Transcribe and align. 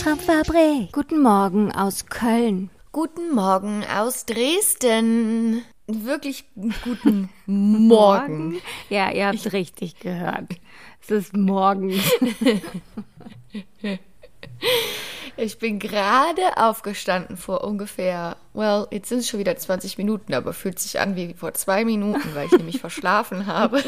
Albtraumfabrik. 0.00 0.92
Guten 0.92 1.20
Morgen 1.20 1.72
aus 1.72 2.06
Köln. 2.06 2.70
Guten 2.90 3.34
Morgen 3.34 3.84
aus 3.84 4.24
Dresden. 4.24 5.62
Wirklich 5.86 6.46
guten 6.54 7.28
Morgen. 7.46 8.62
Ja, 8.88 9.10
ihr 9.10 9.26
habt 9.26 9.52
richtig 9.52 10.00
gehört. 10.00 10.46
Es 11.02 11.10
ist 11.10 11.36
morgen. 11.36 11.92
Ich 15.36 15.58
bin 15.58 15.78
gerade 15.78 16.42
aufgestanden 16.56 17.38
vor 17.38 17.64
ungefähr, 17.64 18.36
well, 18.52 18.86
jetzt 18.90 19.08
sind 19.08 19.20
es 19.20 19.28
schon 19.28 19.40
wieder 19.40 19.56
20 19.56 19.96
Minuten, 19.96 20.34
aber 20.34 20.52
fühlt 20.52 20.78
sich 20.78 21.00
an 21.00 21.16
wie 21.16 21.32
vor 21.32 21.54
zwei 21.54 21.84
Minuten, 21.84 22.34
weil 22.34 22.46
ich 22.46 22.52
nämlich 22.52 22.78
verschlafen 22.80 23.46
habe. 23.46 23.82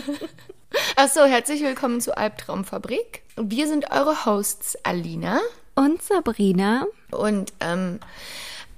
Achso, 0.96 1.24
herzlich 1.24 1.62
willkommen 1.62 2.00
zu 2.00 2.16
Albtraumfabrik. 2.16 3.22
Wir 3.36 3.66
sind 3.66 3.90
eure 3.90 4.24
Hosts 4.24 4.78
Alina 4.82 5.40
Und 5.74 6.02
Sabrina? 6.02 6.86
und 7.10 7.52
ähm, 7.60 7.98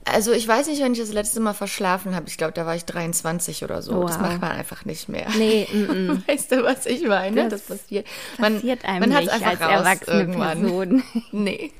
also 0.06 0.32
ich 0.32 0.46
weiß 0.46 0.66
nicht, 0.66 0.82
wenn 0.82 0.92
ich 0.92 0.98
das 1.00 1.12
letzte 1.12 1.40
Mal 1.40 1.54
verschlafen 1.54 2.14
habe. 2.14 2.26
Ich 2.28 2.36
glaube, 2.36 2.52
da 2.52 2.66
war 2.66 2.76
ich 2.76 2.84
23 2.84 3.64
oder 3.64 3.80
so. 3.80 4.02
Das 4.02 4.16
Wow. 4.16 4.20
macht 4.20 4.40
man 4.42 4.50
einfach 4.52 4.84
nicht 4.84 5.08
mehr. 5.08 5.26
Nee, 5.38 5.66
mm, 5.72 5.78
mm. 6.12 6.22
Weißt 6.26 6.52
du, 6.52 6.62
was 6.62 6.84
ich 6.86 7.06
meine? 7.06 7.48
Das 7.48 7.66
Das, 7.66 7.78
passiert. 7.78 8.06
passiert 8.36 8.84
einem 8.84 9.00
man 9.00 9.18
nicht 9.20 9.30
einfach 9.32 9.46
als 9.50 9.60
raus 9.62 9.70
erwachsene 9.86 10.20
irgendwann. 10.20 10.60
Person. 10.60 11.02
Nee. 11.32 11.72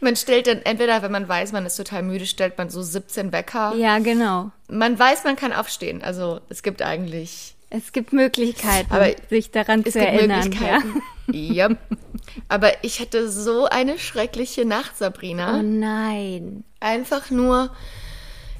Man 0.00 0.16
stellt 0.16 0.48
dann, 0.48 0.58
entweder 0.62 1.00
wenn 1.00 1.10
man 1.12 1.26
weiß, 1.26 1.52
man 1.52 1.64
ist 1.64 1.76
total 1.76 2.02
müde, 2.02 2.26
stellt 2.26 2.58
man 2.58 2.68
so 2.68 2.82
17 2.82 3.32
Wecker. 3.32 3.72
Ja, 3.76 3.98
genau. 4.00 4.50
Man 4.68 4.98
weiß, 4.98 5.24
man 5.24 5.36
kann 5.36 5.54
aufstehen. 5.54 6.02
Also 6.02 6.40
es 6.50 6.62
gibt 6.62 6.82
eigentlich, 6.82 7.55
Es 7.68 7.92
gibt 7.92 8.12
Möglichkeiten, 8.12 8.92
Aber 8.92 9.10
sich 9.28 9.50
daran 9.50 9.84
zu 9.84 9.98
erinnern. 9.98 10.52
Ja. 11.32 11.70
Aber 12.48 12.84
ich 12.84 13.00
hatte 13.00 13.28
so 13.28 13.66
eine 13.66 13.98
schreckliche 13.98 14.64
Nacht. 14.64 14.96
Sabrina. 14.96 15.58
Oh 15.58 15.62
nein. 15.62 16.64
Einfach 16.78 17.30
nur, 17.30 17.74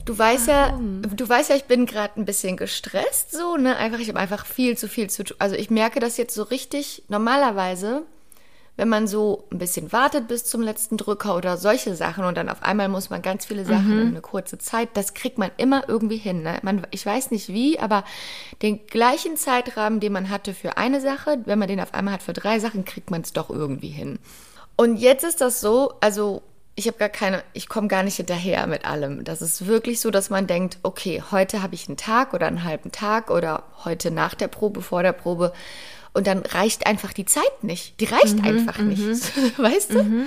du 0.04 0.18
weißt 0.18 0.48
ja, 0.48 0.78
du 0.78 1.28
weißt 1.28 1.50
ja, 1.50 1.56
ich 1.56 1.64
bin 1.64 1.86
gerade 1.86 2.20
ein 2.20 2.24
bisschen 2.24 2.56
gestresst, 2.56 3.30
so, 3.30 3.56
ne? 3.56 3.76
Einfach, 3.76 4.00
ich 4.00 4.08
habe 4.08 4.18
einfach 4.18 4.44
viel 4.44 4.76
zu 4.76 4.88
viel 4.88 5.08
zu 5.08 5.22
tun. 5.22 5.36
Also 5.38 5.54
ich 5.54 5.70
merke 5.70 6.00
das 6.00 6.16
jetzt 6.16 6.34
so 6.34 6.42
richtig, 6.42 7.04
normalerweise, 7.08 8.02
wenn 8.76 8.88
man 8.88 9.06
so 9.06 9.46
ein 9.50 9.58
bisschen 9.58 9.92
wartet 9.92 10.28
bis 10.28 10.44
zum 10.44 10.60
letzten 10.60 10.96
Drücker 10.96 11.36
oder 11.36 11.56
solche 11.56 11.96
Sachen 11.96 12.24
und 12.24 12.36
dann 12.36 12.48
auf 12.48 12.62
einmal 12.62 12.88
muss 12.88 13.10
man 13.10 13.22
ganz 13.22 13.46
viele 13.46 13.64
Sachen 13.64 14.00
in 14.00 14.08
eine 14.08 14.20
kurze 14.20 14.58
Zeit, 14.58 14.90
das 14.94 15.14
kriegt 15.14 15.38
man 15.38 15.50
immer 15.56 15.88
irgendwie 15.88 16.18
hin. 16.18 16.42
Ne? 16.42 16.58
Man, 16.62 16.86
ich 16.90 17.04
weiß 17.04 17.30
nicht 17.30 17.48
wie, 17.48 17.78
aber 17.78 18.04
den 18.62 18.86
gleichen 18.86 19.36
Zeitrahmen, 19.36 20.00
den 20.00 20.12
man 20.12 20.28
hatte 20.28 20.52
für 20.52 20.76
eine 20.76 21.00
Sache, 21.00 21.38
wenn 21.46 21.58
man 21.58 21.68
den 21.68 21.80
auf 21.80 21.94
einmal 21.94 22.14
hat 22.14 22.22
für 22.22 22.34
drei 22.34 22.58
Sachen, 22.58 22.84
kriegt 22.84 23.10
man 23.10 23.22
es 23.22 23.32
doch 23.32 23.48
irgendwie 23.48 23.88
hin. 23.88 24.18
Und 24.76 24.96
jetzt 24.96 25.24
ist 25.24 25.40
das 25.40 25.62
so, 25.62 25.94
also 26.00 26.42
ich 26.78 26.86
habe 26.86 26.98
gar 26.98 27.08
keine, 27.08 27.42
ich 27.54 27.70
komme 27.70 27.88
gar 27.88 28.02
nicht 28.02 28.16
hinterher 28.16 28.66
mit 28.66 28.84
allem. 28.84 29.24
Das 29.24 29.40
ist 29.40 29.66
wirklich 29.66 29.98
so, 29.98 30.10
dass 30.10 30.28
man 30.28 30.46
denkt, 30.46 30.78
okay, 30.82 31.22
heute 31.30 31.62
habe 31.62 31.74
ich 31.74 31.88
einen 31.88 31.96
Tag 31.96 32.34
oder 32.34 32.46
einen 32.46 32.64
halben 32.64 32.92
Tag 32.92 33.30
oder 33.30 33.64
heute 33.84 34.10
nach 34.10 34.34
der 34.34 34.48
Probe, 34.48 34.82
vor 34.82 35.02
der 35.02 35.12
Probe. 35.14 35.54
Und 36.16 36.26
dann 36.26 36.38
reicht 36.40 36.86
einfach 36.86 37.12
die 37.12 37.26
Zeit 37.26 37.62
nicht. 37.62 38.00
Die 38.00 38.06
reicht 38.06 38.42
einfach 38.42 38.78
nicht. 38.78 39.02
Weißt 39.58 39.92
du? 39.92 40.26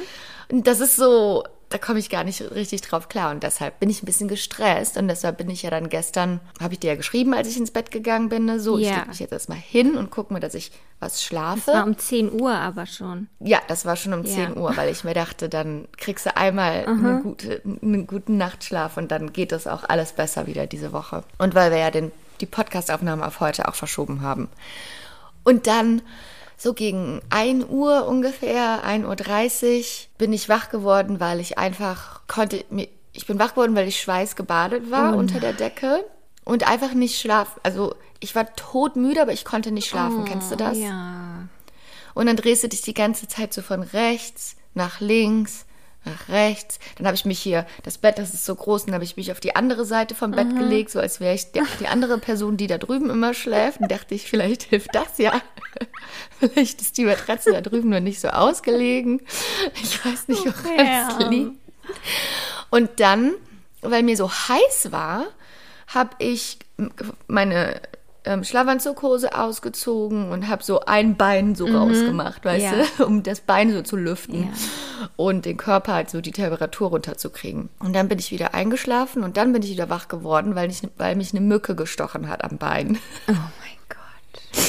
Und 0.49 0.67
das 0.67 0.79
ist 0.79 0.95
so, 0.95 1.43
da 1.69 1.77
komme 1.77 1.99
ich 1.99 2.09
gar 2.09 2.23
nicht 2.23 2.41
richtig 2.51 2.81
drauf 2.81 3.09
klar. 3.09 3.31
Und 3.31 3.43
deshalb 3.43 3.79
bin 3.79 3.89
ich 3.89 4.01
ein 4.01 4.05
bisschen 4.05 4.27
gestresst. 4.27 4.97
Und 4.97 5.07
deshalb 5.07 5.37
bin 5.37 5.49
ich 5.49 5.63
ja 5.63 5.69
dann 5.69 5.89
gestern, 5.89 6.39
habe 6.61 6.73
ich 6.73 6.79
dir 6.79 6.91
ja 6.91 6.95
geschrieben, 6.95 7.33
als 7.33 7.47
ich 7.47 7.57
ins 7.57 7.71
Bett 7.71 7.91
gegangen 7.91 8.29
bin, 8.29 8.45
ne, 8.45 8.59
so, 8.59 8.77
ich 8.77 8.87
Ja. 8.87 8.97
leg 8.97 9.07
mich 9.07 9.19
jetzt 9.19 9.31
erstmal 9.31 9.57
hin 9.57 9.95
und 9.95 10.09
gucke 10.11 10.33
mir, 10.33 10.39
dass 10.39 10.53
ich 10.53 10.71
was 10.99 11.23
schlafe. 11.23 11.71
War 11.73 11.85
um 11.85 11.97
10 11.97 12.39
Uhr 12.39 12.51
aber 12.53 12.85
schon. 12.85 13.27
Ja, 13.39 13.59
das 13.67 13.85
war 13.85 13.95
schon 13.95 14.13
um 14.13 14.23
Ja. 14.25 14.33
10 14.47 14.57
Uhr, 14.57 14.75
weil 14.77 14.89
ich 14.91 15.03
mir 15.03 15.13
dachte, 15.13 15.49
dann 15.49 15.87
kriegst 15.97 16.25
du 16.25 16.35
einmal 16.37 16.85
eine 16.85 17.21
gute, 17.23 17.61
einen 17.65 18.05
guten 18.07 18.37
Nachtschlaf 18.37 18.97
und 18.97 19.11
dann 19.11 19.33
geht 19.33 19.51
das 19.51 19.65
auch 19.67 19.83
alles 19.87 20.13
besser 20.13 20.45
wieder 20.47 20.67
diese 20.67 20.91
Woche. 20.91 21.23
Und 21.37 21.55
weil 21.55 21.71
wir 21.71 21.77
ja 21.79 21.91
den, 21.91 22.11
die 22.41 22.45
Podcastaufnahme 22.47 23.25
auf 23.25 23.39
heute 23.39 23.67
auch 23.67 23.75
verschoben 23.75 24.21
haben. 24.21 24.49
Und 25.43 25.67
dann 25.67 26.01
so 26.57 26.73
gegen 26.73 27.21
1 27.29 27.65
Uhr 27.69 28.07
ungefähr, 28.07 28.83
1.30 28.85 29.77
Uhr, 29.77 29.85
bin 30.17 30.33
ich 30.33 30.49
wach 30.49 30.69
geworden, 30.69 31.19
weil 31.19 31.39
ich 31.39 31.57
einfach 31.57 32.21
konnte, 32.27 32.65
ich 33.13 33.25
bin 33.27 33.39
wach 33.39 33.51
geworden, 33.51 33.75
weil 33.75 33.87
ich 33.87 34.01
schweißgebadet 34.01 34.91
war 34.91 35.15
unter 35.15 35.39
der 35.39 35.53
Decke 35.53 36.03
und 36.43 36.67
einfach 36.67 36.93
nicht 36.93 37.19
schlafen. 37.19 37.59
Also 37.63 37.95
ich 38.19 38.35
war 38.35 38.53
todmüde, 38.55 39.21
aber 39.21 39.31
ich 39.31 39.45
konnte 39.45 39.71
nicht 39.71 39.87
schlafen. 39.89 40.25
Kennst 40.25 40.51
du 40.51 40.55
das? 40.55 40.77
Oh, 40.77 40.81
Ja. 40.81 41.47
Und 42.13 42.25
dann 42.25 42.35
drehst 42.35 42.63
du 42.63 42.67
dich 42.67 42.81
die 42.81 42.93
ganze 42.93 43.27
Zeit 43.27 43.53
so 43.53 43.61
von 43.61 43.81
rechts 43.81 44.57
nach 44.73 44.99
links, 44.99 45.65
nach 46.09 46.29
rechts. 46.29 46.79
Dann 46.97 47.05
habe 47.05 47.15
ich 47.15 47.25
mich 47.25 47.39
hier, 47.39 47.65
das 47.83 47.97
Bett, 47.97 48.17
das 48.17 48.33
ist 48.33 48.45
so 48.45 48.55
groß, 48.55 48.85
dann 48.85 48.93
habe 48.95 49.03
ich 49.03 49.17
mich 49.17 49.31
auf 49.31 49.39
die 49.39 49.55
andere 49.55 49.85
Seite 49.85 50.15
vom 50.15 50.31
Bett 50.31 50.55
gelegt, 50.55 50.91
so 50.91 50.99
als 50.99 51.19
wäre 51.19 51.35
ich 51.35 51.51
die, 51.51 51.61
die 51.79 51.87
andere 51.87 52.17
Person, 52.17 52.57
die 52.57 52.67
da 52.67 52.77
drüben 52.77 53.09
immer 53.09 53.33
schläft. 53.33 53.79
Und 53.79 53.91
dachte 53.91 54.15
ich, 54.15 54.29
vielleicht 54.29 54.63
hilft 54.63 54.93
das 54.93 55.17
ja. 55.17 55.41
vielleicht 56.39 56.81
ist 56.81 56.97
die 56.97 57.05
Matratze 57.05 57.51
da 57.51 57.61
drüben 57.61 57.89
nur 57.89 57.99
nicht 57.99 58.19
so 58.19 58.29
ausgelegen. 58.29 59.21
Ich 59.81 60.03
weiß 60.03 60.27
nicht, 60.27 60.45
woran 60.45 60.75
es 60.75 61.19
ja. 61.19 61.27
liegt. 61.29 61.51
Und 62.69 62.99
dann, 62.99 63.33
weil 63.81 64.03
mir 64.03 64.17
so 64.17 64.29
heiß 64.31 64.91
war, 64.91 65.25
habe 65.87 66.11
ich 66.19 66.59
meine 67.27 67.81
ähm, 68.25 68.43
Schlafanzughose 68.43 69.33
ausgezogen 69.37 70.31
und 70.31 70.47
habe 70.47 70.63
so 70.63 70.81
ein 70.81 71.15
Bein 71.15 71.55
so 71.55 71.65
rausgemacht, 71.65 72.43
weißt 72.45 72.63
Ja. 72.65 72.73
du, 72.97 73.05
um 73.07 73.23
das 73.23 73.39
Bein 73.41 73.71
so 73.71 73.81
zu 73.81 73.95
lüften 73.95 74.43
Ja. 74.43 74.49
und 75.15 75.45
den 75.45 75.57
Körper 75.57 75.93
halt 75.93 76.09
so 76.09 76.19
die 76.21 76.31
Temperatur 76.33 76.89
runterzukriegen. 76.89 77.69
Und 77.79 77.93
dann 77.93 78.07
bin 78.09 78.19
ich 78.19 78.31
wieder 78.31 78.53
eingeschlafen 78.53 79.23
und 79.23 79.37
dann 79.37 79.53
bin 79.53 79.63
ich 79.63 79.69
wieder 79.71 79.89
wach 79.89 80.07
geworden, 80.09 80.55
weil, 80.55 80.69
ich, 80.69 80.81
weil 80.97 81.15
mich 81.15 81.31
eine 81.31 81.41
Mücke 81.41 81.75
gestochen 81.75 82.27
hat 82.27 82.43
am 82.43 82.57
Bein. 82.57 82.97
Oh 83.27 83.31
mein 83.31 83.77
Gott. 83.87 84.67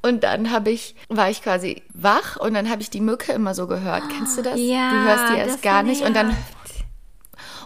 Und 0.00 0.22
dann 0.22 0.52
habe 0.52 0.70
ich, 0.70 0.94
war 1.08 1.28
ich 1.28 1.42
quasi 1.42 1.82
wach 1.92 2.36
und 2.36 2.54
dann 2.54 2.70
habe 2.70 2.80
ich 2.80 2.90
die 2.90 3.00
Mücke 3.00 3.32
immer 3.32 3.54
so 3.54 3.66
gehört. 3.66 4.04
Kennst 4.16 4.38
du 4.38 4.42
das? 4.42 4.54
Ja, 4.56 4.90
du 4.90 5.02
hörst 5.02 5.24
die 5.32 5.38
erst 5.38 5.62
gar 5.62 5.82
nicht 5.82 6.02
und 6.02 6.14
dann 6.14 6.34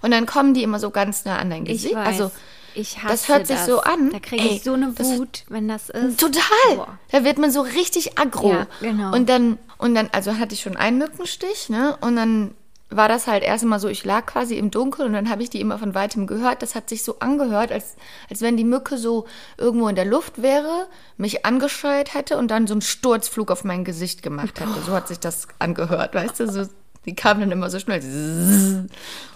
und 0.01 0.11
dann 0.11 0.27
kommen 0.27 0.53
die 0.55 0.63
immer 0.65 0.81
so 0.81 0.91
ganz 0.91 1.25
nah 1.27 1.39
an 1.39 1.51
dein 1.51 1.63
Ich 1.67 1.73
Gesicht. 1.73 1.95
weiß. 1.95 2.07
Also 2.07 2.31
ich 2.75 2.99
hasse 3.03 3.09
das 3.13 3.29
hört 3.29 3.47
sich 3.47 3.59
so 3.59 3.81
an. 3.81 4.11
Da 4.11 4.19
kriege 4.19 4.43
Ey, 4.43 4.57
ich 4.57 4.63
so 4.65 4.73
eine 4.75 4.93
das- 4.93 5.19
Wut, 5.19 5.45
wenn 5.49 5.69
das 5.69 5.89
ist. 5.91 6.19
Total. 6.21 6.43
Boah. 6.77 6.99
Da 7.11 7.25
wird 7.25 7.39
man 7.39 7.51
so 7.51 7.61
richtig 7.63 8.19
aggro. 8.19 8.51
Ja, 8.53 8.67
genau. 8.81 9.15
Und 9.15 9.29
dann, 9.29 9.59
und 9.79 9.95
dann, 9.95 10.09
also 10.13 10.39
hatte 10.39 10.55
ich 10.55 10.61
schon 10.63 10.77
einen 10.77 10.99
Mückenstich, 10.99 11.69
ne? 11.69 11.97
Und 12.01 12.17
dann 12.17 12.55
war 12.95 13.09
das 13.09 13.27
halt 13.27 13.43
erst 13.43 13.65
mal 13.65 13.79
so, 13.79 13.89
ich 13.89 14.05
lag 14.05 14.27
quasi 14.27 14.57
im 14.59 14.71
Dunkeln 14.71 15.09
und 15.09 15.15
dann 15.15 15.31
habe 15.31 15.43
ich 15.43 15.49
die 15.49 15.63
immer 15.63 15.79
von 15.79 15.95
weitem 15.95 16.27
gehört. 16.27 16.61
Das 16.61 16.75
hat 16.75 16.91
sich 16.91 17.03
so 17.03 17.19
angehört, 17.21 17.73
als, 17.73 17.97
als 18.29 18.43
wenn 18.43 18.59
die 18.59 18.65
Mücke 18.65 18.99
so 18.99 19.25
irgendwo 19.57 19.89
in 19.89 19.97
der 19.97 20.05
Luft 20.05 20.43
wäre, 20.43 20.89
mich 21.17 21.47
angescheuert 21.47 22.13
hätte 22.13 22.37
und 22.37 22.51
dann 22.51 22.67
so 22.67 22.75
einen 22.75 22.83
Sturzflug 22.83 23.51
auf 23.51 23.65
mein 23.65 23.85
Gesicht 23.85 24.23
gemacht 24.23 24.61
hätte. 24.61 24.79
So 24.85 24.93
hat 24.93 25.09
sich 25.09 25.19
das 25.19 25.49
angehört, 25.59 26.15
weißt 26.15 26.41
du? 26.41 26.53
So, 26.53 26.69
die 27.07 27.15
kam 27.15 27.41
dann 27.41 27.51
immer 27.51 27.71
so 27.71 27.79
schnell. 27.79 28.03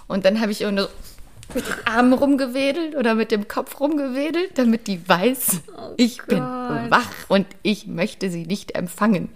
Und 0.07 0.25
dann 0.27 0.41
habe 0.41 0.53
ich 0.53 0.61
irgendwie 0.61 0.83
so 0.85 0.89
mit 1.55 1.67
den 1.67 1.87
Armen 1.87 2.13
rumgewedelt 2.13 2.97
oder 2.97 3.15
mit 3.15 3.31
dem 3.31 3.49
Kopf 3.49 3.81
rumgewedelt, 3.81 4.59
damit 4.59 4.87
die 4.87 5.09
weiß, 5.09 5.61
ich 5.97 6.23
bin 6.25 6.41
wach 6.41 7.09
und 7.29 7.47
ich 7.63 7.87
möchte 7.87 8.31
sie 8.31 8.47
nicht 8.47 8.75
empfangen. 8.75 9.29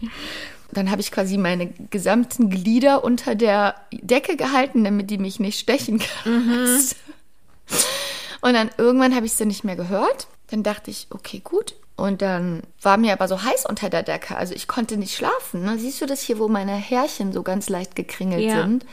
Dann 0.72 0.90
habe 0.90 1.00
ich 1.00 1.10
quasi 1.10 1.36
meine 1.36 1.66
gesamten 1.90 2.48
Glieder 2.50 3.02
unter 3.02 3.34
der 3.34 3.74
Decke 3.92 4.36
gehalten, 4.36 4.84
damit 4.84 5.10
die 5.10 5.18
mich 5.18 5.40
nicht 5.40 5.58
stechen 5.58 5.98
kann. 5.98 6.80
Und 8.42 8.54
dann 8.54 8.70
irgendwann 8.78 9.14
habe 9.14 9.26
ich 9.26 9.34
sie 9.34 9.44
nicht 9.44 9.64
mehr 9.64 9.76
gehört. 9.76 10.26
Dann 10.50 10.62
dachte 10.62 10.90
ich, 10.90 11.08
okay, 11.10 11.40
gut. 11.44 11.74
Und 11.96 12.22
dann 12.22 12.62
war 12.80 12.96
mir 12.96 13.12
aber 13.12 13.28
so 13.28 13.42
heiß 13.42 13.66
unter 13.66 13.90
der 13.90 14.02
Decke. 14.02 14.36
Also 14.36 14.54
ich 14.54 14.66
konnte 14.66 14.96
nicht 14.96 15.14
schlafen. 15.14 15.62
Ne? 15.62 15.76
Siehst 15.78 16.00
du 16.00 16.06
das 16.06 16.22
hier, 16.22 16.38
wo 16.38 16.48
meine 16.48 16.72
Härchen 16.72 17.32
so 17.32 17.42
ganz 17.42 17.68
leicht 17.68 17.94
gekringelt 17.94 18.42
Ja. 18.42 18.62
sind? 18.62 18.86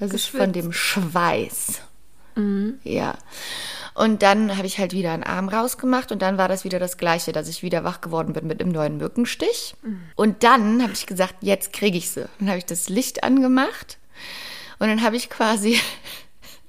Das 0.00 0.12
ist 0.12 0.26
von 0.26 0.52
dem 0.52 0.72
Schweiß. 0.72 1.82
Ja. 2.82 3.16
Und 3.94 4.22
dann 4.22 4.56
habe 4.56 4.66
ich 4.66 4.78
halt 4.78 4.92
wieder 4.92 5.12
einen 5.12 5.22
Arm 5.22 5.48
rausgemacht 5.48 6.10
und 6.10 6.20
dann 6.20 6.36
war 6.36 6.48
das 6.48 6.64
wieder 6.64 6.80
das 6.80 6.96
Gleiche, 6.96 7.30
dass 7.32 7.48
ich 7.48 7.62
wieder 7.62 7.84
wach 7.84 8.00
geworden 8.00 8.32
bin 8.32 8.46
mit 8.46 8.60
einem 8.60 8.72
neuen 8.72 8.96
Mückenstich. 8.96 9.76
Und 10.16 10.42
dann 10.42 10.82
habe 10.82 10.92
ich 10.92 11.06
gesagt, 11.06 11.36
jetzt 11.42 11.72
kriege 11.72 11.96
ich 11.96 12.10
sie. 12.10 12.28
Dann 12.38 12.48
habe 12.48 12.58
ich 12.58 12.66
das 12.66 12.88
Licht 12.88 13.22
angemacht 13.22 13.98
und 14.78 14.88
dann 14.88 15.02
habe 15.02 15.16
ich 15.16 15.30
quasi 15.30 15.78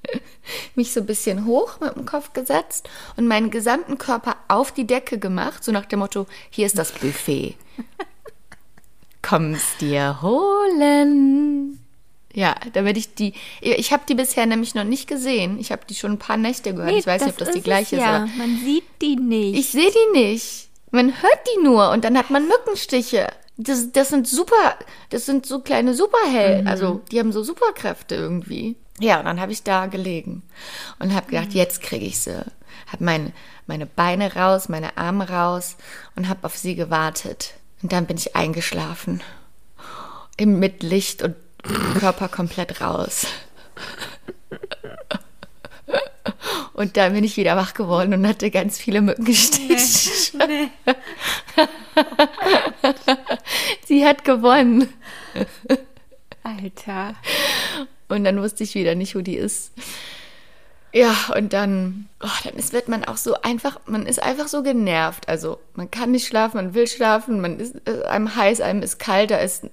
mich 0.76 0.92
so 0.92 1.00
ein 1.00 1.06
bisschen 1.06 1.46
hoch 1.46 1.80
mit 1.80 1.96
dem 1.96 2.06
Kopf 2.06 2.32
gesetzt 2.32 2.88
und 3.16 3.26
meinen 3.26 3.50
gesamten 3.50 3.98
Körper 3.98 4.36
auf 4.46 4.70
die 4.70 4.86
Decke 4.86 5.18
gemacht, 5.18 5.64
so 5.64 5.72
nach 5.72 5.86
dem 5.86 5.98
Motto, 5.98 6.26
hier 6.50 6.66
ist 6.66 6.78
das 6.78 6.92
Buffet. 6.92 7.56
Kommst 9.22 9.80
dir 9.80 10.22
holen. 10.22 11.85
Ja, 12.36 12.54
damit 12.74 12.98
ich 12.98 13.14
die. 13.14 13.32
Ich 13.62 13.94
habe 13.94 14.02
die 14.06 14.14
bisher 14.14 14.44
nämlich 14.44 14.74
noch 14.74 14.84
nicht 14.84 15.08
gesehen. 15.08 15.58
Ich 15.58 15.72
habe 15.72 15.86
die 15.88 15.94
schon 15.94 16.12
ein 16.12 16.18
paar 16.18 16.36
Nächte 16.36 16.74
gehört. 16.74 16.92
ich 16.92 17.06
weiß 17.06 17.22
nicht, 17.22 17.30
ob 17.32 17.38
das 17.38 17.52
die 17.52 17.62
gleiche 17.62 17.96
ist. 17.96 18.02
ja. 18.02 18.16
Aber 18.16 18.26
Man 18.36 18.58
sieht 18.62 18.84
die 19.00 19.16
nicht. 19.16 19.58
ich 19.58 19.68
sehe 19.70 19.90
die 19.90 20.18
nicht. 20.18 20.68
Man 20.90 21.06
hört 21.22 21.40
die 21.56 21.64
nur 21.64 21.90
und 21.92 22.04
dann 22.04 22.18
hat 22.18 22.28
man 22.28 22.46
Mückenstiche. 22.46 23.28
Das, 23.56 23.90
das 23.90 24.10
sind 24.10 24.28
super, 24.28 24.76
das 25.08 25.24
sind 25.24 25.46
so 25.46 25.60
kleine 25.60 25.94
Superhelden. 25.94 26.68
Also 26.68 27.00
die 27.10 27.18
haben 27.20 27.32
so 27.32 27.42
Superkräfte 27.42 28.16
irgendwie. 28.16 28.76
Ja, 29.00 29.18
und 29.18 29.24
dann 29.24 29.40
habe 29.40 29.52
ich 29.52 29.62
da 29.62 29.86
gelegen 29.86 30.42
und 30.98 31.14
habe 31.14 31.30
gedacht, 31.30 31.54
jetzt 31.54 31.80
kriege 31.80 32.04
ich 32.04 32.18
sie. 32.18 32.44
Habe 32.86 33.02
meine, 33.02 33.32
meine 33.66 33.86
Beine 33.86 34.34
raus, 34.34 34.68
meine 34.68 34.98
Arme 34.98 35.30
raus 35.30 35.78
und 36.16 36.28
habe 36.28 36.44
auf 36.44 36.54
sie 36.58 36.74
gewartet. 36.74 37.54
Und 37.82 37.92
dann 37.92 38.04
bin 38.04 38.18
ich 38.18 38.36
eingeschlafen. 38.36 39.22
Im, 40.36 40.58
mit 40.58 40.82
Licht 40.82 41.22
und 41.22 41.34
Körper 41.98 42.28
komplett 42.28 42.80
raus. 42.80 43.26
Und 46.74 46.96
dann 46.98 47.14
bin 47.14 47.24
ich 47.24 47.36
wieder 47.36 47.56
wach 47.56 47.72
geworden 47.74 48.12
und 48.12 48.26
hatte 48.26 48.50
ganz 48.50 48.78
viele 48.78 49.00
Mückenstiche. 49.00 50.36
Nee. 50.46 50.68
Sie 53.86 54.04
hat 54.04 54.24
gewonnen. 54.24 54.92
Alter. 56.42 57.14
Und 58.08 58.24
dann 58.24 58.40
wusste 58.40 58.64
ich 58.64 58.74
wieder 58.74 58.94
nicht, 58.94 59.16
wo 59.16 59.20
die 59.20 59.36
ist. 59.36 59.72
Ja, 60.92 61.14
und 61.36 61.52
dann, 61.52 62.08
oh, 62.22 62.28
dann 62.44 62.54
ist, 62.54 62.72
wird 62.72 62.88
man 62.88 63.04
auch 63.04 63.18
so 63.18 63.34
einfach, 63.42 63.78
man 63.86 64.06
ist 64.06 64.22
einfach 64.22 64.48
so 64.48 64.62
genervt. 64.62 65.28
Also 65.28 65.58
man 65.74 65.90
kann 65.90 66.12
nicht 66.12 66.26
schlafen, 66.26 66.56
man 66.56 66.74
will 66.74 66.86
schlafen, 66.86 67.40
man 67.40 67.58
ist 67.58 67.76
äh, 67.86 68.04
einem 68.06 68.34
heiß, 68.34 68.60
einem 68.62 68.82
ist 68.82 68.98
kalt, 68.98 69.30
da 69.30 69.36
ist, 69.36 69.64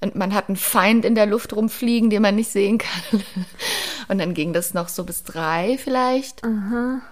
und 0.00 0.14
man 0.14 0.34
hat 0.34 0.48
einen 0.48 0.56
Feind 0.56 1.04
in 1.04 1.14
der 1.14 1.26
Luft 1.26 1.54
rumfliegen, 1.54 2.10
den 2.10 2.22
man 2.22 2.36
nicht 2.36 2.50
sehen 2.50 2.78
kann. 2.78 3.24
Und 4.08 4.18
dann 4.18 4.32
ging 4.32 4.52
das 4.52 4.72
noch 4.72 4.88
so 4.88 5.04
bis 5.04 5.22
drei 5.22 5.78
vielleicht. 5.78 6.42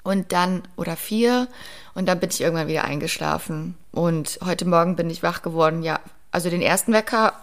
Und 0.03 0.33
dann, 0.33 0.63
oder 0.77 0.97
vier. 0.97 1.47
Und 1.95 2.07
dann 2.07 2.21
bin 2.21 2.31
ich 2.31 2.41
irgendwann 2.41 2.69
wieder 2.69 2.85
eingeschlafen. 2.85 3.77
Und 3.93 4.39
heute 4.45 4.65
Morgen 4.65 4.97
bin 4.97 5.11
ich 5.11 5.23
wach 5.23 5.43
geworden. 5.43 5.83
Ja, 5.83 6.01
also 6.31 6.49
den 6.49 6.63
ersten 6.63 6.93
Wecker, 6.93 7.35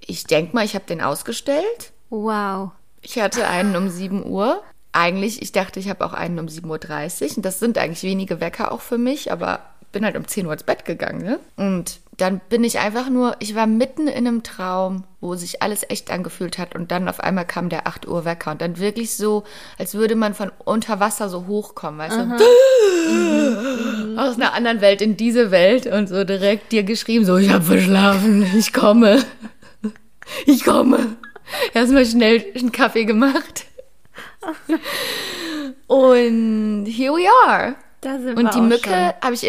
ich 0.00 0.24
denke 0.24 0.54
mal, 0.54 0.64
ich 0.64 0.74
habe 0.74 0.84
den 0.84 1.00
ausgestellt. 1.00 1.92
Wow. 2.10 2.72
Ich 3.00 3.18
hatte 3.18 3.48
einen 3.48 3.76
um 3.76 3.88
7 3.88 4.24
Uhr. 4.24 4.62
Eigentlich, 4.92 5.40
ich 5.42 5.52
dachte, 5.52 5.80
ich 5.80 5.88
habe 5.88 6.04
auch 6.04 6.12
einen 6.12 6.38
um 6.38 6.46
7.30 6.46 7.22
Uhr. 7.22 7.36
Und 7.38 7.44
das 7.44 7.58
sind 7.58 7.78
eigentlich 7.78 8.02
wenige 8.02 8.40
Wecker 8.40 8.72
auch 8.72 8.80
für 8.82 8.98
mich, 8.98 9.32
aber 9.32 9.60
bin 9.92 10.04
halt 10.04 10.16
um 10.16 10.26
10 10.26 10.46
Uhr 10.46 10.52
ins 10.52 10.64
Bett 10.64 10.84
gegangen. 10.84 11.22
Ne? 11.22 11.38
Und 11.56 12.00
dann 12.16 12.40
bin 12.48 12.64
ich 12.64 12.78
einfach 12.78 13.08
nur, 13.08 13.36
ich 13.38 13.54
war 13.54 13.66
mitten 13.66 14.06
in 14.06 14.26
einem 14.26 14.42
Traum, 14.42 15.04
wo 15.20 15.34
sich 15.34 15.62
alles 15.62 15.82
echt 15.88 16.10
angefühlt 16.10 16.58
hat. 16.58 16.74
Und 16.74 16.90
dann 16.90 17.08
auf 17.08 17.20
einmal 17.20 17.46
kam 17.46 17.68
der 17.68 17.86
8 17.86 18.08
Uhr 18.08 18.24
Wecker. 18.24 18.50
Und 18.52 18.60
dann 18.60 18.78
wirklich 18.78 19.16
so, 19.16 19.44
als 19.78 19.94
würde 19.94 20.16
man 20.16 20.34
von 20.34 20.50
unter 20.64 21.00
Wasser 21.00 21.28
so 21.28 21.46
hochkommen, 21.46 21.98
weißt 21.98 22.16
du? 22.16 22.22
Aus 24.18 24.36
einer 24.36 24.52
anderen 24.52 24.80
Welt 24.80 25.00
in 25.00 25.16
diese 25.16 25.50
Welt 25.50 25.86
und 25.86 26.08
so 26.08 26.24
direkt 26.24 26.72
dir 26.72 26.82
geschrieben, 26.82 27.24
so, 27.24 27.36
ich 27.36 27.50
habe 27.50 27.64
verschlafen, 27.64 28.46
ich 28.56 28.72
komme. 28.72 29.24
Ich 30.46 30.64
komme. 30.64 31.16
Erstmal 31.74 32.06
schnell 32.06 32.44
einen 32.54 32.72
Kaffee 32.72 33.04
gemacht. 33.04 33.66
Und 35.86 36.86
here 36.86 37.12
we 37.12 37.26
are. 37.46 37.74
Da 38.00 38.18
sind 38.18 38.36
wir 38.36 38.44
Und 38.44 38.54
die 38.54 38.58
auch 38.58 38.62
Mücke 38.62 39.14
habe 39.22 39.34
ich 39.34 39.46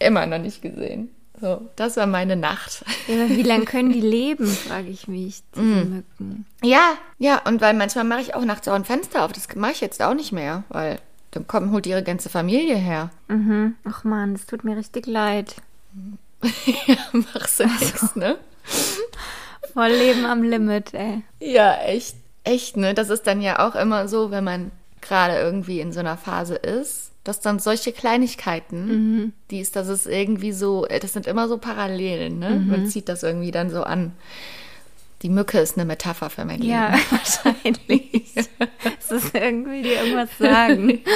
immer 0.00 0.26
noch 0.26 0.38
nicht 0.38 0.62
gesehen. 0.62 1.10
So, 1.40 1.68
das 1.76 1.96
war 1.96 2.06
meine 2.06 2.36
Nacht. 2.36 2.84
Ja, 3.08 3.28
wie 3.28 3.42
lange 3.44 3.64
können 3.64 3.92
die 3.92 4.00
leben, 4.00 4.46
frage 4.46 4.88
ich 4.88 5.08
mich, 5.08 5.42
diese 5.54 5.64
Mm. 5.66 5.94
Mücken. 5.96 6.46
Ja, 6.62 6.94
ja, 7.18 7.40
und 7.44 7.60
weil 7.60 7.74
manchmal 7.74 8.04
mache 8.04 8.20
ich 8.20 8.34
auch 8.34 8.44
nachts 8.44 8.66
auch 8.68 8.74
ein 8.74 8.84
Fenster 8.84 9.24
auf. 9.24 9.32
Das 9.32 9.46
mache 9.54 9.72
ich 9.72 9.80
jetzt 9.80 10.00
auch 10.02 10.14
nicht 10.14 10.32
mehr, 10.32 10.64
weil 10.68 10.98
dann 11.32 11.46
kommt, 11.46 11.72
holt 11.72 11.86
ihre 11.86 12.02
ganze 12.02 12.28
Familie 12.30 12.76
her. 12.76 13.10
Mhm. 13.28 13.74
Ach 13.84 14.04
man, 14.04 14.34
es 14.34 14.46
tut 14.46 14.64
mir 14.64 14.76
richtig 14.76 15.06
leid. 15.06 15.56
ja, 16.86 16.96
machst 17.12 17.60
du 17.60 17.66
nichts, 17.66 18.16
ne? 18.16 18.38
Voll 19.72 19.88
Leben 19.90 20.24
am 20.24 20.42
Limit, 20.42 20.94
ey. 20.94 21.22
Ja, 21.40 21.74
echt, 21.82 22.16
echt, 22.44 22.76
ne? 22.76 22.94
Das 22.94 23.10
ist 23.10 23.26
dann 23.26 23.40
ja 23.40 23.66
auch 23.66 23.74
immer 23.74 24.06
so, 24.08 24.30
wenn 24.30 24.44
man 24.44 24.70
gerade 25.00 25.36
irgendwie 25.36 25.80
in 25.80 25.92
so 25.92 26.00
einer 26.00 26.16
Phase 26.16 26.54
ist, 26.54 27.10
dass 27.24 27.40
dann 27.40 27.58
solche 27.58 27.92
Kleinigkeiten, 27.92 29.32
die 29.50 29.60
ist, 29.60 29.76
das 29.76 29.88
ist 29.88 30.06
irgendwie 30.06 30.52
so, 30.52 30.86
äh, 30.86 31.00
das 31.00 31.14
sind 31.14 31.26
immer 31.26 31.48
so 31.48 31.58
Parallelen, 31.58 32.38
ne? 32.38 32.50
Man 32.68 32.86
zieht 32.86 33.08
das 33.08 33.22
irgendwie 33.22 33.50
dann 33.50 33.70
so 33.70 33.82
an. 33.82 34.12
Die 35.24 35.30
Mücke 35.30 35.58
ist 35.58 35.78
eine 35.78 35.86
Metapher 35.86 36.28
für 36.28 36.44
mein 36.44 36.60
Ja, 36.60 36.90
Leben. 36.90 37.02
wahrscheinlich. 37.10 38.34
Es 39.00 39.10
ist 39.10 39.34
irgendwie 39.34 39.80
dir 39.80 40.02
irgendwas 40.02 40.28
sagen. 40.38 41.00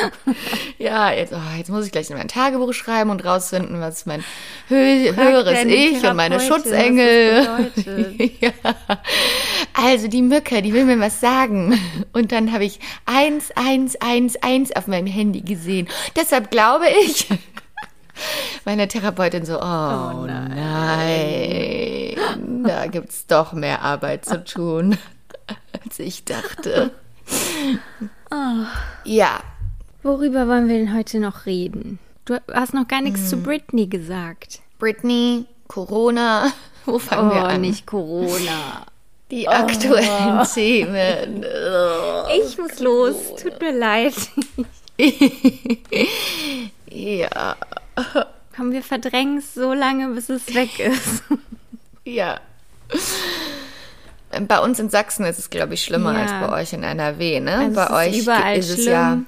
Ja, 0.78 1.10
jetzt, 1.10 1.32
oh, 1.32 1.56
jetzt 1.58 1.70
muss 1.70 1.84
ich 1.84 1.92
gleich 1.92 2.08
in 2.08 2.16
mein 2.16 2.28
Tagebuch 2.28 2.72
schreiben 2.72 3.10
und 3.10 3.24
rausfinden, 3.24 3.80
was 3.80 4.06
mein 4.06 4.24
hö 4.68 4.76
höheres 5.14 5.64
Ich 5.64 6.04
und 6.06 6.14
meine 6.16 6.38
Schutzengel. 6.38 7.70
ja. 8.40 8.52
Also 9.74 10.06
die 10.06 10.22
Mücke, 10.22 10.62
die 10.62 10.72
will 10.72 10.84
mir 10.84 11.00
was 11.00 11.20
sagen. 11.20 11.78
Und 12.12 12.30
dann 12.30 12.52
habe 12.52 12.64
ich 12.64 12.78
1111 13.06 14.70
auf 14.76 14.86
meinem 14.86 15.08
Handy 15.08 15.40
gesehen. 15.40 15.88
Deshalb 16.16 16.50
glaube 16.52 16.86
ich. 17.04 17.26
Meine 18.64 18.88
Therapeutin 18.88 19.44
so, 19.44 19.56
oh, 19.60 20.24
nein. 20.26 22.16
da 22.64 22.86
gibt's 22.86 23.26
doch 23.26 23.52
mehr 23.52 23.82
Arbeit 23.82 24.24
zu 24.24 24.42
tun, 24.44 24.96
als 25.84 25.98
ich 25.98 26.24
dachte. 26.24 26.90
Ja, 29.04 29.40
Worüber 30.02 30.46
wollen 30.48 30.68
wir 30.68 30.78
denn 30.78 30.94
heute 30.96 31.18
noch 31.18 31.44
reden? 31.46 31.98
Du 32.24 32.38
hast 32.52 32.72
noch 32.72 32.86
gar 32.86 33.00
nichts 33.00 33.20
Hm. 33.22 33.26
zu 33.28 33.36
Britney 33.38 33.86
gesagt. 33.88 34.60
Britney, 34.78 35.44
Corona, 35.66 36.52
wo 36.86 36.98
fangen 37.00 37.30
wir 37.30 37.42
Oh, 37.42 37.46
an? 37.46 37.60
nicht 37.62 37.84
Corona. 37.86 38.86
Die 39.30 39.48
aktuellen 39.48 40.46
Themen. 40.54 41.44
Ich 42.44 42.56
muss 42.58 42.78
los. 42.80 43.16
Tut 43.42 43.58
mir 43.60 43.72
leid. 43.72 44.14
ja, 46.90 47.56
Komm, 48.56 48.72
wir 48.72 48.82
verdrängen 48.82 49.38
es 49.38 49.54
so 49.54 49.72
lange, 49.72 50.08
bis 50.08 50.28
es 50.28 50.54
weg 50.54 50.78
ist. 50.80 51.22
ja. 52.04 52.40
Bei 54.46 54.60
uns 54.60 54.78
in 54.78 54.90
Sachsen 54.90 55.24
ist 55.24 55.38
es, 55.38 55.50
glaube 55.50 55.74
ich, 55.74 55.82
schlimmer 55.84 56.12
Ja. 56.14 56.20
als 56.22 56.30
bei 56.48 56.60
euch 56.60 56.72
in 56.72 56.82
NRW, 56.82 57.40
ne? 57.40 57.56
Also 57.56 57.74
bei 57.76 58.08
euch 58.08 58.18
überall 58.18 58.56
ist 58.58 58.68
es 58.70 58.82
schlimm. 58.82 58.92
ja. 58.92 59.18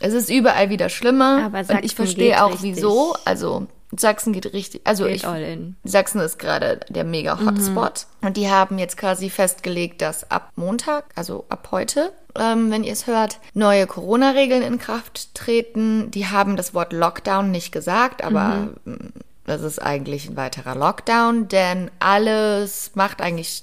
Es 0.00 0.12
ist 0.12 0.28
überall 0.30 0.68
wieder 0.70 0.88
schlimmer. 0.88 1.44
Aber 1.46 1.58
und 1.58 1.66
Sachsen 1.66 1.84
ich 1.84 1.94
verstehe 1.94 2.30
geht 2.32 2.40
auch 2.40 2.50
richtig. 2.52 2.76
wieso. 2.76 3.14
Also 3.24 3.66
Sachsen 3.96 4.32
geht 4.32 4.52
richtig. 4.52 4.82
Also 4.84 5.04
Geht 5.04 5.16
ich, 5.16 5.26
all 5.26 5.40
in. 5.42 5.76
Sachsen 5.84 6.20
ist 6.20 6.38
gerade 6.38 6.80
der 6.88 7.04
mega 7.04 7.38
Hotspot. 7.40 8.06
Und 8.20 8.36
die 8.36 8.50
haben 8.50 8.78
jetzt 8.78 8.96
quasi 8.98 9.30
festgelegt, 9.30 10.02
dass 10.02 10.30
ab 10.30 10.52
Montag, 10.56 11.04
also 11.14 11.46
ab 11.48 11.68
heute, 11.70 12.12
ähm, 12.38 12.70
wenn 12.70 12.84
ihr 12.84 12.92
es 12.92 13.06
hört, 13.06 13.38
neue 13.54 13.86
Corona-Regeln 13.86 14.62
in 14.62 14.78
Kraft 14.78 15.34
treten. 15.34 16.10
Die 16.10 16.26
haben 16.26 16.56
das 16.56 16.74
Wort 16.74 16.92
Lockdown 16.92 17.50
nicht 17.50 17.72
gesagt, 17.72 18.22
aber 18.22 18.68
mm, 18.84 18.96
das 19.44 19.62
ist 19.62 19.80
eigentlich 19.80 20.28
ein 20.28 20.36
weiterer 20.36 20.74
Lockdown, 20.74 21.48
denn 21.48 21.90
alles 22.00 22.90
macht 22.94 23.22
eigentlich 23.22 23.62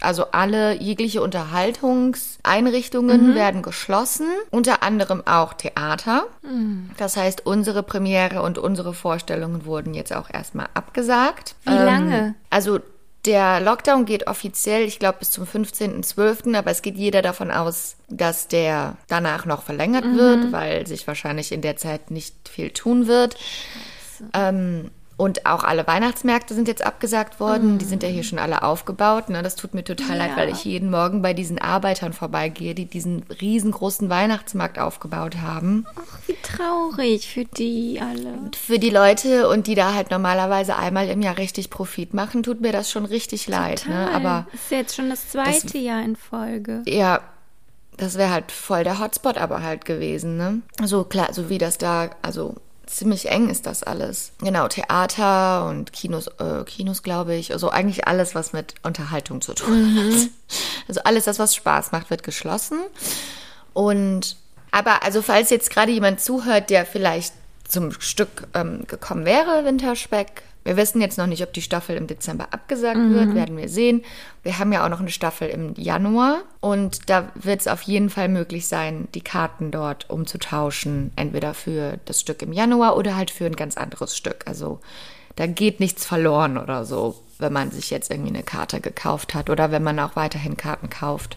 also 0.00 0.26
alle 0.30 0.80
jegliche 0.80 1.20
Unterhaltungseinrichtungen 1.20 3.34
werden 3.34 3.62
geschlossen, 3.62 4.28
unter 4.50 4.84
anderem 4.84 5.26
auch 5.26 5.54
Theater. 5.54 6.26
Das 6.96 7.16
heißt, 7.16 7.44
unsere 7.44 7.82
Premiere 7.82 8.42
und 8.42 8.58
unsere 8.58 8.94
Vorstellungen 8.94 9.64
wurden 9.64 9.92
jetzt 9.94 10.14
auch 10.14 10.30
erstmal 10.32 10.68
abgesagt. 10.74 11.56
Wie 11.64 11.70
lange? 11.70 12.36
Also 12.50 12.78
der 13.24 13.60
Lockdown 13.60 14.04
geht 14.04 14.26
offiziell, 14.26 14.82
ich 14.82 14.98
glaube, 14.98 15.18
bis 15.18 15.30
zum 15.30 15.44
15.12., 15.44 16.56
aber 16.56 16.70
es 16.70 16.82
geht 16.82 16.96
jeder 16.96 17.22
davon 17.22 17.50
aus, 17.50 17.96
dass 18.08 18.48
der 18.48 18.96
danach 19.08 19.46
noch 19.46 19.62
verlängert 19.62 20.04
wird, 20.04 20.52
weil 20.52 20.86
sich 20.86 21.06
wahrscheinlich 21.06 21.52
in 21.52 21.62
der 21.62 21.76
Zeit 21.76 22.10
nicht 22.10 22.48
viel 22.48 22.70
tun 22.70 23.06
wird. 23.06 23.36
Ähm, 24.34 24.90
und 25.16 25.46
auch 25.46 25.62
alle 25.62 25.86
Weihnachtsmärkte 25.86 26.54
sind 26.54 26.66
jetzt 26.66 26.84
abgesagt 26.84 27.38
worden. 27.38 27.78
Die 27.78 27.84
sind 27.84 28.02
ja 28.02 28.08
hier 28.08 28.24
schon 28.24 28.38
alle 28.40 28.62
aufgebaut. 28.64 29.28
Ne? 29.28 29.42
Das 29.42 29.54
tut 29.54 29.72
mir 29.72 29.84
total 29.84 30.16
leid, 30.18 30.30
Ja. 30.30 30.36
weil 30.36 30.48
ich 30.48 30.64
jeden 30.64 30.90
Morgen 30.90 31.22
bei 31.22 31.34
diesen 31.34 31.60
Arbeitern 31.60 32.12
vorbeigehe, 32.12 32.74
die 32.74 32.86
diesen 32.86 33.22
riesengroßen 33.40 34.10
Weihnachtsmarkt 34.10 34.78
aufgebaut 34.78 35.36
haben. 35.36 35.86
Wie 36.26 36.36
traurig 36.42 37.28
für 37.32 37.44
die 37.44 38.00
alle. 38.02 38.34
Für 38.60 38.78
die 38.80 38.90
Leute 38.90 39.48
und 39.48 39.66
die 39.68 39.74
da 39.76 39.94
halt 39.94 40.10
normalerweise 40.10 40.76
einmal 40.76 41.08
im 41.08 41.22
Jahr 41.22 41.38
richtig 41.38 41.70
Profit 41.70 42.12
machen, 42.12 42.42
tut 42.42 42.60
mir 42.60 42.72
das 42.72 42.90
schon 42.90 43.04
richtig 43.04 43.46
leid. 43.46 43.86
Ne? 43.88 44.06
Total. 44.06 44.14
Aber 44.14 44.46
ist 44.52 44.70
ja 44.70 44.78
jetzt 44.78 44.96
schon 44.96 45.10
das 45.10 45.28
zweite 45.30 45.78
Jahr 45.78 46.02
in 46.02 46.16
Folge. 46.16 46.82
ja, 46.86 47.20
das 47.96 48.18
wäre 48.18 48.30
halt 48.32 48.50
voll 48.50 48.82
der 48.82 48.98
Hotspot 48.98 49.38
aber 49.38 49.62
halt 49.62 49.84
gewesen, 49.84 50.36
ne? 50.36 50.62
So 50.84 51.04
klar, 51.04 51.32
so 51.32 51.48
wie 51.48 51.58
das 51.58 51.78
da, 51.78 52.10
also 52.22 52.56
ziemlich 52.86 53.30
eng 53.30 53.48
ist 53.48 53.66
das 53.66 53.82
alles. 53.82 54.32
Genau, 54.40 54.68
Theater 54.68 55.66
und 55.66 55.92
Kinos, 55.92 56.26
äh, 56.38 56.64
Kinos 56.64 57.02
glaube 57.02 57.34
ich. 57.34 57.52
Also 57.52 57.70
eigentlich 57.70 58.06
alles, 58.06 58.34
was 58.34 58.52
mit 58.52 58.74
Unterhaltung 58.82 59.40
zu 59.40 59.54
tun 59.54 59.96
hat. 59.96 60.28
Also 60.86 61.00
alles 61.04 61.24
das, 61.24 61.38
was 61.38 61.54
Spaß 61.54 61.92
macht, 61.92 62.10
wird 62.10 62.22
geschlossen. 62.22 62.78
Und 63.72 64.36
aber 64.70 65.02
also 65.02 65.22
falls 65.22 65.48
jetzt 65.48 65.70
gerade 65.70 65.92
jemand 65.92 66.20
zuhört, 66.20 66.68
der 66.68 66.84
vielleicht 66.84 67.32
zum 67.66 67.92
Stück 68.00 68.46
ähm, 68.54 68.86
gekommen 68.86 69.24
wäre, 69.24 69.64
Winterspeck. 69.64 70.42
Wir 70.64 70.78
wissen 70.78 71.02
jetzt 71.02 71.18
noch 71.18 71.26
nicht, 71.26 71.42
ob 71.42 71.52
die 71.52 71.60
Staffel 71.60 71.94
im 71.96 72.06
Dezember 72.06 72.48
abgesagt 72.50 72.98
wird, 73.10 73.34
werden 73.34 73.58
wir 73.58 73.68
sehen. 73.68 74.02
Wir 74.42 74.58
haben 74.58 74.72
ja 74.72 74.82
auch 74.84 74.88
noch 74.88 75.00
eine 75.00 75.10
Staffel 75.10 75.48
im 75.48 75.74
Januar 75.76 76.38
und 76.60 77.10
da 77.10 77.28
wird 77.34 77.60
es 77.60 77.68
auf 77.68 77.82
jeden 77.82 78.08
Fall 78.08 78.30
möglich 78.30 78.66
sein, 78.66 79.08
die 79.14 79.20
Karten 79.20 79.70
dort 79.70 80.08
umzutauschen, 80.08 81.12
entweder 81.16 81.52
für 81.52 81.98
das 82.06 82.20
Stück 82.20 82.40
im 82.40 82.54
Januar 82.54 82.96
oder 82.96 83.14
halt 83.14 83.30
für 83.30 83.44
ein 83.44 83.56
ganz 83.56 83.76
anderes 83.76 84.16
Stück. 84.16 84.44
Also 84.46 84.80
da 85.36 85.46
geht 85.46 85.80
nichts 85.80 86.06
verloren 86.06 86.56
oder 86.56 86.86
so, 86.86 87.20
wenn 87.38 87.52
man 87.52 87.70
sich 87.70 87.90
jetzt 87.90 88.10
irgendwie 88.10 88.30
eine 88.30 88.42
Karte 88.42 88.80
gekauft 88.80 89.34
hat 89.34 89.50
oder 89.50 89.70
wenn 89.70 89.82
man 89.82 89.98
auch 89.98 90.16
weiterhin 90.16 90.56
Karten 90.56 90.88
kauft. 90.88 91.36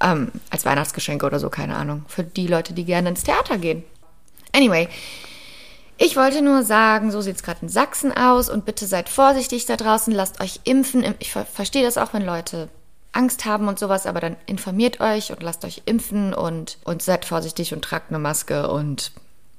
Ähm, 0.00 0.32
als 0.50 0.66
Weihnachtsgeschenke 0.66 1.24
oder 1.24 1.38
so, 1.38 1.48
keine 1.48 1.76
Ahnung. 1.76 2.04
Für 2.08 2.24
die 2.24 2.46
Leute, 2.46 2.74
die 2.74 2.84
gerne 2.84 3.08
ins 3.08 3.22
Theater 3.22 3.56
gehen. 3.56 3.84
Anyway, 4.52 4.88
ich 5.98 6.16
wollte 6.16 6.42
nur 6.42 6.62
sagen, 6.62 7.10
so 7.10 7.20
sieht 7.20 7.36
es 7.36 7.42
gerade 7.42 7.60
in 7.62 7.68
Sachsen 7.68 8.12
aus 8.12 8.50
und 8.50 8.64
bitte 8.64 8.86
seid 8.86 9.08
vorsichtig 9.08 9.66
da 9.66 9.76
draußen, 9.76 10.12
lasst 10.12 10.40
euch 10.40 10.60
impfen. 10.64 11.14
Ich 11.18 11.32
ver 11.32 11.44
verstehe 11.44 11.84
das 11.84 11.98
auch, 11.98 12.12
wenn 12.12 12.24
Leute 12.24 12.68
Angst 13.12 13.44
haben 13.44 13.68
und 13.68 13.78
sowas, 13.78 14.06
aber 14.06 14.20
dann 14.20 14.36
informiert 14.46 15.00
euch 15.00 15.30
und 15.30 15.42
lasst 15.42 15.64
euch 15.64 15.82
impfen 15.84 16.34
und, 16.34 16.78
und 16.84 17.02
seid 17.02 17.24
vorsichtig 17.24 17.72
und 17.72 17.82
tragt 17.82 18.10
eine 18.10 18.18
Maske 18.18 18.70
und 18.70 19.12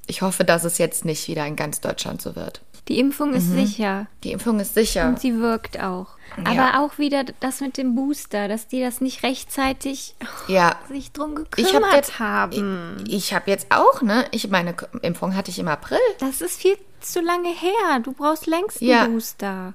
ich 0.05 0.21
hoffe, 0.21 0.43
dass 0.43 0.63
es 0.63 0.79
jetzt 0.79 1.05
nicht 1.05 1.27
wieder 1.27 1.45
in 1.45 1.55
ganz 1.55 1.79
Deutschland 1.79 2.21
so 2.21 2.35
wird. 2.35 2.61
Die 2.89 2.99
Impfung 2.99 3.33
ist 3.33 3.49
sicher. 3.49 4.07
Die 4.25 4.33
Impfung 4.33 4.59
ist 4.59 4.73
sicher. 4.73 5.07
Und 5.07 5.19
sie 5.19 5.39
wirkt 5.39 5.79
auch. 5.79 6.07
Ja. 6.45 6.51
Aber 6.73 6.83
auch 6.83 6.97
wieder 6.97 7.23
das 7.41 7.61
mit 7.61 7.77
dem 7.77 7.93
Booster, 7.95 8.47
dass 8.47 8.67
die 8.67 8.81
das 8.81 9.01
nicht 9.01 9.21
rechtzeitig 9.23 10.15
Ja. 10.47 10.77
sich 10.89 11.11
drum 11.11 11.45
Ich 11.55 11.63
gekümmert 11.65 11.83
habe 11.85 11.95
jetzt, 11.95 12.19
haben. 12.19 12.97
ich, 13.07 13.13
ich 13.13 13.33
habe 13.33 13.51
jetzt 13.51 13.67
auch, 13.69 14.01
ne? 14.01 14.25
Ich 14.31 14.47
meine 14.49 14.75
Impfung 15.03 15.35
hatte 15.35 15.51
ich 15.51 15.59
im 15.59 15.67
April. 15.67 15.99
Das 16.19 16.41
ist 16.41 16.59
viel 16.59 16.75
zu 17.01 17.21
lange 17.21 17.49
her. 17.49 17.99
Du 18.01 18.13
brauchst 18.13 18.47
längst 18.47 18.81
einen 18.81 18.89
Ja. 18.89 19.05
Booster. 19.05 19.73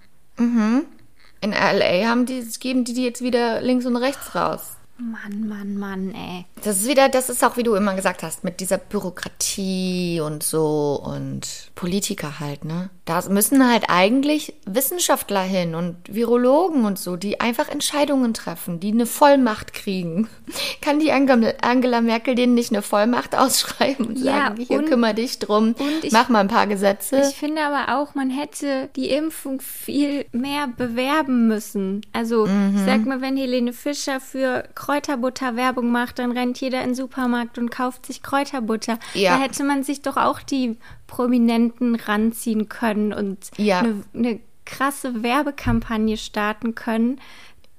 In 1.40 1.52
LA 1.52 2.08
haben 2.08 2.26
die, 2.26 2.42
geben 2.58 2.84
die 2.84 2.94
die 2.94 3.04
jetzt 3.04 3.22
wieder 3.22 3.60
links 3.60 3.86
und 3.86 3.96
rechts 3.96 4.34
raus. 4.34 4.74
Mann, 5.00 5.46
Mann, 5.48 5.76
Mann, 5.78 6.12
ey. 6.12 6.44
Das 6.64 6.78
ist 6.80 6.88
wieder, 6.88 7.08
das 7.08 7.30
ist 7.30 7.44
auch, 7.44 7.56
wie 7.56 7.62
du 7.62 7.76
immer 7.76 7.94
gesagt 7.94 8.24
hast, 8.24 8.42
mit 8.42 8.58
dieser 8.58 8.78
Bürokratie 8.78 10.20
und 10.20 10.42
so 10.42 11.00
und 11.04 11.70
Politiker 11.76 12.40
halt, 12.40 12.64
ne? 12.64 12.90
Da 13.08 13.22
müssen 13.30 13.66
halt 13.66 13.84
eigentlich 13.88 14.52
Wissenschaftler 14.66 15.40
hin 15.40 15.74
und 15.74 15.96
Virologen 16.08 16.84
und 16.84 16.98
so, 16.98 17.16
die 17.16 17.40
einfach 17.40 17.70
Entscheidungen 17.70 18.34
treffen, 18.34 18.80
die 18.80 18.92
eine 18.92 19.06
Vollmacht 19.06 19.72
kriegen. 19.72 20.28
Kann 20.82 20.98
die 21.00 21.10
Angela, 21.10 22.00
Merkel 22.02 22.34
denen 22.34 22.52
nicht 22.54 22.70
eine 22.70 22.82
Vollmacht 22.82 23.34
ausschreiben 23.34 24.06
und 24.08 24.18
Ja, 24.18 24.32
sagen, 24.48 24.56
hier 24.60 24.78
und- 24.80 24.88
kümmere 24.90 25.14
dich 25.14 25.38
drum, 25.38 25.74
und 25.78 26.04
ich- 26.04 26.12
mach 26.12 26.28
mal 26.28 26.40
ein 26.40 26.48
paar 26.48 26.66
Gesetze? 26.66 27.22
Ich 27.30 27.36
finde 27.36 27.62
aber 27.62 27.98
auch, 27.98 28.14
man 28.14 28.28
hätte 28.28 28.90
die 28.94 29.08
Impfung 29.08 29.62
viel 29.62 30.26
mehr 30.32 30.66
bewerben 30.68 31.48
müssen. 31.48 32.02
Also, 32.12 32.44
Mhm. 32.46 32.74
ich 32.76 32.82
sag 32.84 33.06
mal, 33.06 33.22
wenn 33.22 33.38
Helene 33.38 33.72
Fischer 33.72 34.20
für 34.20 34.64
Kräuterbutter 34.74 35.56
Werbung 35.56 35.90
macht, 35.90 36.18
dann 36.18 36.32
rennt 36.32 36.60
jeder 36.60 36.80
in 36.82 36.90
den 36.90 36.94
Supermarkt 36.94 37.56
und 37.56 37.70
kauft 37.70 38.04
sich 38.04 38.22
Kräuterbutter. 38.22 38.98
Ja. 39.14 39.36
Da 39.38 39.42
hätte 39.42 39.64
man 39.64 39.82
sich 39.82 40.02
doch 40.02 40.18
auch 40.18 40.40
die 40.40 40.76
Prominenten 41.08 41.96
ranziehen 41.96 42.68
können 42.68 43.12
und 43.12 43.50
Ja. 43.56 43.80
eine, 43.80 44.04
eine 44.14 44.40
krasse 44.64 45.22
Werbekampagne 45.24 46.16
starten 46.16 46.76
können. 46.76 47.20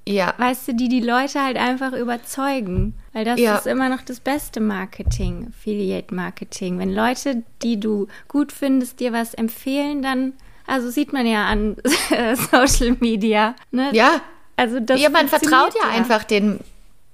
ja, 0.08 0.34
Weißt 0.38 0.68
du, 0.68 0.74
die 0.74 0.90
die 0.90 1.02
Leute 1.02 1.42
halt 1.44 1.56
einfach 1.56 1.94
überzeugen. 1.94 2.96
Weil 3.14 3.26
das 3.26 3.40
Ja. 3.40 3.58
ist 3.58 3.68
immer 3.68 3.90
noch 3.90 4.02
das 4.02 4.20
beste 4.20 4.60
Marketing, 4.60 5.48
Affiliate-Marketing. 5.50 6.80
Wenn 6.80 6.94
Leute, 6.94 7.44
die 7.62 7.80
du 7.80 8.08
gut 8.28 8.52
findest, 8.52 9.00
dir 9.00 9.14
was 9.14 9.34
empfehlen, 9.36 10.02
dann, 10.02 10.34
also 10.66 10.90
sieht 10.90 11.14
man 11.14 11.26
ja 11.28 11.46
an 11.46 11.76
Social 12.52 12.98
Media. 13.00 13.56
Ne? 13.72 13.90
ja, 13.94 14.22
also 14.56 14.80
das 14.80 15.00
ja, 15.02 15.10
man 15.10 15.28
vertraut 15.28 15.74
funktioniert 15.74 15.94
ja 15.94 15.98
einfach 15.98 16.24
den, 16.24 16.60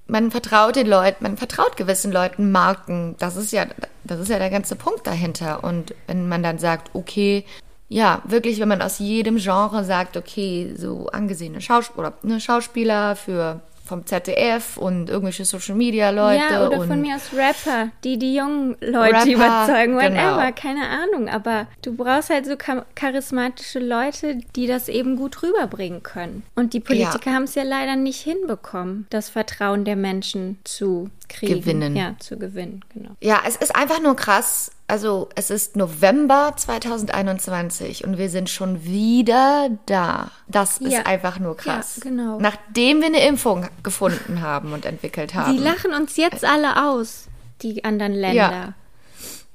man 0.07 0.31
vertraut 0.31 0.75
den 0.75 0.87
Leuten, 0.87 1.23
man 1.23 1.37
vertraut 1.37 1.77
gewissen 1.77 2.11
Leuten 2.11 2.51
Marken. 2.51 3.15
Das 3.19 3.35
ist 3.35 3.51
ja, 3.51 3.65
das 4.03 4.19
ist 4.19 4.29
ja 4.29 4.39
der 4.39 4.49
ganze 4.49 4.75
Punkt 4.75 5.07
dahinter. 5.07 5.63
Und 5.63 5.95
wenn 6.07 6.27
man 6.27 6.43
dann 6.43 6.59
sagt, 6.59 6.91
okay, 6.93 7.45
ja, 7.89 8.21
wirklich, 8.25 8.59
wenn 8.59 8.67
man 8.67 8.81
aus 8.81 8.99
jedem 8.99 9.37
Genre 9.37 9.83
sagt, 9.83 10.17
okay, 10.17 10.73
so 10.75 11.07
angesehene 11.07 11.61
Schaus 11.61 11.91
oder, 11.95 12.13
ne, 12.23 12.39
Schauspieler 12.39 13.15
für 13.15 13.61
vom 13.85 14.05
ZDF 14.05 14.77
und 14.77 15.09
irgendwelche 15.09 15.45
Social 15.45 15.75
Media 15.75 16.09
Leute 16.09 16.43
Ja, 16.49 16.67
oder 16.67 16.81
von 16.83 17.01
mir 17.01 17.15
aus 17.15 17.31
Rapper, 17.33 17.89
die 18.03 18.17
die 18.17 18.35
jungen 18.35 18.75
Leute 18.81 19.15
Rapper, 19.15 19.29
überzeugen, 19.31 19.95
whatever, 19.95 20.41
genau. 20.41 20.51
keine 20.55 20.87
Ahnung. 20.89 21.29
Aber 21.29 21.67
du 21.81 21.95
brauchst 21.95 22.29
halt 22.29 22.45
so 22.45 22.53
char- 22.53 22.85
charismatische 22.95 23.79
Leute, 23.79 24.37
die 24.55 24.67
das 24.67 24.89
eben 24.89 25.15
gut 25.15 25.41
rüberbringen 25.43 26.03
können. 26.03 26.43
Und 26.55 26.73
die 26.73 26.79
Politiker 26.79 27.31
haben 27.33 27.43
es 27.43 27.55
ja 27.55 27.63
leider 27.63 27.95
nicht 27.95 28.21
hinbekommen, 28.21 29.07
das 29.09 29.29
Vertrauen 29.29 29.85
der 29.85 29.95
Menschen 29.95 30.59
zu 30.63 31.09
kriegen. 31.29 31.61
Gewinnen. 31.61 31.95
Ja, 31.95 32.15
zu 32.19 32.37
gewinnen, 32.37 32.83
genau. 32.93 33.11
Ja, 33.21 33.41
es 33.47 33.55
ist 33.55 33.75
einfach 33.75 34.01
nur 34.01 34.15
krass. 34.15 34.71
Also, 34.87 35.29
es 35.33 35.49
ist 35.49 35.75
November 35.75 36.53
2021 36.55 38.03
und 38.05 38.17
wir 38.19 38.29
sind 38.29 38.49
schon 38.51 38.83
wieder 38.85 39.69
da. 39.87 40.29
Das 40.47 40.79
Ja. 40.79 40.99
ist 40.99 41.07
einfach 41.07 41.39
nur 41.39 41.57
krass. 41.57 41.97
Ja, 42.03 42.09
genau. 42.11 42.39
Nachdem 42.39 42.99
wir 42.99 43.07
eine 43.07 43.25
Impfung 43.25 43.67
gefunden 43.81 44.41
haben 44.41 44.73
und 44.73 44.85
entwickelt 44.85 45.33
haben. 45.33 45.53
Die 45.57 45.63
lachen 45.63 45.91
uns 45.93 46.17
jetzt 46.17 46.45
alle 46.45 46.87
aus, 46.87 47.27
die 47.63 47.83
anderen 47.83 48.13
Länder. 48.13 48.75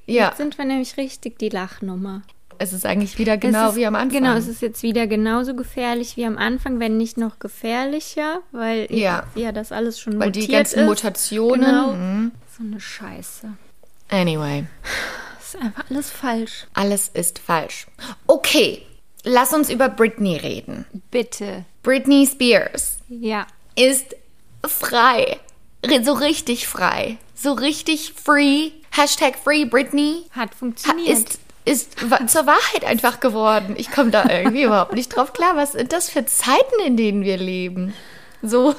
ja, 0.06 0.26
Jetzt 0.28 0.38
sind 0.38 0.58
wir 0.58 0.64
nämlich 0.64 0.96
richtig 0.96 1.38
die 1.38 1.49
Lachnummer. 1.50 2.22
es 2.58 2.72
ist 2.72 2.84
eigentlich 2.84 3.16
wieder 3.18 3.37
genau 3.38 3.70
ist, 3.70 3.76
wie 3.76 3.87
am 3.87 3.94
Anfang. 3.94 4.22
Genau, 4.22 4.34
es 4.34 4.49
ist 4.49 4.60
jetzt 4.62 4.82
wieder 4.82 5.06
genauso 5.06 5.54
gefährlich 5.54 6.16
wie 6.16 6.26
am 6.26 6.37
Anfang, 6.38 6.80
wenn 6.80 6.96
nicht 6.96 7.16
noch 7.16 7.38
gefährlicher, 7.38 8.40
weil 8.50 8.87
Ja. 8.92 9.22
ja 9.37 9.52
das 9.52 9.70
alles 9.70 10.00
schon 10.00 10.18
Weil 10.18 10.26
mutiert 10.28 10.49
die 10.49 10.52
ganzen 10.52 10.80
ist. 10.80 10.87
Mutationen. 10.87 11.60
Genau. 11.64 11.92
mhm. 11.92 12.32
So 12.58 12.64
eine 12.64 12.80
Scheiße. 12.80 13.52
Anyway, 14.11 14.64
Das 15.38 15.55
ist 15.55 15.61
einfach 15.62 15.85
alles 15.90 16.11
falsch. 16.11 16.67
alles 16.75 17.09
ist 17.14 17.38
falsch. 17.38 17.87
Okay, 18.26 18.85
lass 19.25 19.52
uns 19.52 19.71
über 19.71 19.88
Britney 19.88 20.37
reden. 20.37 20.85
Bitte. 21.11 21.64
Britney 21.83 22.26
Spears 22.26 22.99
Ja. 23.09 23.47
ist 23.76 24.17
frei. 24.67 25.38
Re- 25.87 26.05
So 26.05 26.12
richtig 26.12 26.67
frei. 26.69 27.19
So 27.35 27.52
richtig 27.52 28.12
free. 28.23 28.73
Hashtag 28.90 29.37
Free 29.43 29.64
Britney. 29.64 30.25
Hat 30.33 30.50
Ha- 30.50 30.57
funktioniert. 30.59 31.09
ist, 31.09 31.38
ist 31.64 31.99
zur 32.00 32.47
Wahrheit 32.47 32.85
einfach 32.85 33.21
geworden. 33.21 33.75
Ich 33.79 33.90
komme 33.90 34.11
da 34.11 34.29
irgendwie 34.29 34.62
überhaupt 34.64 34.93
nicht 34.95 35.09
drauf 35.17 35.33
klar. 35.33 35.57
Was 35.57 35.73
sind 35.73 35.93
das 35.93 36.11
für 36.11 36.26
Zeiten, 36.26 36.81
in 36.85 36.97
denen 36.97 37.23
wir 37.23 37.37
leben? 37.38 37.95
So. 38.43 38.75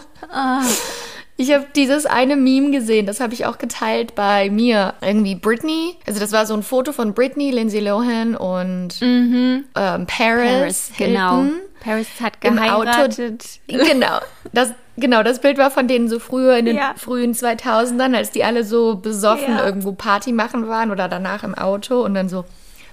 Ich 1.38 1.52
habe 1.54 1.66
dieses 1.76 2.06
eine 2.06 2.36
Meme 2.36 2.70
gesehen, 2.72 3.06
das 3.08 3.20
habe 3.20 3.34
ich 3.34 3.46
auch 3.46 3.58
geteilt 3.58 4.14
bei 4.14 4.50
mir. 4.52 4.94
Irgendwie 5.02 5.34
Britney, 5.36 5.96
also 6.06 6.20
das 6.20 6.32
war 6.32 6.46
so 6.46 6.54
ein 6.54 6.62
Foto 6.62 6.92
von 6.94 7.14
Britney, 7.14 7.50
Lindsay 7.52 7.80
Lohan 7.80 8.36
und 8.36 8.90
ähm, 9.02 9.64
Paris, 9.74 10.08
Paris, 10.08 10.92
genau. 10.98 11.42
Hilton. 11.42 11.60
Paris 11.80 12.08
hat 12.22 12.42
geheiratet. 12.42 13.44
Genau. 13.68 14.20
Das, 14.54 14.72
genau, 14.98 15.24
das 15.24 15.40
Bild 15.42 15.58
war 15.58 15.72
von 15.72 15.88
denen 15.88 16.10
so 16.10 16.20
früher 16.20 16.58
in 16.58 16.66
den 16.66 16.76
Ja. 16.76 16.94
frühen 16.96 17.34
2000ern, 17.34 18.16
als 18.16 18.30
die 18.32 18.44
alle 18.44 18.64
so 18.64 18.98
besoffen 18.98 19.56
Ja. 19.56 19.66
irgendwo 19.66 19.94
Party 19.94 20.32
machen 20.34 20.68
waren 20.68 20.92
oder 20.92 21.08
danach 21.08 21.44
im 21.44 21.56
Auto 21.56 22.04
und 22.04 22.14
dann 22.14 22.30
so, 22.30 22.46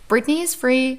Britney 0.08 0.42
is 0.42 0.54
free, 0.54 0.98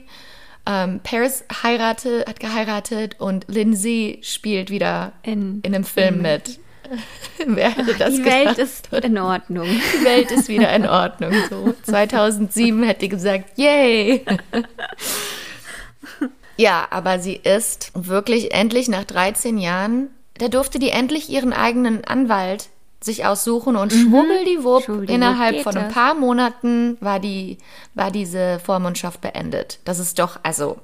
ähm, 0.67 0.99
Paris 1.03 1.45
heirate, 1.63 2.25
hat 2.27 2.39
geheiratet 2.39 3.15
und 3.19 3.45
Lindsay 3.47 4.19
spielt 4.21 4.69
wieder 4.69 5.13
In- 5.23 5.61
in 5.63 5.73
einem 5.73 5.83
Film 5.85 6.21
mit. 6.21 6.59
Wer 7.45 7.69
hätte 7.71 7.95
das 7.95 8.15
Die 8.15 8.25
Welt 8.25 8.55
gedacht? 8.55 8.57
ist 8.59 8.93
in 8.93 9.17
Ordnung. 9.17 9.67
Die 9.99 10.05
Welt 10.05 10.31
ist 10.31 10.47
wieder 10.47 10.71
in 10.73 10.87
Ordnung. 10.87 11.33
So 11.49 11.73
2007 11.83 12.83
hätte 12.83 13.01
die 13.01 13.09
gesagt, 13.09 13.57
yay. 13.57 14.25
Ja, 16.57 16.87
aber 16.89 17.19
sie 17.19 17.35
ist 17.35 17.91
wirklich 17.93 18.53
endlich 18.53 18.89
nach 18.89 19.05
13 19.05 19.59
Jahren, 19.59 20.09
da 20.39 20.49
durfte 20.49 20.77
die 20.77 20.89
endlich 20.89 21.29
ihren 21.29 21.53
eigenen 21.53 22.03
Anwalt 22.03 22.67
sich 22.99 23.25
aussuchen 23.25 23.77
und 23.77 23.93
schwubbeldiwupp, 23.93 24.83
Schwubbeldiwupp 24.83 25.15
innerhalb 25.15 25.61
von 25.61 25.77
ein 25.77 25.87
paar 25.87 26.15
Monaten 26.15 26.97
war 26.99 27.21
die, 27.21 27.59
war 27.93 28.11
diese 28.11 28.59
Vormundschaft 28.59 29.21
beendet. 29.21 29.79
Das 29.85 29.99
ist 29.99 30.19
doch, 30.19 30.37
also, 30.43 30.77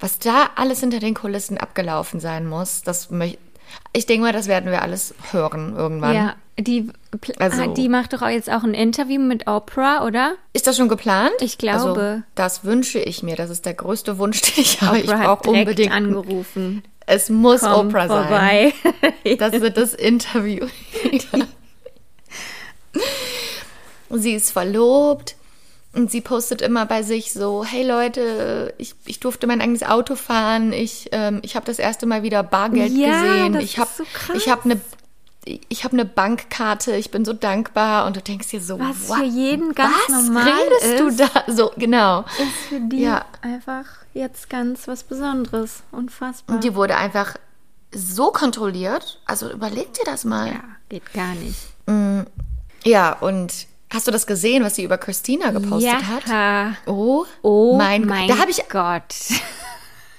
was 0.00 0.18
da 0.18 0.50
alles 0.56 0.80
hinter 0.80 0.98
den 0.98 1.14
Kulissen 1.14 1.58
abgelaufen 1.58 2.18
sein 2.18 2.48
muss, 2.48 2.82
das 2.82 3.08
möchte, 3.10 3.38
ich 3.92 4.06
denke 4.06 4.24
mal, 4.24 4.32
das 4.32 4.48
werden 4.48 4.70
wir 4.70 4.82
alles 4.82 5.14
hören 5.30 5.74
irgendwann. 5.76 6.14
Ja, 6.14 6.34
Die, 6.58 6.88
also, 7.38 7.66
die 7.74 7.88
macht 7.88 8.12
doch 8.12 8.22
jetzt 8.26 8.50
auch 8.50 8.62
ein 8.62 8.74
Interview 8.74 9.20
mit 9.20 9.46
Oprah, 9.46 10.04
oder? 10.04 10.34
Ist 10.52 10.66
das 10.66 10.76
schon 10.76 10.88
geplant? 10.88 11.32
Ich 11.40 11.58
glaube. 11.58 11.78
Also, 12.00 12.22
das 12.34 12.64
wünsche 12.64 12.98
ich 12.98 13.22
mir. 13.22 13.36
Das 13.36 13.50
ist 13.50 13.66
der 13.66 13.74
größte 13.74 14.18
Wunsch, 14.18 14.40
den 14.54 14.62
ich 14.62 14.80
habe. 14.80 14.98
Ich 14.98 15.06
brauche 15.06 15.48
unbedingt 15.50 15.92
angerufen. 15.92 16.82
Es 17.06 17.28
muss 17.30 17.60
Komm 17.60 17.88
Oprah 17.88 18.06
vorbei. 18.06 18.72
sein. 18.82 19.36
Das 19.38 19.52
wird 19.60 19.76
das 19.76 19.94
Interview. 19.94 20.66
sie 24.10 24.34
ist 24.34 24.50
verlobt 24.52 25.36
und 25.94 26.10
sie 26.10 26.20
postet 26.20 26.62
immer 26.62 26.86
bei 26.86 27.02
sich 27.02 27.32
so, 27.32 27.64
hey 27.64 27.86
Leute, 27.86 28.74
ich, 28.78 28.94
ich 29.04 29.20
durfte 29.20 29.46
mein 29.46 29.60
eigenes 29.60 29.82
Auto 29.82 30.14
fahren, 30.14 30.72
ich, 30.72 31.08
ähm, 31.12 31.40
ich 31.42 31.54
habe 31.54 31.66
das 31.66 31.78
erste 31.78 32.06
Mal 32.06 32.22
wieder 32.22 32.42
Bargeld 32.42 32.92
ja, 32.92 33.22
gesehen, 33.22 33.60
ich 33.60 33.78
habe 33.78 33.90
so 33.96 34.04
ich 34.34 34.48
habe 34.48 34.64
eine 34.64 34.80
ich 35.44 35.82
habe 35.82 35.94
eine 35.94 36.04
Bankkarte, 36.04 36.94
ich 36.94 37.10
bin 37.10 37.24
so 37.24 37.32
dankbar 37.32 38.06
und 38.06 38.14
du 38.14 38.22
denkst 38.22 38.50
dir 38.50 38.60
so, 38.60 38.78
was 38.78 39.08
what? 39.08 39.18
für 39.18 39.24
jeden 39.24 39.74
ganz 39.74 39.92
was 40.08 40.26
normal 40.26 40.48
redest 40.48 40.84
ist, 40.84 41.00
du 41.00 41.10
da 41.10 41.44
so 41.52 41.72
genau 41.76 42.20
ist 42.20 42.68
für 42.68 42.78
die 42.80 43.02
ja. 43.02 43.24
einfach 43.40 43.86
jetzt 44.14 44.48
ganz 44.48 44.86
was 44.86 45.02
Besonderes, 45.02 45.82
unfassbar. 45.90 46.54
Und 46.54 46.64
die 46.64 46.76
wurde 46.76 46.96
einfach 46.96 47.36
so 47.92 48.30
kontrolliert, 48.30 49.20
also 49.26 49.50
überleg 49.50 49.92
dir 49.94 50.04
das 50.04 50.24
mal. 50.24 50.46
Ja, 50.48 50.62
geht 50.88 51.12
gar 51.12 51.34
nicht. 51.34 51.58
Mm, 51.86 52.20
ja 52.84 53.12
und 53.12 53.66
Hast 53.92 54.06
du 54.06 54.10
das 54.10 54.26
gesehen, 54.26 54.64
was 54.64 54.76
sie 54.76 54.84
über 54.84 54.96
Christina 54.96 55.50
gepostet 55.50 55.92
ja. 55.92 56.02
hat? 56.02 56.76
Oh, 56.86 57.26
oh 57.42 57.76
mein, 57.76 58.06
mein 58.06 58.28
da 58.28 58.36
ich, 58.48 58.68
Gott. 58.68 59.14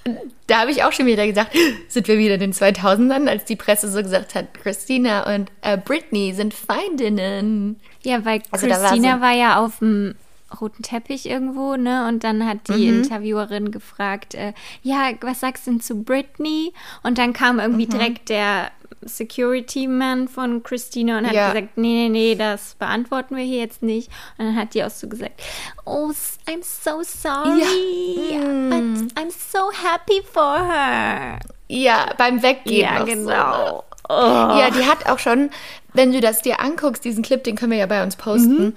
Da 0.48 0.60
habe 0.60 0.72
ich 0.72 0.84
auch 0.84 0.92
schon 0.92 1.06
wieder 1.06 1.25
gesagt, 1.25 1.56
sind 1.88 2.10
wir 2.10 2.18
wieder 2.18 2.34
in 2.34 2.42
den 2.42 2.53
2000ern, 2.53 3.30
als 3.30 3.46
die 3.46 3.56
Presse 3.56 3.89
so 3.89 4.03
gesagt 4.03 4.36
hat, 4.36 4.53
Christina 4.53 5.34
und 5.34 5.50
äh, 5.62 5.77
Britney 5.77 6.34
sind 6.34 6.53
Feindinnen. 6.53 7.80
Ja, 8.03 8.25
weil 8.25 8.42
also 8.51 8.68
Christina 8.68 8.82
war, 8.82 9.18
so 9.18 9.22
war, 9.22 9.32
ja 9.32 9.63
auf 9.63 9.80
dem 9.80 10.15
roten 10.60 10.84
Teppich 10.84 11.30
irgendwo, 11.30 11.76
ne? 11.76 12.08
Und 12.08 12.24
dann 12.24 12.46
hat 12.48 12.68
die 12.68 12.90
mhm. 12.90 13.04
Interviewerin 13.04 13.72
gefragt, 13.72 14.36
äh, 14.36 14.54
ja, 14.82 15.12
was 15.22 15.40
sagst 15.40 15.68
du 15.68 15.72
denn 15.72 15.82
zu 15.82 16.04
Britney? 16.04 16.74
Und 17.04 17.18
dann 17.18 17.34
kam 17.34 17.60
irgendwie 17.60 17.86
mhm. 17.86 17.92
direkt 17.92 18.30
der 18.30 18.72
Security-Man 19.06 20.28
von 20.28 20.64
Christina 20.64 21.18
und 21.18 21.28
hat 21.28 21.34
ja. 21.34 21.52
gesagt, 21.52 21.78
nee, 21.78 22.08
nee, 22.08 22.10
nee, 22.10 22.36
das 22.36 22.76
beantworten 22.76 23.36
wir 23.36 23.44
hier 23.44 23.60
jetzt 23.60 23.84
nicht. 23.84 24.10
Und 24.38 24.46
dann 24.46 24.56
hat 24.56 24.74
die 24.74 24.84
auch 24.84 24.90
so 24.90 25.08
gesagt, 25.08 25.42
oh, 25.86 26.12
I'm 26.48 26.62
so 26.62 27.02
sorry, 27.04 28.32
ja. 28.32 28.40
but 28.70 29.14
I'm 29.16 29.32
so 29.32 29.72
happy 29.72 30.22
for 30.32 30.58
her. 30.58 31.40
Ja, 31.68 32.10
beim 32.18 32.42
Weggehen. 32.42 32.82
Ja, 32.82 33.04
genau. 33.04 33.68
So. 33.68 33.84
Oh. 34.10 34.60
Ja, 34.60 34.70
die 34.70 34.86
hat 34.86 35.08
auch 35.08 35.20
schon, 35.20 35.50
wenn 35.94 36.12
du 36.12 36.20
das 36.20 36.42
dir 36.42 36.60
anguckst, 36.60 37.06
diesen 37.06 37.24
Clip, 37.24 37.44
den 37.44 37.56
können 37.56 37.72
wir 37.72 37.80
ja 37.80 37.86
bei 37.86 38.04
uns 38.04 38.16
posten, 38.16 38.64
mhm. 38.64 38.76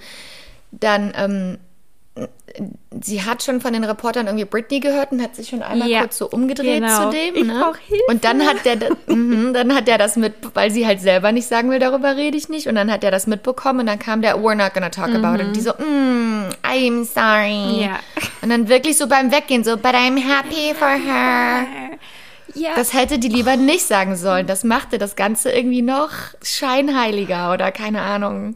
dann 0.71 1.13
ähm, 1.15 1.57
sie 3.01 3.23
hat 3.23 3.43
schon 3.43 3.61
von 3.61 3.73
den 3.73 3.83
Reportern 3.83 4.27
irgendwie 4.27 4.45
Britney 4.45 4.79
gehört 4.79 5.11
und 5.11 5.21
hat 5.21 5.35
sich 5.35 5.49
schon 5.49 5.61
einmal 5.61 5.89
ja, 5.89 6.01
kurz 6.01 6.17
so 6.17 6.29
umgedreht 6.29 6.81
genau. 6.81 7.05
zu 7.05 7.09
dem. 7.11 7.35
Ich 7.35 7.43
ne? 7.45 7.73
Und 8.07 8.23
dann 8.23 8.45
hat 8.45 8.65
der, 8.65 8.77
mh, 9.07 9.51
dann 9.51 9.75
hat 9.75 9.87
der 9.87 9.97
das 9.97 10.15
mit, 10.15 10.33
weil 10.53 10.71
sie 10.71 10.87
halt 10.87 10.99
selber 11.01 11.31
nicht 11.31 11.47
sagen 11.47 11.69
will, 11.69 11.79
darüber 11.79 12.15
rede 12.15 12.37
ich 12.37 12.49
nicht. 12.49 12.67
Und 12.67 12.75
dann 12.75 12.91
hat 12.91 13.03
er 13.03 13.11
das 13.11 13.27
mitbekommen 13.27 13.81
und 13.81 13.85
dann 13.85 13.99
kam 13.99 14.21
der, 14.21 14.37
we're 14.37 14.55
not 14.55 14.73
gonna 14.73 14.89
talk 14.89 15.09
mhm. 15.09 15.23
about 15.23 15.41
it. 15.41 15.47
Und 15.47 15.55
die 15.55 15.61
so, 15.61 15.71
mm, 15.71 16.49
I'm 16.63 17.05
sorry. 17.05 17.83
Ja. 17.83 17.99
Und 18.41 18.49
dann 18.49 18.67
wirklich 18.67 18.97
so 18.97 19.07
beim 19.07 19.31
Weggehen 19.31 19.63
so, 19.63 19.77
but 19.77 19.93
I'm 19.93 20.17
happy 20.17 20.73
for 20.73 20.87
her. 20.87 21.65
Ja. 22.55 22.71
Das 22.75 22.93
hätte 22.93 23.19
die 23.19 23.27
lieber 23.27 23.55
nicht 23.55 23.85
sagen 23.85 24.15
sollen. 24.15 24.47
Das 24.47 24.63
machte 24.63 24.97
das 24.97 25.15
Ganze 25.15 25.51
irgendwie 25.51 25.81
noch 25.81 26.09
scheinheiliger 26.41 27.53
oder 27.53 27.71
keine 27.71 28.01
Ahnung. 28.01 28.55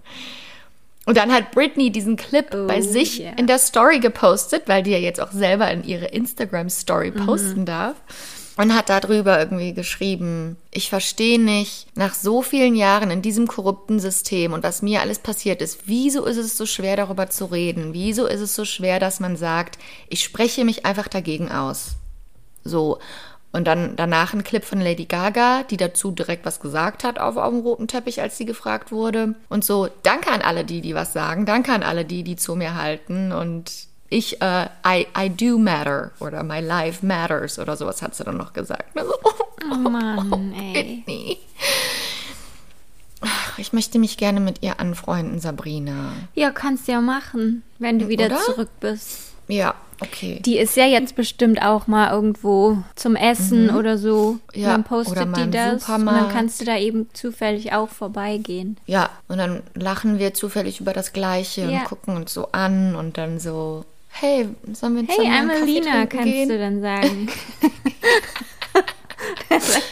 Und 1.12 1.18
dann 1.18 1.34
hat 1.34 1.52
Britney 1.52 1.92
diesen 1.92 2.16
Clip 2.16 2.46
oh, 2.54 2.68
bei 2.68 2.80
sich 2.80 3.20
yeah. 3.20 3.34
in 3.34 3.46
der 3.46 3.60
Story 3.60 4.00
gepostet, 4.00 4.64
weil 4.68 4.82
die 4.82 4.92
ja 4.92 4.98
jetzt 4.98 5.20
auch 5.20 5.34
selber 5.34 5.70
in 5.70 5.84
ihre 5.84 6.06
Instagram-Story 6.06 7.12
mhm. 7.12 7.26
posten 7.26 7.66
darf. 7.66 7.98
Und 8.56 8.74
hat 8.74 8.88
darüber 8.88 9.38
irgendwie 9.38 9.74
geschrieben, 9.74 10.56
ich 10.72 10.90
verstehe 10.90 11.38
nicht, 11.38 11.88
nach 11.98 12.14
so 12.14 12.42
vielen 12.42 12.76
Jahren 12.76 13.12
in 13.12 13.22
diesem 13.22 13.46
korrupten 13.46 14.00
System 14.00 14.54
und 14.54 14.64
was 14.64 14.82
mir 14.82 15.02
alles 15.02 15.20
passiert 15.20 15.62
ist, 15.62 15.80
wieso 15.86 16.24
ist 16.24 16.38
es 16.38 16.56
so 16.56 16.66
schwer 16.66 16.96
darüber 16.96 17.30
zu 17.30 17.44
reden? 17.44 17.92
Wieso 17.92 18.26
ist 18.26 18.40
es 18.40 18.56
so 18.56 18.64
schwer, 18.64 19.02
dass 19.02 19.20
man 19.20 19.36
sagt, 19.36 19.80
ich 20.08 20.24
spreche 20.24 20.64
mich 20.64 20.86
einfach 20.86 21.10
dagegen 21.10 21.52
aus? 21.52 21.96
So. 22.64 23.00
Und 23.54 23.66
dann 23.66 23.96
danach 23.98 24.34
ein 24.34 24.44
Clip 24.44 24.64
von 24.64 24.80
Lady 24.80 25.06
Gaga, 25.06 25.64
die 25.64 25.78
dazu 25.78 26.12
direkt 26.12 26.46
was 26.46 26.62
gesagt 26.62 27.04
hat 27.04 27.20
auf, 27.20 27.36
auf 27.36 27.50
dem 27.50 27.60
roten 27.60 27.88
Teppich, 27.88 28.22
als 28.22 28.38
sie 28.38 28.46
gefragt 28.46 28.92
wurde. 28.92 29.36
Und 29.50 29.66
so, 29.66 29.90
danke 30.04 30.32
an 30.32 30.42
alle 30.42 30.64
die, 30.64 30.82
die 30.82 30.96
was 30.96 31.12
sagen. 31.12 31.46
Danke 31.46 31.74
an 31.74 31.84
alle 31.84 32.06
die, 32.06 32.24
die 32.24 32.38
zu 32.38 32.56
mir 32.56 32.76
halten. 32.76 33.34
Und 33.34 33.88
ich, 34.10 34.42
uh, 34.42 34.68
I, 34.88 35.08
I 35.18 35.30
do 35.30 35.58
matter 35.58 36.12
oder 36.20 36.44
my 36.44 36.62
life 36.62 37.06
matters 37.06 37.60
oder 37.60 37.76
sowas 37.76 38.02
hat 38.02 38.16
sie 38.16 38.24
dann 38.24 38.38
noch 38.38 38.54
gesagt. 38.54 38.98
oh 38.98 39.76
Mann, 39.76 40.54
ey. 40.54 41.38
Ach, 43.22 43.60
ich 43.60 43.74
möchte 43.74 44.00
mich 44.00 44.18
gerne 44.18 44.40
mit 44.40 44.64
ihr 44.64 44.80
anfreunden, 44.80 45.40
Sabrina. 45.40 46.14
Ja, 46.34 46.52
kannst 46.52 46.88
du 46.88 46.94
ja 46.94 47.02
machen, 47.02 47.64
wenn 47.80 48.00
du 48.00 48.08
wieder 48.08 48.26
oder? 48.28 48.40
zurück 48.40 48.70
bist. 48.80 49.34
Ja, 49.48 49.76
Okay. 50.02 50.42
Die 50.44 50.58
ist 50.58 50.76
ja 50.76 50.86
jetzt 50.86 51.16
bestimmt 51.16 51.62
auch 51.62 51.86
mal 51.86 52.12
irgendwo 52.12 52.80
zum 52.96 53.16
Essen 53.16 53.68
mhm. 53.68 53.76
oder 53.76 54.00
so. 54.00 54.40
Ja, 54.54 54.70
dann 54.70 54.84
postet 54.84 55.18
oder 55.18 55.26
die 55.28 55.52
das 55.52 55.86
Supermarkt. 55.86 56.20
und 56.20 56.26
dann 56.26 56.34
kannst 56.34 56.60
du 56.60 56.66
da 56.66 56.78
eben 56.78 57.08
zufällig 57.14 57.72
auch 57.74 57.90
vorbeigehen. 57.90 58.78
Ja, 58.88 59.12
und 59.28 59.38
dann 59.38 59.62
lachen 59.76 60.18
wir 60.18 60.34
zufällig 60.34 60.80
über 60.80 60.94
das 60.94 61.14
Gleiche 61.14 61.70
ja. 61.70 61.80
und 61.80 61.86
gucken 61.86 62.16
uns 62.16 62.34
so 62.34 62.48
an 62.52 62.96
und 62.96 63.20
dann 63.20 63.40
so, 63.40 63.86
hey, 64.10 64.50
sollen 64.74 64.96
wir 64.96 65.04
Hey, 65.04 65.28
I'm 65.28 65.52
Alina, 65.52 66.08
kannst 66.08 66.26
gehen? 66.26 66.50
du 66.50 66.58
dann 66.58 66.82
sagen. 66.82 67.30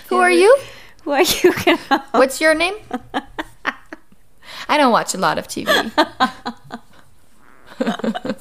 Who 0.09 0.17
are 0.17 0.31
you? 0.31 0.49
Who 1.05 1.11
are 1.11 1.21
you? 1.21 1.51
Genau. 1.63 2.01
What's 2.13 2.41
your 2.41 2.55
name? 2.55 2.73
I 4.67 4.77
don't 4.77 4.91
watch 4.91 5.13
a 5.13 5.17
lot 5.17 5.37
of 5.37 5.47
TV. 5.47 5.69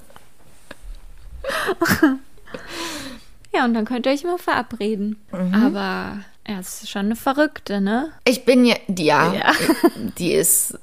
ja, 3.55 3.65
und 3.65 3.75
dann 3.75 3.85
könnt 3.85 4.07
ihr 4.07 4.13
euch 4.13 4.25
mal 4.25 4.39
verabreden. 4.39 5.17
Mhm. 5.33 5.55
Aber 5.55 6.21
er 6.45 6.61
ist 6.61 6.89
schon 6.89 7.07
eine 7.07 7.17
Verrückte, 7.17 7.81
ne? 7.81 8.11
Ich 8.25 8.45
bin 8.45 8.65
ja, 8.65 8.77
die, 8.87 9.05
ja, 9.05 9.35
ja. 9.35 9.53
die 10.19 10.33
ist, 10.33 10.79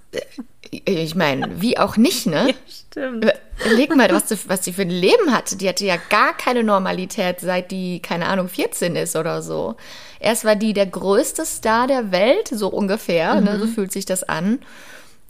ich 0.70 1.16
meine, 1.16 1.62
wie 1.62 1.78
auch 1.78 1.98
nicht, 1.98 2.28
ne? 2.28 2.50
Ja, 2.50 2.54
stimmt. 2.68 3.34
Leg 3.76 3.96
mal, 3.96 4.10
was, 4.12 4.28
du, 4.28 4.36
was 4.48 4.62
die 4.62 4.74
für 4.74 4.84
ein 4.84 4.90
Leben 4.90 5.34
hatte. 5.34 5.56
Die 5.56 5.68
hatte 5.68 5.86
ja 5.86 5.98
gar 6.10 6.36
keine 6.38 6.64
Normalität, 6.64 7.40
seit 7.40 7.72
die, 7.72 8.00
keine 8.00 8.28
Ahnung, 8.28 8.48
14 8.48 8.96
ist 8.96 9.16
oder 9.16 9.42
so. 9.42 9.76
Erst 10.20 10.46
war 10.46 10.56
die 10.56 10.74
der 10.74 10.86
größte 10.86 11.46
Star 11.46 11.88
der 11.88 12.12
Welt, 12.12 12.50
so 12.50 12.68
ungefähr, 12.68 13.36
mhm. 13.36 13.44
ne? 13.46 13.60
so 13.60 13.68
fühlt 13.68 13.92
sich 13.92 14.06
das 14.06 14.24
an. 14.24 14.60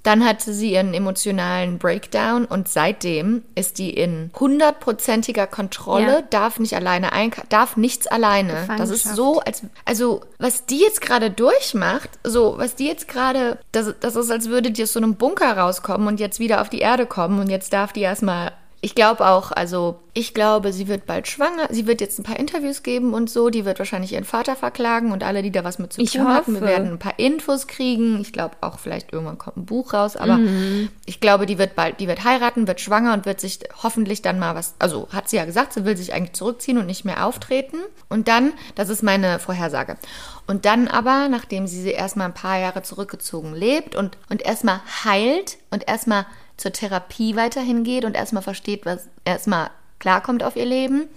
Dann 0.06 0.24
hatte 0.24 0.54
sie 0.54 0.74
ihren 0.74 0.94
emotionalen 0.94 1.80
Breakdown 1.80 2.46
und 2.46 2.68
seitdem 2.68 3.44
ist 3.56 3.80
die 3.80 3.90
in 3.90 4.30
hundertprozentiger 4.40 5.48
Kontrolle, 5.48 6.06
ja. 6.06 6.22
darf 6.22 6.60
nicht 6.60 6.76
alleine 6.76 7.12
ein, 7.12 7.32
darf 7.50 7.76
nichts 7.76 8.06
alleine. 8.06 8.68
Das 8.78 8.92
ist 8.92 9.16
so, 9.16 9.40
als, 9.40 9.64
also, 9.84 10.22
was 10.38 10.68
die 10.68 10.80
jetzt 10.80 11.02
gerade 11.02 11.32
durchmacht, 11.32 12.12
so, 12.24 12.54
was 12.56 12.76
die 12.76 12.86
jetzt 12.86 13.08
gerade, 13.08 13.58
das, 13.72 13.96
das 14.00 14.16
ist, 14.16 14.30
als 14.30 14.48
würde 14.48 14.70
die 14.70 14.84
aus 14.84 14.94
so 14.94 15.00
einem 15.00 15.16
Bunker 15.16 15.58
rauskommen 15.58 16.08
und 16.08 16.20
jetzt 16.20 16.40
wieder 16.40 16.62
auf 16.62 16.70
die 16.70 16.80
Erde 16.80 17.08
kommen 17.08 17.40
und 17.40 17.50
jetzt 17.50 17.74
darf 17.74 17.92
die 17.92 18.02
erstmal 18.02 18.52
ich 18.86 18.94
glaube 18.94 19.26
auch, 19.26 19.52
also 19.52 19.98
ich 20.14 20.36
glaube, 20.36 20.72
sie 20.72 20.88
wird 20.88 21.08
bald 21.08 21.28
schwanger. 21.28 21.70
Sie 21.72 21.88
wird 21.88 22.02
jetzt 22.02 22.20
ein 22.20 22.24
paar 22.24 22.38
Interviews 22.38 22.84
geben 22.84 23.16
und 23.16 23.32
so. 23.32 23.50
Die 23.50 23.66
wird 23.66 23.80
wahrscheinlich 23.80 24.14
ihren 24.14 24.26
Vater 24.26 24.56
verklagen 24.56 25.12
und 25.12 25.24
alle, 25.24 25.42
die 25.42 25.52
da 25.52 25.64
was 25.64 25.80
mit 25.80 25.92
zu 25.92 26.02
ich 26.02 26.12
tun 26.12 26.26
hoffe. 26.26 26.36
haben. 26.36 26.54
Wir 26.54 26.62
werden 26.62 26.92
ein 26.92 27.00
paar 27.00 27.18
Infos 27.18 27.66
kriegen. 27.66 28.22
Ich 28.22 28.32
glaube 28.32 28.58
auch, 28.62 28.78
vielleicht 28.78 29.12
irgendwann 29.12 29.40
kommt 29.40 29.58
ein 29.58 29.66
Buch 29.66 29.92
raus. 29.96 30.16
Aber 30.16 30.38
mhm. 30.38 30.90
ich 31.08 31.20
glaube, 31.20 31.48
die 31.48 31.58
wird 31.58 31.74
bald, 31.74 32.00
die 32.00 32.08
wird 32.08 32.24
heiraten, 32.26 32.68
wird 32.68 32.80
schwanger 32.80 33.16
und 33.16 33.26
wird 33.26 33.42
sich 33.42 33.58
hoffentlich 33.82 34.22
dann 34.22 34.38
mal 34.38 34.54
was, 34.54 34.76
also 34.78 35.08
hat 35.12 35.30
sie 35.30 35.38
ja 35.38 35.46
gesagt, 35.46 35.74
sie 35.74 35.84
will 35.84 35.98
sich 35.98 36.14
eigentlich 36.14 36.34
zurückziehen 36.34 36.78
und 36.78 36.86
nicht 36.86 37.06
mehr 37.06 37.26
auftreten. 37.26 37.78
Und 38.08 38.28
dann, 38.28 38.54
das 38.76 38.90
ist 38.90 39.02
meine 39.02 39.40
Vorhersage. 39.40 39.98
Und 40.46 40.66
dann 40.66 40.88
aber, 40.88 41.28
nachdem 41.28 41.66
sie 41.66 41.90
erstmal 41.90 42.28
ein 42.28 42.36
paar 42.36 42.60
Jahre 42.60 42.84
zurückgezogen 42.84 43.56
lebt 43.56 43.96
und, 43.96 44.16
und 44.30 44.44
erstmal 44.44 44.82
heilt 45.04 45.58
und 45.72 45.88
erstmal 45.88 46.28
zur 46.58 46.72
Therapie 46.72 47.36
weiterhin 47.36 47.84
geht 47.84 48.06
und 48.06 48.16
erstmal 48.16 48.44
versteht, 48.44 48.86
was 48.86 49.08
erstmal 49.24 49.70
klarkommt 50.00 50.44
auf 50.44 50.56
ihr 50.56 50.66
Leben. 50.66 51.08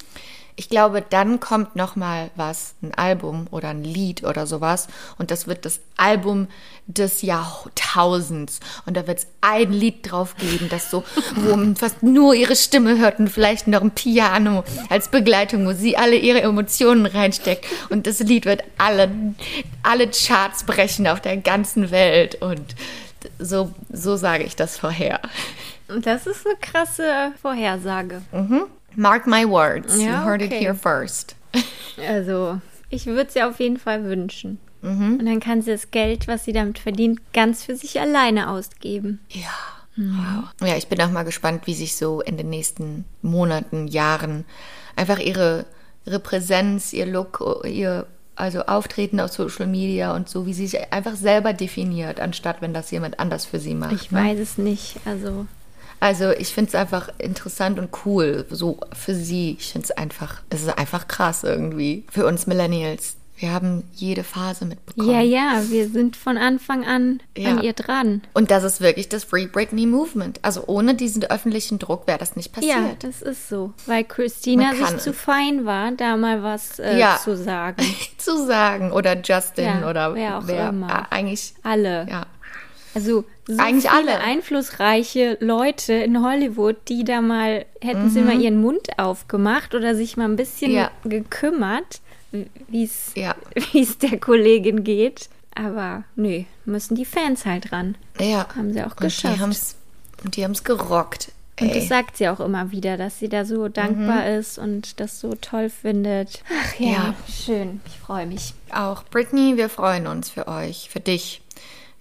Ich 0.58 0.68
glaube, 0.68 1.04
dann 1.08 1.38
kommt 1.38 1.76
noch 1.76 1.94
mal 1.94 2.32
was, 2.34 2.74
ein 2.82 2.92
Album 2.92 3.46
oder 3.52 3.68
ein 3.68 3.84
Lied 3.84 4.24
oder 4.24 4.44
sowas. 4.44 4.88
Und 5.16 5.30
das 5.30 5.46
wird 5.46 5.64
das 5.64 5.78
Album 5.96 6.48
des 6.88 7.22
Jahrtausends. 7.22 8.58
Und 8.84 8.96
da 8.96 9.06
wird 9.06 9.20
es 9.20 9.26
ein 9.40 9.72
Lied 9.72 10.10
drauf 10.10 10.34
geben, 10.34 10.68
das 10.68 10.90
so, 10.90 11.04
wo 11.36 11.54
man 11.54 11.76
fast 11.76 12.02
nur 12.02 12.34
ihre 12.34 12.56
Stimme 12.56 12.98
hört 12.98 13.20
und 13.20 13.28
vielleicht 13.28 13.68
noch 13.68 13.82
ein 13.82 13.92
Piano 13.92 14.64
als 14.88 15.06
Begleitung, 15.12 15.64
wo 15.64 15.74
sie 15.74 15.96
alle 15.96 16.16
ihre 16.16 16.40
Emotionen 16.40 17.06
reinsteckt. 17.06 17.64
Und 17.88 18.08
das 18.08 18.18
Lied 18.18 18.44
wird 18.44 18.64
alle, 18.78 19.12
alle 19.84 20.08
Charts 20.10 20.64
brechen 20.64 21.06
auf 21.06 21.20
der 21.20 21.36
ganzen 21.36 21.92
Welt. 21.92 22.42
Und 22.42 22.74
So, 23.38 23.72
so 23.90 24.16
sage 24.16 24.44
ich 24.44 24.56
das 24.56 24.78
vorher. 24.78 25.20
Das 26.02 26.26
ist 26.26 26.46
eine 26.46 26.56
krasse 26.56 27.32
Vorhersage. 27.40 28.22
Mark 28.94 29.26
my 29.26 29.48
words. 29.48 30.00
Ja, 30.00 30.20
you 30.20 30.26
heard 30.26 30.42
it 30.42 30.52
okay. 30.52 30.60
here 30.60 30.74
first. 30.74 31.36
Also, 32.06 32.60
ich 32.90 33.06
würde 33.06 33.28
es 33.28 33.36
ihr 33.36 33.48
auf 33.48 33.58
jeden 33.58 33.78
Fall 33.78 34.04
wünschen. 34.04 34.58
Mhm. 34.82 35.18
Und 35.18 35.26
dann 35.26 35.40
kann 35.40 35.62
sie 35.62 35.72
das 35.72 35.90
Geld, 35.90 36.28
was 36.28 36.44
sie 36.44 36.52
damit 36.52 36.78
verdient, 36.78 37.20
ganz 37.32 37.64
für 37.64 37.76
sich 37.76 38.00
alleine 38.00 38.50
ausgeben. 38.50 39.20
Ja. 39.30 39.50
Wow. 39.96 40.44
Ja, 40.60 40.76
ich 40.76 40.86
bin 40.86 41.00
auch 41.00 41.10
mal 41.10 41.24
gespannt, 41.24 41.66
wie 41.66 41.74
sich 41.74 41.96
so 41.96 42.20
in 42.20 42.36
den 42.36 42.50
nächsten 42.50 43.04
Monaten, 43.20 43.88
Jahren 43.88 44.44
einfach 44.94 45.18
ihre, 45.18 45.66
ihre 46.04 46.20
Präsenz, 46.20 46.92
ihr 46.92 47.06
Look, 47.06 47.44
ihr 47.64 48.06
also 48.38 48.62
Auftreten 48.62 49.20
auf 49.20 49.32
Social 49.32 49.66
Media 49.66 50.14
und 50.14 50.28
so, 50.28 50.46
wie 50.46 50.54
sie 50.54 50.66
sich 50.66 50.92
einfach 50.92 51.16
selber 51.16 51.52
definiert, 51.52 52.20
anstatt 52.20 52.60
wenn 52.60 52.72
das 52.72 52.90
jemand 52.90 53.20
anders 53.20 53.44
für 53.44 53.58
sie 53.58 53.74
macht. 53.74 53.92
Ich 53.92 54.10
ne? 54.10 54.24
weiß 54.24 54.38
es 54.38 54.58
nicht. 54.58 55.00
Also, 55.04 55.46
Also 56.00 56.30
ich 56.30 56.48
finde 56.48 56.68
es 56.68 56.74
einfach 56.74 57.10
interessant 57.18 57.78
und 57.78 57.90
cool, 58.04 58.46
so 58.50 58.78
für 58.92 59.14
sie. 59.14 59.56
Ich 59.58 59.72
finde 59.72 59.86
es 59.86 59.90
einfach, 59.90 60.42
es 60.50 60.62
ist 60.62 60.78
einfach 60.78 61.08
krass 61.08 61.42
irgendwie 61.42 62.04
für 62.10 62.26
uns 62.26 62.46
Millennials. 62.46 63.16
Wir 63.40 63.52
haben 63.52 63.84
jede 63.94 64.24
Phase 64.24 64.64
mitbekommen. 64.64 65.10
ja, 65.10 65.20
ja, 65.20 65.62
wir 65.68 65.88
sind 65.88 66.16
von 66.16 66.36
Anfang 66.36 66.84
an 66.84 67.20
Ja. 67.36 67.50
an 67.50 67.62
ihr 67.62 67.72
dran. 67.72 68.22
Und 68.34 68.50
das 68.50 68.64
ist 68.64 68.80
wirklich 68.80 69.08
das 69.08 69.22
Free 69.22 69.46
Britney 69.46 69.86
Movement. 69.86 70.40
Also 70.42 70.64
ohne 70.66 70.94
diesen 70.96 71.22
öffentlichen 71.24 71.78
Druck 71.78 72.08
wäre 72.08 72.18
das 72.18 72.34
nicht 72.34 72.52
passiert. 72.52 72.74
Ja, 72.76 72.90
das 72.98 73.22
ist 73.22 73.48
so. 73.48 73.72
Weil 73.86 74.02
Christina 74.02 74.74
sich 74.74 74.98
zu 74.98 75.10
es. 75.10 75.16
fein 75.18 75.64
war, 75.64 75.92
da 75.92 76.16
mal 76.16 76.42
was 76.42 76.80
äh, 76.80 76.98
Ja. 76.98 77.18
zu 77.22 77.36
sagen. 77.36 77.84
zu 78.18 78.44
sagen 78.44 78.90
oder 78.90 79.16
Justin 79.22 79.64
Ja, 79.82 79.88
oder 79.88 80.14
wer 80.14 80.38
auch 80.38 80.46
wer 80.46 80.70
immer. 80.70 80.90
Ah, 80.90 81.06
eigentlich 81.10 81.54
Alle. 81.62 82.08
ja 82.10 82.26
Also 82.94 83.24
so 83.46 83.56
Eigentlich 83.62 83.88
viele 83.88 84.14
alle. 84.14 84.20
einflussreiche 84.20 85.36
Leute 85.40 85.92
in 85.92 86.22
Hollywood, 86.22 86.76
die 86.88 87.04
da 87.04 87.20
mal, 87.20 87.64
hätten 87.80 88.10
sie 88.10 88.20
mal 88.22 88.40
ihren 88.40 88.60
Mund 88.60 88.98
aufgemacht 88.98 89.74
oder 89.74 89.94
sich 89.94 90.16
mal 90.16 90.24
ein 90.24 90.36
bisschen 90.36 90.72
Mhm. 90.72 91.08
Gekümmert, 91.08 92.00
wie 92.32 92.84
es 92.84 93.12
Ja. 93.14 93.34
es 93.74 93.98
der 93.98 94.18
Kollegin 94.18 94.84
geht. 94.84 95.28
Aber 95.54 96.04
nö, 96.14 96.44
müssen 96.64 96.94
die 96.94 97.04
Fans 97.04 97.44
halt 97.46 97.72
ran. 97.72 97.96
ja 98.20 98.46
Haben 98.54 98.72
sie 98.72 98.82
auch 98.82 98.92
und 98.92 99.00
geschafft. 99.00 99.36
die 99.36 99.40
haben's 99.40 99.76
und 100.24 100.36
die 100.36 100.44
haben's 100.44 100.62
gerockt 100.64 101.32
Und 101.60 101.68
ey. 101.70 101.74
das 101.80 101.88
sagt 101.88 102.16
sie 102.16 102.28
auch 102.28 102.38
immer 102.40 102.70
wieder, 102.70 102.96
dass 102.96 103.18
sie 103.18 103.28
da 103.28 103.44
so 103.44 103.66
dankbar 103.68 104.26
ist 104.28 104.58
und 104.58 105.00
das 105.00 105.18
so 105.20 105.34
toll 105.40 105.68
findet. 105.70 106.42
Ach 106.48 106.78
ja, 106.78 106.86
Mhm. 106.86 106.92
Ja. 106.94 107.14
schön. 107.28 107.80
Ich 107.86 107.98
freue 107.98 108.26
mich. 108.26 108.54
auch 108.72 109.02
Britney 109.04 109.56
wir 109.56 109.68
freuen 109.68 110.06
uns 110.06 110.30
für 110.30 110.46
euch 110.46 110.88
für 110.90 111.00
dich 111.00 111.40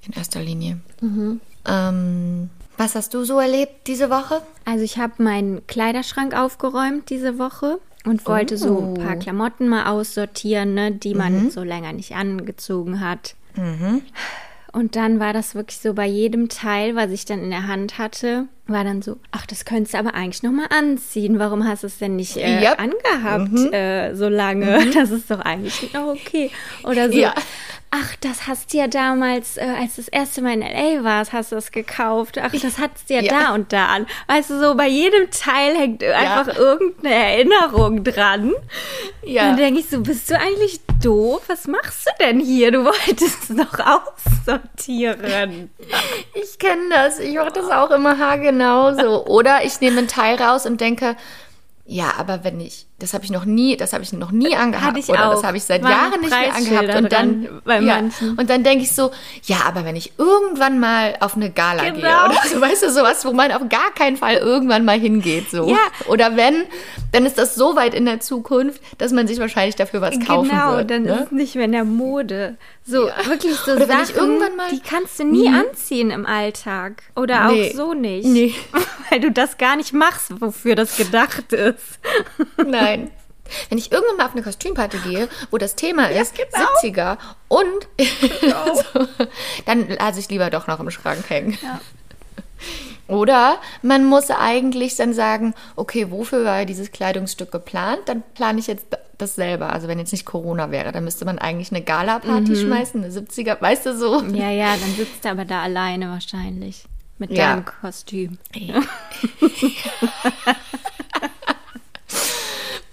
in 0.06 0.14
erster 0.14 0.42
Linie 0.42 0.80
Mhm. 1.02 1.42
ähm, 1.68 2.50
was 2.78 2.94
hast 2.94 3.14
du 3.16 3.24
so 3.24 3.40
erlebt 3.40 3.88
diese 3.88 4.10
Woche 4.12 4.42
Also 4.66 4.84
ich 4.84 4.98
habe 5.00 5.14
meinen 5.24 5.66
Kleiderschrank 5.66 6.36
aufgeräumt 6.36 7.10
diese 7.10 7.40
Woche 7.40 7.80
und 8.08 8.26
wollte 8.26 8.58
so 8.58 8.80
ein 8.80 8.94
paar 8.94 9.16
Klamotten 9.16 9.68
mal 9.70 9.86
aussortieren, 9.92 10.74
ne, 10.74 10.92
die 10.92 11.14
man 11.14 11.50
so 11.52 11.64
länger 11.64 11.94
nicht 11.94 12.16
angezogen 12.16 13.00
hat. 13.02 13.36
Und 14.74 14.96
dann 14.96 15.20
war 15.20 15.34
das 15.34 15.56
wirklich 15.56 15.80
so 15.80 15.94
bei 15.94 16.06
jedem 16.06 16.50
Teil, 16.50 16.96
was 16.96 17.10
ich 17.12 17.26
dann 17.26 17.42
in 17.42 17.50
der 17.50 17.68
Hand 17.68 17.98
hatte, 17.98 18.46
war 18.68 18.84
dann 18.84 19.02
so, 19.02 19.18
ach, 19.32 19.46
das 19.48 19.66
könntest 19.66 19.94
du 19.94 19.98
aber 19.98 20.14
eigentlich 20.14 20.44
noch 20.44 20.52
mal 20.52 20.68
anziehen. 20.68 21.40
Warum 21.40 21.66
hast 21.68 21.82
du 21.84 21.88
es 21.88 21.98
denn 21.98 22.16
nicht 22.18 22.38
äh, 22.38 22.62
Yep. 22.62 22.80
angehabt 22.80 23.74
äh, 23.74 24.14
so 24.14 24.28
lange? 24.28 24.86
Das 24.94 25.10
ist 25.10 25.32
doch 25.32 25.40
eigentlich 25.40 25.94
noch 25.94 26.08
okay. 26.10 26.52
Oder 26.84 27.10
so, 27.10 27.18
Ja. 27.18 27.34
Ach, 28.00 28.16
das 28.22 28.48
hast 28.48 28.74
du 28.74 28.78
ja 28.78 28.88
damals, 28.88 29.58
äh, 29.58 29.62
als 29.80 29.96
das 29.96 30.08
erste 30.08 30.42
Mal 30.42 30.54
in 30.54 30.62
L.A. 30.62 31.04
warst, 31.04 31.34
hast 31.34 31.52
du 31.52 31.56
das 31.56 31.72
gekauft. 31.72 32.38
Ach, 32.42 32.52
das 32.52 32.78
hattest 32.78 33.10
du 33.10 33.16
ja, 33.16 33.22
Ja. 33.22 33.40
da 33.40 33.54
und 33.56 33.72
da 33.74 33.88
an. 33.88 34.08
Weißt 34.28 34.50
du, 34.50 34.60
so 34.60 34.76
bei 34.76 34.88
jedem 34.88 35.30
Teil 35.32 35.76
hängt 35.76 36.04
einfach 36.04 36.56
irgendeine 36.56 37.16
Erinnerung 37.16 38.04
dran. 38.04 38.54
ja 39.24 39.44
Dann 39.48 39.58
denke 39.58 39.80
ich 39.80 39.90
so, 39.90 40.02
bist 40.02 40.30
du 40.30 40.40
eigentlich 40.40 40.82
doof? 41.02 41.44
Was 41.48 41.68
machst 41.68 42.06
du 42.08 42.12
denn 42.26 42.40
hier? 42.40 42.72
Du 42.72 42.84
wolltest 42.86 43.50
es 43.50 43.56
doch 43.56 43.80
aussortieren. 43.80 45.70
ich 46.34 46.58
kenne 46.60 46.90
das 46.90 47.20
ich 47.20 47.36
mache 47.36 47.52
das 47.52 47.70
auch 47.70 47.92
immer 47.92 48.18
haargenau 48.18 48.94
so 48.96 49.26
oder 49.26 49.64
ich 49.64 49.80
nehme 49.82 50.00
einen 50.00 50.08
Teil 50.08 50.42
raus 50.42 50.66
und 50.66 50.82
denke 50.82 51.16
ja, 51.90 52.14
aber 52.18 52.44
wenn 52.44 52.60
ich, 52.60 52.87
das 53.00 53.14
habe 53.14 53.24
ich 53.24 53.30
noch 53.32 53.46
nie, 53.46 53.78
das 53.78 53.94
habe 53.94 54.04
ich 54.04 54.12
noch 54.12 54.32
nie 54.32 54.56
angehabt 54.56 54.88
Hatte 54.88 55.00
ich 55.00 55.08
oder 55.10 55.28
auch. 55.30 55.34
das 55.36 55.44
habe 55.44 55.58
ich 55.58 55.64
seit 55.64 55.84
Waren 55.84 55.92
Jahren 55.92 56.20
nicht 56.22 56.30
mehr 56.32 56.56
angehabt 56.56 56.96
und 57.04 57.12
dann 57.14 57.62
bei 57.64 57.76
ja, 57.80 58.02
manchen. 58.02 58.32
und 58.38 58.50
dann 58.50 58.64
denke 58.64 58.84
ich 58.86 58.96
so, 58.96 59.12
ja, 59.44 59.58
aber 59.68 59.86
wenn 59.86 59.96
ich 59.96 60.14
irgendwann 60.18 60.80
mal 60.80 61.16
auf 61.20 61.36
eine 61.36 61.52
Gala 61.52 61.84
gehe 61.84 61.94
Genau. 61.94 62.26
oder 62.26 62.38
so, 62.52 62.60
weißt 62.60 62.84
du, 62.84 62.92
sowas, 62.92 63.24
wo 63.24 63.34
man 63.34 63.52
auf 63.52 63.62
gar 63.70 63.92
keinen 63.94 64.18
Fall 64.18 64.38
irgendwann 64.38 64.84
mal 64.84 65.00
hingeht 65.00 65.52
so 65.52 65.70
Ja. 65.70 65.78
oder 66.08 66.36
wenn, 66.38 66.64
dann 67.12 67.26
ist 67.28 67.38
das 67.38 67.54
so 67.54 67.76
weit 67.76 67.94
in 67.94 68.06
der 68.06 68.20
Zukunft, 68.20 68.82
dass 68.98 69.12
man 69.12 69.28
sich 69.28 69.40
wahrscheinlich 69.40 69.76
dafür 69.76 70.02
was 70.02 70.20
kaufen 70.20 70.50
genau, 70.50 70.78
wird. 70.78 70.90
dann 70.90 71.04
ne? 71.04 71.14
ist 71.14 71.26
es 71.28 71.32
nicht 71.32 71.56
mehr 71.56 71.66
in 71.66 71.72
der 71.74 71.84
Mode. 71.86 72.58
So, 72.84 73.10
wirklich 73.26 73.54
so 73.58 73.74
Oder 73.74 73.86
Sachen, 73.86 74.16
irgendwann 74.16 74.56
mal- 74.56 74.70
die 74.72 74.80
kannst 74.80 75.20
du 75.20 75.26
nie 75.26 75.50
anziehen 75.50 76.10
im 76.10 76.26
Alltag. 76.26 77.04
Oder 77.16 77.50
Nee. 77.52 77.70
auch 77.72 77.76
so 77.76 77.94
nicht. 77.94 78.26
Nee. 78.26 78.56
Weil 79.10 79.20
du 79.20 79.32
das 79.32 79.58
gar 79.58 79.76
nicht 79.76 79.94
machst, 79.94 80.42
wofür 80.42 80.76
das 80.76 80.96
gedacht 80.98 81.52
ist. 81.54 82.00
Nein. 82.66 82.87
Wenn 83.70 83.78
ich 83.78 83.92
irgendwann 83.94 84.18
mal 84.18 84.26
auf 84.26 84.34
eine 84.34 84.44
Kostümparty 84.44 84.98
gehe, 85.10 85.30
wo 85.52 85.58
das 85.58 85.76
Thema 85.76 86.08
ist 86.10 86.36
genau. 86.36 86.68
70er 86.84 87.18
und 87.48 87.88
so, 88.94 89.08
dann 89.66 89.88
lasse 89.88 90.20
ich 90.20 90.30
lieber 90.30 90.50
doch 90.50 90.68
noch 90.68 90.80
im 90.82 90.92
Schrank 90.92 91.30
hängen. 91.30 91.58
Oder 93.08 93.58
man 93.82 94.04
muss 94.04 94.30
eigentlich 94.32 94.98
dann 94.98 95.14
sagen, 95.14 95.54
okay, 95.78 96.12
wofür 96.12 96.44
war 96.44 96.66
dieses 96.66 96.92
Kleidungsstück 96.92 97.52
geplant? 97.52 98.00
Dann 98.08 98.22
plane 98.36 98.60
ich 98.60 98.68
jetzt 98.68 98.88
das 99.18 99.36
selber. 99.36 99.72
Also 99.72 99.88
wenn 99.88 99.98
jetzt 99.98 100.12
nicht 100.12 100.26
Corona 100.26 100.70
wäre, 100.72 100.92
dann 100.92 101.06
müsste 101.06 101.24
man 101.24 101.40
eigentlich 101.40 101.72
eine 101.72 101.82
Gala-Party 101.82 102.52
Mhm. 102.52 102.56
schmeißen, 102.56 103.04
eine 103.04 103.14
70er, 103.14 103.62
weißt 103.62 103.86
du 103.86 103.98
so? 103.98 104.22
Ja, 104.24 104.50
ja, 104.52 104.76
dann 104.76 104.94
sitzt 104.96 105.24
er 105.24 105.32
aber 105.32 105.46
da 105.46 105.62
alleine 105.62 106.10
wahrscheinlich. 106.10 106.84
Mit 107.18 107.32
Ja. 107.32 107.52
deinem 107.56 107.64
Kostüm. 107.66 108.38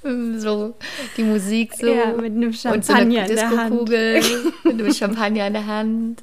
So, 0.38 0.74
die 1.16 1.22
Musik 1.22 1.72
so. 1.74 1.86
Ja, 1.86 2.12
mit 2.12 2.32
einem 2.32 2.48
und 2.48 2.54
so 2.54 2.68
eine 2.68 2.82
Champagner 2.82 3.26
in 3.26 3.36
der 3.36 3.50
Hand. 3.50 3.88
Disco-Kugel 3.88 4.22
mit 4.64 4.72
einem 4.72 4.92
Champagner 4.92 5.46
in 5.46 5.52
der 5.54 5.66
Hand. 5.66 6.22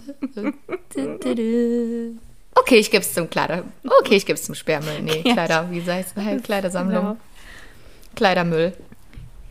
Okay, 2.53 2.77
ich 2.77 2.91
gebe 2.91 3.01
es 3.01 3.13
zum 3.13 3.29
Kleider. 3.29 3.63
Okay, 4.01 4.15
ich 4.17 4.25
gebe 4.25 4.37
es 4.37 4.43
zum 4.43 4.55
Sperrmüll. 4.55 5.01
Nee, 5.01 5.21
Ja. 5.25 5.33
Kleider, 5.33 5.67
wie 5.71 5.81
heißt 5.81 6.15
es? 6.15 6.43
Kleidersammlung. 6.43 7.01
Genau. 7.01 7.17
Kleidermüll. 8.15 8.73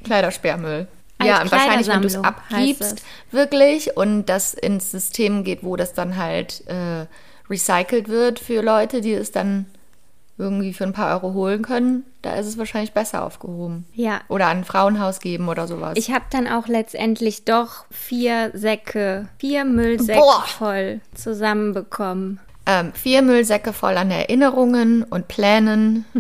Kleidersperrmüll. 0.04 0.86
Als 1.18 1.28
Ja, 1.28 1.42
und 1.42 1.52
wahrscheinlich, 1.52 1.88
wenn 1.88 2.00
du 2.02 2.06
es 2.06 2.16
abgibst, 2.16 3.02
wirklich, 3.30 3.96
und 3.96 4.26
das 4.26 4.54
ins 4.54 4.90
System 4.90 5.44
geht, 5.44 5.62
wo 5.62 5.76
das 5.76 5.92
dann 5.92 6.16
halt 6.16 6.62
äh, 6.66 7.06
recycelt 7.50 8.08
wird 8.08 8.38
für 8.38 8.62
Leute, 8.62 9.00
die 9.00 9.12
es 9.12 9.32
dann 9.32 9.66
irgendwie 10.40 10.72
für 10.72 10.85
ein 10.85 10.92
paar 10.92 11.14
Euro 11.14 11.35
holen 11.35 11.62
können, 11.62 12.05
da 12.22 12.35
ist 12.35 12.46
es 12.46 12.59
wahrscheinlich 12.59 12.92
besser 12.92 13.24
aufgehoben. 13.24 13.87
Ja. 13.94 14.20
Oder 14.29 14.46
an 14.48 14.59
ein 14.59 14.64
Frauenhaus 14.64 15.20
geben 15.20 15.48
oder 15.48 15.68
sowas. 15.68 15.92
Ich 15.96 16.11
habe 16.11 16.24
dann 16.31 16.48
auch 16.48 16.66
letztendlich 16.66 17.44
doch 17.44 17.85
vier 17.90 18.50
Säcke, 18.55 19.29
vier 19.38 19.64
Müllsäcke 19.64 20.18
Boah. 20.18 20.44
voll 20.46 21.00
zusammenbekommen. 21.14 22.40
ähm, 22.66 22.92
vier 22.94 23.22
Müllsäcke 23.22 23.72
voll 23.72 23.96
an 23.96 24.11
Erinnerungen 24.11 25.05
und 25.05 25.29
Plänen. 25.29 26.05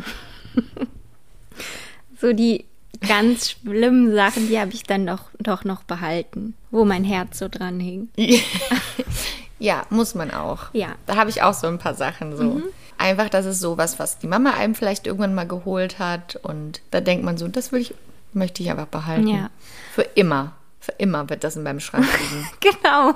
So 2.20 2.34
die 2.34 2.66
ganz 3.06 3.50
schlimmen 3.50 4.14
Sachen, 4.14 4.48
die 4.48 4.60
habe 4.60 4.72
ich 4.72 4.82
dann 4.82 5.06
doch, 5.06 5.30
doch 5.38 5.64
noch 5.64 5.84
behalten, 5.84 6.54
wo 6.70 6.84
mein 6.84 7.02
Herz 7.02 7.38
so 7.38 7.48
dran 7.48 7.80
hing. 7.80 8.10
ja, 9.58 9.84
muss 9.88 10.14
man 10.14 10.30
auch. 10.30 10.74
Ja. 10.74 10.88
Mhm. 10.88 10.94
Da 11.06 11.16
habe 11.16 11.30
ich 11.30 11.42
auch 11.42 11.54
so 11.54 11.66
ein 11.66 11.78
paar 11.78 11.94
Sachen 11.94 12.36
so. 12.36 12.60
Einfach, 13.00 13.30
das 13.30 13.46
ist 13.46 13.60
sowas, 13.60 13.98
was 13.98 14.18
die 14.18 14.26
Mama 14.26 14.50
einem 14.52 14.74
vielleicht 14.74 15.06
irgendwann 15.06 15.34
mal 15.34 15.46
geholt 15.48 15.98
hat. 15.98 16.36
Und 16.36 16.82
da 16.90 17.00
denkt 17.00 17.24
man 17.24 17.38
so, 17.38 17.48
das 17.48 17.72
will 17.72 17.80
ich, 17.80 17.94
möchte 18.34 18.62
ich 18.62 18.70
einfach 18.70 18.86
behalten. 18.86 19.26
Ja. 19.26 19.50
Für 19.94 20.02
immer. 20.02 20.52
Für 20.80 20.92
immer 20.98 21.28
wird 21.30 21.42
das 21.44 21.56
in 21.56 21.62
meinem 21.62 21.80
Schrank 21.80 22.06
liegen. 22.20 22.46
Genau. 22.60 23.14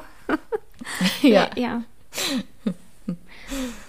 ja. 1.22 1.50
Ja. 1.56 1.82
Und 2.66 3.16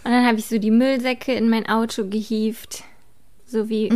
dann 0.04 0.26
habe 0.26 0.38
ich 0.38 0.48
so 0.48 0.58
die 0.58 0.72
Müllsäcke 0.72 1.34
in 1.34 1.50
mein 1.50 1.68
Auto 1.68 2.06
gehievt. 2.08 2.84
So 3.48 3.70
wie, 3.70 3.90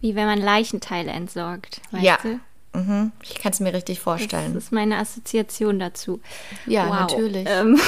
wie 0.00 0.14
wenn 0.14 0.26
man 0.26 0.40
Leichenteile 0.40 1.10
entsorgt. 1.10 1.80
Weißt 1.90 2.04
Ja. 2.04 2.18
du? 2.22 2.38
Mhm. 2.78 3.12
Ich 3.22 3.36
kann 3.36 3.52
es 3.52 3.60
mir 3.60 3.72
richtig 3.72 3.96
Das 3.98 4.04
vorstellen. 4.04 4.54
ist 4.56 4.72
meine 4.72 4.98
Assoziation 4.98 5.78
dazu. 5.78 6.20
Ja, 6.66 6.88
wow. 6.88 7.00
natürlich. 7.00 7.46
Ähm, 7.48 7.80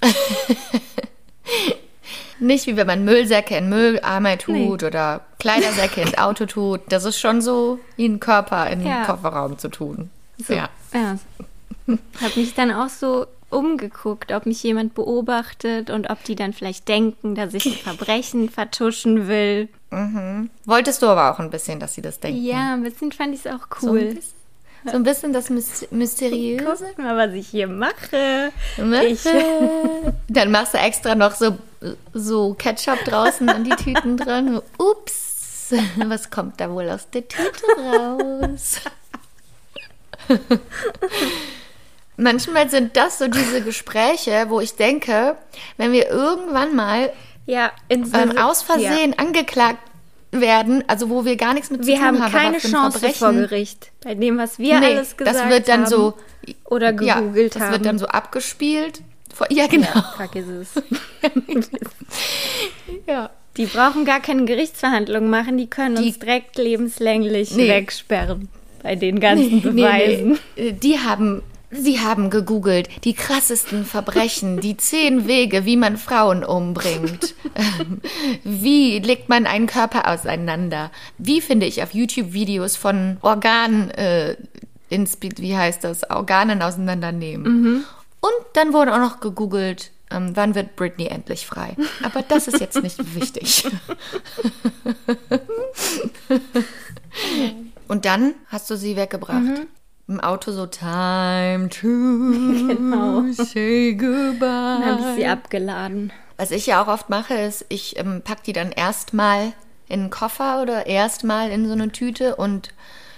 Nicht 2.40 2.66
wie 2.66 2.76
wenn 2.76 2.86
man 2.86 3.04
Müllsäcke 3.04 3.56
in 3.56 3.68
Mülleimer 3.68 4.38
tut 4.38 4.54
Nee. 4.54 4.68
oder 4.86 5.22
Kleidersäcke 5.38 6.00
ins 6.02 6.16
Auto 6.18 6.46
tut. 6.46 6.80
Das 6.88 7.04
ist 7.04 7.18
schon 7.18 7.40
so, 7.42 7.78
einen 7.98 8.20
Körper 8.20 8.68
in 8.70 8.80
den 8.80 8.88
Ja. 8.88 9.04
Kofferraum 9.04 9.58
zu 9.58 9.68
tun. 9.68 10.10
so, 10.38 10.52
Ja. 10.54 10.68
ja. 10.94 11.18
Habe 12.20 12.32
mich 12.40 12.54
dann 12.54 12.70
auch 12.70 12.88
so 12.90 13.26
umgeguckt, 13.50 14.30
ob 14.32 14.44
mich 14.44 14.62
jemand 14.62 14.94
beobachtet 14.94 15.88
und 15.90 16.10
ob 16.10 16.22
die 16.24 16.36
dann 16.36 16.52
vielleicht 16.52 16.86
denken, 16.88 17.34
dass 17.34 17.54
ich 17.54 17.64
ein 17.66 17.72
Verbrechen 17.96 18.50
vertuschen 18.50 19.26
will. 19.26 19.68
Mhm. 19.90 20.50
Wolltest 20.66 21.00
du 21.02 21.06
aber 21.06 21.32
auch 21.32 21.38
ein 21.38 21.48
bisschen, 21.50 21.80
dass 21.80 21.94
sie 21.94 22.02
das 22.02 22.20
denken? 22.20 22.42
Ja, 22.44 22.74
ein 22.74 22.82
bisschen 22.82 23.10
fand 23.10 23.34
ich 23.34 23.46
es 23.46 23.52
auch 23.52 23.66
So 23.80 23.90
cool. 23.92 24.00
bisschen, 24.14 24.22
so 24.84 24.92
ein 24.92 25.02
bisschen 25.02 25.32
das 25.32 25.50
Mys- 25.50 25.88
Mysteriöse. 25.90 26.86
Guck 26.94 26.98
mal, 26.98 27.16
was 27.16 27.34
ich 27.34 27.48
hier 27.48 27.66
mache. 27.68 28.52
Ich, 29.04 29.22
Dann 30.28 30.50
machst 30.50 30.74
du 30.74 30.78
extra 30.78 31.14
noch 31.14 31.34
so, 31.34 31.58
so 32.12 32.54
Ketchup 32.54 33.04
draußen 33.04 33.48
an 33.48 33.64
die 33.64 33.70
Tüten 33.70 34.16
dran. 34.16 34.60
Ups, 34.78 35.72
was 35.96 36.30
kommt 36.30 36.60
da 36.60 36.70
wohl 36.70 36.88
aus 36.88 37.08
der 37.10 37.26
Tüte 37.26 37.64
raus? 37.78 38.80
Manchmal 42.16 42.68
sind 42.68 42.96
das 42.96 43.18
so 43.18 43.28
diese 43.28 43.62
Gespräche, 43.62 44.46
wo 44.48 44.60
ich 44.60 44.74
denke, 44.74 45.36
wenn 45.76 45.92
wir 45.92 46.08
irgendwann 46.08 46.74
mal 46.74 47.12
ja, 47.46 47.70
ähm, 47.88 48.36
aus 48.36 48.62
Versehen 48.62 49.16
angeklagt 49.18 49.78
werden, 50.30 50.84
also 50.88 51.08
wo 51.10 51.24
wir 51.24 51.36
gar 51.36 51.54
nichts 51.54 51.70
mit 51.70 51.82
zu 51.82 51.86
Wir 51.88 51.96
tun 51.96 52.04
haben 52.04 52.22
haben, 52.22 52.32
keine 52.32 52.58
Chance 52.58 52.98
Verbrechen, 52.98 53.18
vor 53.18 53.32
Gericht. 53.32 53.90
Bei 54.04 54.14
dem, 54.14 54.36
was 54.38 54.58
wir 54.58 54.78
Nee, 54.80 54.86
alles 54.96 55.16
gesagt 55.16 55.36
das 55.36 55.48
wird 55.50 55.68
dann 55.68 55.82
haben 55.82 55.90
so 55.90 56.14
oder 56.64 56.92
ja, 57.02 57.20
gegoogelt 57.20 57.54
das 57.54 57.62
haben. 57.62 57.72
wird 57.72 57.86
dann 57.86 57.98
so 57.98 58.06
abgespielt. 58.06 59.00
Vor- 59.34 59.46
Ja, 59.50 59.66
genau. 59.66 59.88
Vergiss 60.16 60.46
es. 60.46 60.82
Ja. 63.06 63.30
Die 63.56 63.66
brauchen 63.66 64.04
gar 64.04 64.20
keine 64.20 64.44
Gerichtsverhandlungen 64.44 65.28
machen, 65.30 65.58
die 65.58 65.66
können 65.66 65.96
Die- 65.96 66.08
uns 66.08 66.18
direkt 66.20 66.56
lebenslänglich 66.58 67.50
Nee. 67.56 67.68
wegsperren 67.68 68.48
bei 68.82 68.94
den 68.94 69.18
ganzen 69.18 69.62
Beweisen. 69.62 70.38
Nee, 70.56 70.62
nee. 70.64 70.72
Die 70.72 70.98
haben, 71.00 71.42
sie 71.70 72.00
haben 72.00 72.30
gegoogelt, 72.30 72.88
die 73.04 73.14
krassesten 73.14 73.84
Verbrechen, 73.84 74.60
die 74.60 74.76
zehn 74.76 75.26
Wege, 75.26 75.64
wie 75.64 75.76
man 75.76 75.96
Frauen 75.96 76.44
umbringt. 76.44 77.34
Wie 78.44 78.98
legt 78.98 79.28
man 79.28 79.46
einen 79.46 79.66
Körper 79.66 80.08
auseinander? 80.08 80.90
Wie 81.18 81.40
finde 81.40 81.66
ich 81.66 81.82
auf 81.82 81.92
YouTube 81.94 82.32
Videos 82.32 82.76
von 82.76 83.18
Organen, 83.20 83.90
äh, 83.90 84.36
wie 84.90 85.56
heißt 85.56 85.84
das, 85.84 86.08
Organen 86.08 86.62
auseinandernehmen? 86.62 87.84
Und 88.20 88.32
dann 88.54 88.72
wurde 88.72 88.94
auch 88.94 88.98
noch 88.98 89.20
gegoogelt, 89.20 89.90
ähm, 90.10 90.30
wann 90.34 90.54
wird 90.54 90.76
Britney 90.76 91.06
endlich 91.06 91.46
frei? 91.46 91.76
Aber 92.02 92.22
das 92.22 92.48
ist 92.48 92.60
jetzt 92.60 92.82
nicht 92.82 93.14
wichtig. 93.14 93.66
Und 97.88 98.04
dann 98.04 98.34
hast 98.48 98.70
du 98.70 98.76
sie 98.76 98.96
weggebracht. 98.96 99.66
Im 100.08 100.20
Auto 100.20 100.52
so 100.52 100.66
Time 100.66 101.68
to 101.68 101.86
Genau. 102.66 103.30
say 103.32 103.94
goodbye. 103.94 104.40
Dann 104.40 104.84
habe 104.86 105.00
ich 105.10 105.16
sie 105.16 105.26
abgeladen. 105.26 106.12
Was 106.38 106.50
ich 106.50 106.66
ja 106.66 106.82
auch 106.82 106.88
oft 106.88 107.10
mache, 107.10 107.34
ist, 107.34 107.66
ich 107.68 107.98
ähm, 107.98 108.22
pack 108.24 108.42
die 108.44 108.52
dann 108.54 108.72
erstmal 108.72 109.52
in 109.88 110.00
einen 110.00 110.10
Koffer 110.10 110.62
oder 110.62 110.86
erstmal 110.86 111.50
in 111.50 111.66
so 111.66 111.72
eine 111.72 111.90
Tüte 111.90 112.36
und 112.36 112.72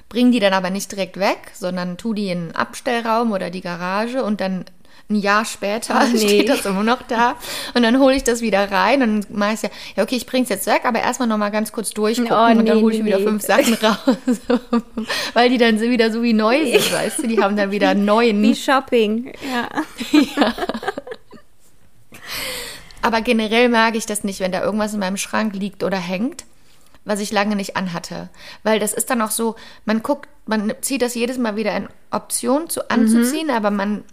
bring 0.09 0.33
die 0.33 0.41
dann 0.41 0.53
aber 0.53 0.71
nicht 0.71 0.91
direkt 0.91 1.19
weg, 1.19 1.53
sondern 1.55 1.97
tu 1.97 2.13
die 2.15 2.29
in 2.31 2.49
den 2.49 2.57
Abstellraum 2.57 3.31
oder 3.33 3.51
die 3.51 3.61
Garage 3.61 4.25
und 4.25 4.41
dann 4.41 4.65
ein 5.11 5.17
Jahr 5.17 5.45
später 5.45 6.01
Oh, 6.03 6.07
nee. 6.13 6.19
steht 6.19 6.49
das 6.49 6.65
immer 6.65 6.83
noch 6.83 7.03
da 7.03 7.37
und 7.75 7.83
dann 7.83 7.99
hole 7.99 8.15
ich 8.15 8.25
das 8.25 8.41
wieder 8.41 8.71
rein 8.71 9.03
und 9.03 9.27
ich 9.31 9.63
ja, 9.63 9.71
ja 9.97 10.03
okay, 10.03 10.17
ich 10.17 10.27
bring's 10.27 10.49
jetzt 10.49 10.67
weg, 10.67 10.83
aber 10.85 11.01
erstmal 11.01 11.29
noch 11.29 11.37
mal 11.37 11.51
ganz 11.51 11.73
kurz 11.73 11.91
durchgucken 11.91 12.33
Oh, 12.33 12.47
und 12.59 12.67
dann 12.67 12.77
nee, 12.77 12.83
hole 12.83 12.95
ich 12.95 13.01
nee, 13.01 13.07
wieder 13.07 13.19
nee. 13.19 13.25
fünf 13.25 13.43
Sachen 13.43 13.75
raus, 13.83 14.41
weil 15.35 15.51
die 15.51 15.59
dann 15.59 15.79
so 15.79 15.85
wieder 15.85 16.13
so 16.13 16.23
wie 16.23 16.33
neu 16.33 16.65
sind, 16.65 16.93
weißt 16.93 17.19
du, 17.19 17.27
die 17.27 17.41
haben 17.41 17.57
dann 17.57 17.71
wieder 17.71 17.91
einen 17.91 18.05
neuen 18.05 18.41
Wie 18.43 18.55
Shopping. 18.55 19.33
Ja. 19.51 19.69
Aber 23.03 23.21
generell 23.23 23.69
mag 23.69 23.97
ich 23.97 24.07
das 24.07 24.25
nicht, 24.25 24.41
wenn 24.41 24.53
da 24.53 24.63
irgendwas 24.63 24.93
in 24.93 25.01
meinem 25.01 25.17
Schrank 25.17 25.55
liegt 25.55 25.83
oder 25.83 25.97
hängt, 25.97 26.45
was 27.05 27.21
ich 27.21 27.33
lange 27.33 27.57
nicht 27.57 27.77
anhatte. 27.77 28.29
Weil 28.63 28.79
das 28.79 28.93
ist 28.93 29.11
dann 29.11 29.23
auch 29.23 29.31
so, 29.31 29.57
man 29.85 30.03
guckt, 30.03 30.29
man 30.47 30.73
zieht 30.83 31.03
das 31.03 31.15
jedes 31.15 31.39
Mal 31.39 31.57
wieder 31.57 31.75
in 31.77 31.89
Option 32.11 32.69
zu 32.69 32.91
anzuziehen, 32.91 33.51
aber 33.51 33.71
man 33.71 34.05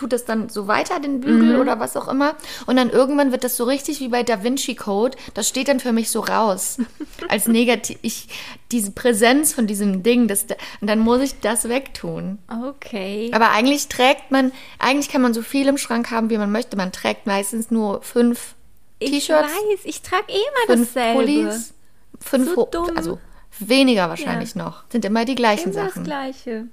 tut 0.00 0.14
das 0.14 0.24
dann 0.24 0.48
so 0.48 0.66
weiter, 0.66 0.98
den 0.98 1.20
Bügel 1.20 1.60
oder 1.60 1.78
was 1.78 1.94
auch 1.94 2.08
immer. 2.08 2.34
Und 2.64 2.76
dann 2.76 2.88
irgendwann 2.88 3.32
wird 3.32 3.44
das 3.44 3.58
so 3.58 3.64
richtig 3.64 4.00
wie 4.00 4.08
bei 4.08 4.22
Da 4.22 4.42
Vinci 4.42 4.74
Code. 4.74 5.18
Das 5.34 5.46
steht 5.46 5.68
dann 5.68 5.78
für 5.78 5.92
mich 5.92 6.08
so 6.10 6.20
raus. 6.20 6.78
Als 7.28 7.46
negativ. 7.46 7.98
Ich, 8.00 8.28
diese 8.72 8.92
Präsenz 8.92 9.52
von 9.52 9.66
diesem 9.66 10.02
Ding, 10.02 10.26
das, 10.26 10.46
und 10.80 10.86
dann 10.88 11.00
muss 11.00 11.20
ich 11.20 11.38
das 11.40 11.68
wegtun. 11.68 12.38
Okay. 12.66 13.30
Aber 13.34 13.50
eigentlich 13.50 13.88
trägt 13.88 14.30
man, 14.30 14.52
eigentlich 14.78 15.10
kann 15.10 15.20
man 15.20 15.34
so 15.34 15.42
viel 15.42 15.68
im 15.68 15.76
Schrank 15.76 16.10
haben, 16.10 16.30
wie 16.30 16.38
man 16.38 16.50
möchte. 16.50 16.78
Man 16.78 16.92
trägt 16.92 17.26
meistens 17.26 17.70
nur 17.70 18.00
fünf 18.00 18.54
Ich 19.00 19.10
T-Shirts, 19.10 19.50
weiß, 19.52 19.80
ich 19.84 20.00
trage 20.00 20.24
eh 20.28 20.32
immer 20.32 20.76
fünf 20.78 20.94
dasselbe. 20.94 21.18
Pullis, 21.20 21.74
fünf, 22.20 22.54
So 22.54 22.68
dumm. 22.70 22.96
also 22.96 23.18
weniger 23.58 24.08
wahrscheinlich 24.08 24.54
noch. 24.54 24.84
Sind 24.88 25.04
immer 25.04 25.26
die 25.26 25.34
gleichen 25.34 25.72
Immer 25.74 25.84
das 25.84 25.92
Sachen. 25.92 26.04
Gleiche. 26.04 26.68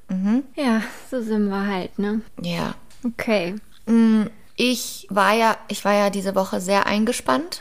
Ja, 0.56 0.82
so 1.12 1.22
sind 1.22 1.50
wir 1.50 1.68
halt, 1.68 2.00
ne? 2.00 2.22
Ja. 2.42 2.76
Okay. 3.04 3.56
Mm, 3.86 4.24
Ich 4.56 5.06
war 5.10 5.34
ja, 5.34 5.56
ich 5.68 5.86
war 5.86 5.94
ja 5.94 6.10
diese 6.10 6.34
Woche 6.36 6.60
sehr 6.62 6.88
eingespannt 6.88 7.60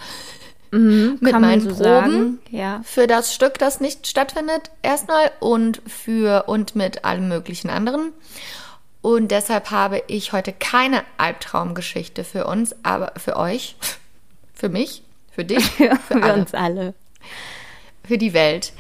mit 0.71 0.81
Mhm, 0.83 1.19
man 1.21 1.41
meinen 1.41 1.61
so 1.75 1.85
Proben. 1.85 2.41
Ja. 2.51 2.81
Für 2.85 3.07
das 3.07 3.33
Stück, 3.35 3.59
das 3.59 3.81
nicht 3.81 4.07
stattfindet, 4.07 4.71
erstmal 4.83 5.31
und 5.41 5.81
für 5.87 6.45
und 6.49 6.75
mit 6.75 7.05
allem 7.05 7.29
möglichen 7.29 7.71
anderen. 7.71 8.13
Und 9.01 9.29
deshalb 9.31 9.71
habe 9.71 10.03
ich 10.09 10.33
heute 10.33 10.53
keine 10.53 11.05
Albtraumgeschichte 11.19 12.25
für 12.25 12.47
uns, 12.47 12.75
aber 12.83 13.13
für 13.17 13.37
euch, 13.37 13.77
für 14.55 14.69
mich, 14.69 15.03
für 15.31 15.45
dich, 15.45 15.65
für 15.71 15.97
Für 16.09 16.23
alle, 16.23 16.35
uns 16.41 16.55
alle. 16.55 16.95
für 18.05 18.19
die 18.19 18.33
Welt. 18.35 18.73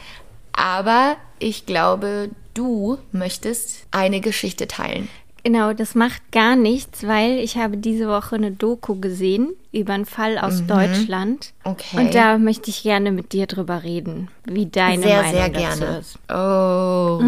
Aber 0.52 1.16
ich 1.38 1.66
glaube, 1.66 2.30
du 2.54 2.98
möchtest 3.12 3.86
eine 3.90 4.20
Geschichte 4.20 4.66
teilen. 4.66 5.08
Genau, 5.46 5.72
das 5.72 5.94
macht 5.94 6.32
gar 6.32 6.56
nichts, 6.56 7.06
weil 7.06 7.38
ich 7.38 7.56
habe 7.56 7.76
diese 7.76 8.08
Woche 8.08 8.34
eine 8.34 8.50
Doku 8.50 8.96
gesehen 8.98 9.50
über 9.70 9.92
einen 9.92 10.04
Fall 10.04 10.38
aus 10.38 10.66
Deutschland. 10.66 11.52
Mhm. 11.64 11.70
Okay. 11.70 11.96
Und 11.98 12.14
da 12.16 12.36
möchte 12.36 12.68
ich 12.70 12.82
gerne 12.82 13.12
mit 13.12 13.32
dir 13.32 13.46
drüber 13.46 13.84
reden, 13.84 14.26
wie 14.44 14.66
deine 14.66 15.02
sehr, 15.04 15.22
Meinung 15.22 15.32
sehr 15.32 15.48
dazu 15.50 15.78
gerne. 15.78 15.98
ist. 15.98 16.18
Oh. 16.28 17.20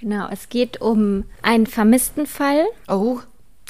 Genau, 0.00 0.28
es 0.32 0.48
geht 0.48 0.80
um 0.80 1.24
einen 1.42 1.66
vermissten 1.66 2.24
Fall. 2.24 2.64
Oh. 2.88 3.18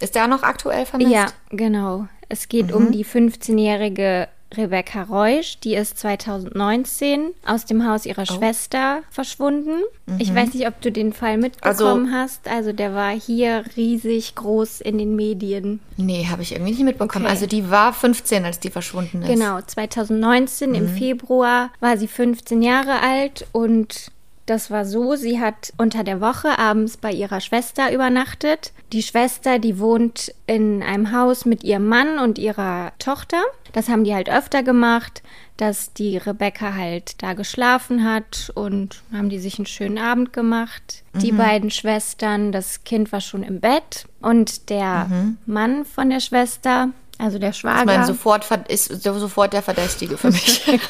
Ist 0.00 0.14
der 0.14 0.28
noch 0.28 0.44
aktuell 0.44 0.86
vermisst? 0.86 1.10
Ja, 1.10 1.26
genau. 1.50 2.06
Es 2.28 2.48
geht 2.48 2.68
Mhm. 2.68 2.74
um 2.76 2.92
die 2.92 3.04
15-jährige 3.04 4.28
Rebecca 4.56 5.02
Reusch. 5.04 5.58
Die 5.60 5.74
ist 5.74 5.98
2019 5.98 7.30
aus 7.46 7.64
dem 7.64 7.86
Haus 7.88 8.02
Oh. 8.04 8.08
ihrer 8.08 8.26
Schwester 8.26 9.00
verschwunden. 9.10 9.82
Ich 10.18 10.34
weiß 10.34 10.54
nicht, 10.54 10.66
ob 10.66 10.80
du 10.80 10.92
den 10.92 11.12
Fall 11.12 11.38
Mhm. 11.38 11.44
Also- 11.60 11.84
mitbekommen 11.84 12.12
hast. 12.12 12.48
Also 12.48 12.72
der 12.72 12.94
war 12.94 13.10
hier 13.12 13.64
riesig 13.76 14.34
groß 14.34 14.80
in 14.80 14.98
den 14.98 15.16
Medien. 15.16 15.80
Nee, 15.96 16.26
habe 16.30 16.42
ich 16.42 16.52
irgendwie 16.52 16.72
nicht 16.72 16.84
mitbekommen. 16.84 17.24
Okay. 17.24 17.32
Also 17.34 17.46
die 17.46 17.70
war 17.70 17.92
15, 17.92 18.44
als 18.44 18.60
die 18.60 18.70
verschwunden 18.70 19.22
ist. 19.22 19.28
Genau, 19.28 19.60
2019 19.60 20.74
im 20.74 20.88
Februar 20.88 21.70
war 21.80 21.96
sie 21.96 22.08
15 22.08 22.62
Jahre 22.62 23.00
alt 23.00 23.46
und 23.52 24.10
das 24.46 24.70
war 24.70 24.84
so, 24.84 25.14
sie 25.14 25.40
hat 25.40 25.72
unter 25.78 26.02
der 26.04 26.20
Woche 26.20 26.58
abends 26.58 26.96
bei 26.96 27.12
ihrer 27.12 27.40
Schwester 27.40 27.92
übernachtet. 27.92 28.72
Die 28.92 29.02
Schwester, 29.02 29.58
die 29.58 29.78
wohnt 29.78 30.34
in 30.46 30.82
einem 30.82 31.12
Haus 31.12 31.44
mit 31.44 31.62
ihrem 31.64 31.86
Mann 31.86 32.18
und 32.18 32.38
ihrer 32.38 32.92
Tochter. 32.98 33.40
Das 33.72 33.88
haben 33.88 34.04
die 34.04 34.14
halt 34.14 34.28
öfter 34.28 34.62
gemacht, 34.62 35.22
dass 35.56 35.92
die 35.92 36.16
Rebecca 36.16 36.74
halt 36.74 37.22
da 37.22 37.34
geschlafen 37.34 38.04
hat 38.04 38.50
und 38.54 39.00
haben 39.12 39.28
die 39.30 39.38
sich 39.38 39.58
einen 39.58 39.66
schönen 39.66 39.98
Abend 39.98 40.32
gemacht. 40.32 41.04
Die 41.14 41.30
beiden 41.32 41.70
Schwestern, 41.70 42.52
das 42.52 42.84
Kind 42.84 43.12
war 43.12 43.20
schon 43.20 43.42
im 43.42 43.60
Bett 43.60 44.06
und 44.20 44.68
der 44.70 45.08
Mann 45.46 45.84
von 45.84 46.10
der 46.10 46.20
Schwester, 46.20 46.88
also 47.18 47.38
der 47.38 47.52
Schwager. 47.52 47.80
Ich 47.80 47.86
meine, 47.86 48.06
sofort 48.06 48.44
ist 48.68 49.02
so- 49.02 49.18
sofort 49.18 49.52
der 49.52 49.62
Verdächtige 49.62 50.16
für 50.18 50.30
mich. 50.32 50.64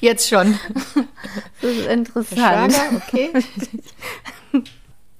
Jetzt 0.00 0.28
schon. 0.28 0.58
Das 1.60 1.70
ist 1.70 1.86
interessant. 1.86 2.72
Schwager, 2.72 2.96
okay. 2.96 3.32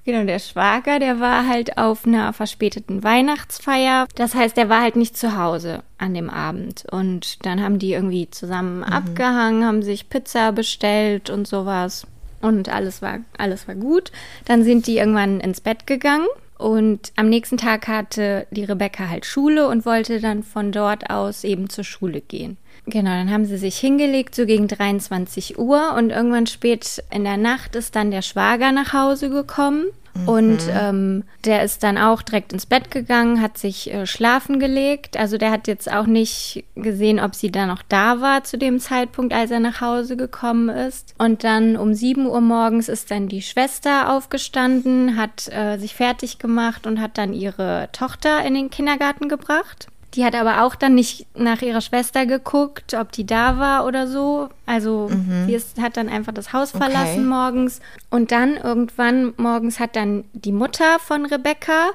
Genau, 0.07 0.25
der 0.25 0.39
Schwager, 0.39 0.99
der 0.99 1.19
war 1.19 1.49
halt 1.49 1.79
auf 1.79 2.07
einer 2.07 2.35
verspäteten 2.35 3.03
Weihnachtsfeier. 3.03 4.07
Das 4.15 4.35
heißt, 4.35 4.55
der 4.55 4.69
war 4.69 4.83
halt 4.83 4.97
nicht 4.97 5.17
zu 5.17 5.39
Hause 5.39 5.83
an 5.97 6.13
dem 6.13 6.29
Abend. 6.29 6.85
Und 6.91 7.47
dann 7.47 7.63
haben 7.63 7.79
die 7.79 7.95
irgendwie 7.95 8.29
zusammen 8.29 8.85
abgehangen, 8.85 9.65
haben 9.65 9.83
sich 9.83 10.11
Pizza 10.11 10.53
bestellt 10.53 11.31
und 11.31 11.49
sowas. 11.49 12.07
Und 12.43 12.69
alles 12.69 13.01
war, 13.01 13.21
alles 13.39 13.67
war 13.67 13.77
gut. 13.77 14.13
Dann 14.45 14.63
sind 14.63 14.87
die 14.87 14.99
irgendwann 14.99 15.41
ins 15.41 15.63
Bett 15.63 15.87
gegangen. 15.87 16.27
Und 16.59 17.13
am 17.17 17.31
nächsten 17.31 17.57
Tag 17.57 17.89
hatte 17.89 18.47
die 18.51 18.65
Rebecca 18.65 19.09
halt 19.09 19.25
Schule 19.25 19.69
und 19.69 19.87
wollte 19.87 20.21
dann 20.21 20.43
von 20.43 20.71
dort 20.71 21.09
aus 21.09 21.45
eben 21.45 21.71
zur 21.71 21.85
Schule 21.85 22.21
gehen. 22.21 22.59
Genau, 22.87 23.11
dann 23.11 23.31
haben 23.31 23.47
sie 23.47 23.57
sich 23.57 23.79
hingelegt, 23.79 24.35
so 24.35 24.45
gegen 24.45 24.69
23 24.69 25.59
Uhr 25.59 25.95
und 25.97 26.11
irgendwann 26.11 26.47
spät 26.47 27.03
in 27.11 27.25
der 27.25 27.39
Nacht 27.39 27.77
ist 27.77 27.97
dann 27.97 28.11
der 28.11 28.23
Schwager 28.23 28.73
nach 28.73 28.93
Hause 28.93 29.31
gekommen 29.31 29.87
Und 30.27 30.61
ähm, 30.73 31.25
der 31.45 31.65
ist 31.65 31.83
dann 31.83 31.99
auch 31.99 32.23
direkt 32.23 32.53
ins 32.53 32.67
Bett 32.67 32.91
gegangen, 32.91 33.43
hat 33.43 33.59
sich 33.59 33.93
äh, 33.93 34.07
schlafen 34.07 34.59
gelegt. 34.59 35.17
Also 35.19 35.39
der 35.39 35.51
hat 35.51 35.67
jetzt 35.67 35.93
auch 35.93 36.07
nicht 36.07 36.65
gesehen, 36.77 37.21
ob 37.21 37.35
sie 37.35 37.51
da 37.51 37.67
noch 37.67 37.83
da 37.89 38.21
war 38.21 38.45
zu 38.45 38.57
dem 38.57 38.79
Zeitpunkt, 38.79 39.35
als 39.35 39.51
er 39.51 39.61
nach 39.61 39.81
Hause 39.81 40.17
gekommen 40.17 40.69
ist. 40.69 41.15
Und 41.19 41.45
dann 41.45 41.77
um 41.77 41.93
7 41.93 42.27
Uhr 42.27 42.41
morgens 42.41 42.89
ist 42.89 43.11
dann 43.11 43.29
die 43.29 43.43
Schwester 43.43 44.13
aufgestanden, 44.13 45.17
hat 45.17 45.49
äh, 45.53 45.79
sich 45.79 45.95
fertig 45.95 46.39
gemacht 46.39 46.87
und 46.87 47.01
hat 47.01 47.19
dann 47.19 47.35
ihre 47.35 47.89
Tochter 47.93 48.45
in 48.47 48.55
den 48.55 48.71
Kindergarten 48.71 49.29
gebracht. 49.29 49.89
Die 50.15 50.25
hat 50.25 50.35
aber 50.35 50.63
auch 50.63 50.77
dann 50.77 50.95
nicht 50.95 51.27
nach 51.37 51.61
ihrer 51.61 51.81
Schwester 51.81 52.25
geguckt, 52.25 52.95
ob 52.95 53.11
die 53.11 53.27
da 53.27 53.59
war 53.59 53.85
oder 53.85 54.07
so. 54.07 54.49
Also 54.65 55.09
mhm. 55.11 55.47
sie 55.47 55.55
ist, 55.55 55.81
hat 55.81 55.97
dann 55.97 56.09
einfach 56.09 56.33
das 56.33 56.53
Haus 56.53 56.71
verlassen 56.71 57.21
okay. 57.21 57.29
morgens. 57.29 57.81
Und 58.11 58.31
dann 58.31 58.57
irgendwann 58.57 59.35
morgens 59.37 59.81
hat 59.81 59.97
dann 59.97 60.25
die 60.33 60.53
Mutter 60.53 60.99
von 61.01 61.27
Rebecca 61.27 61.91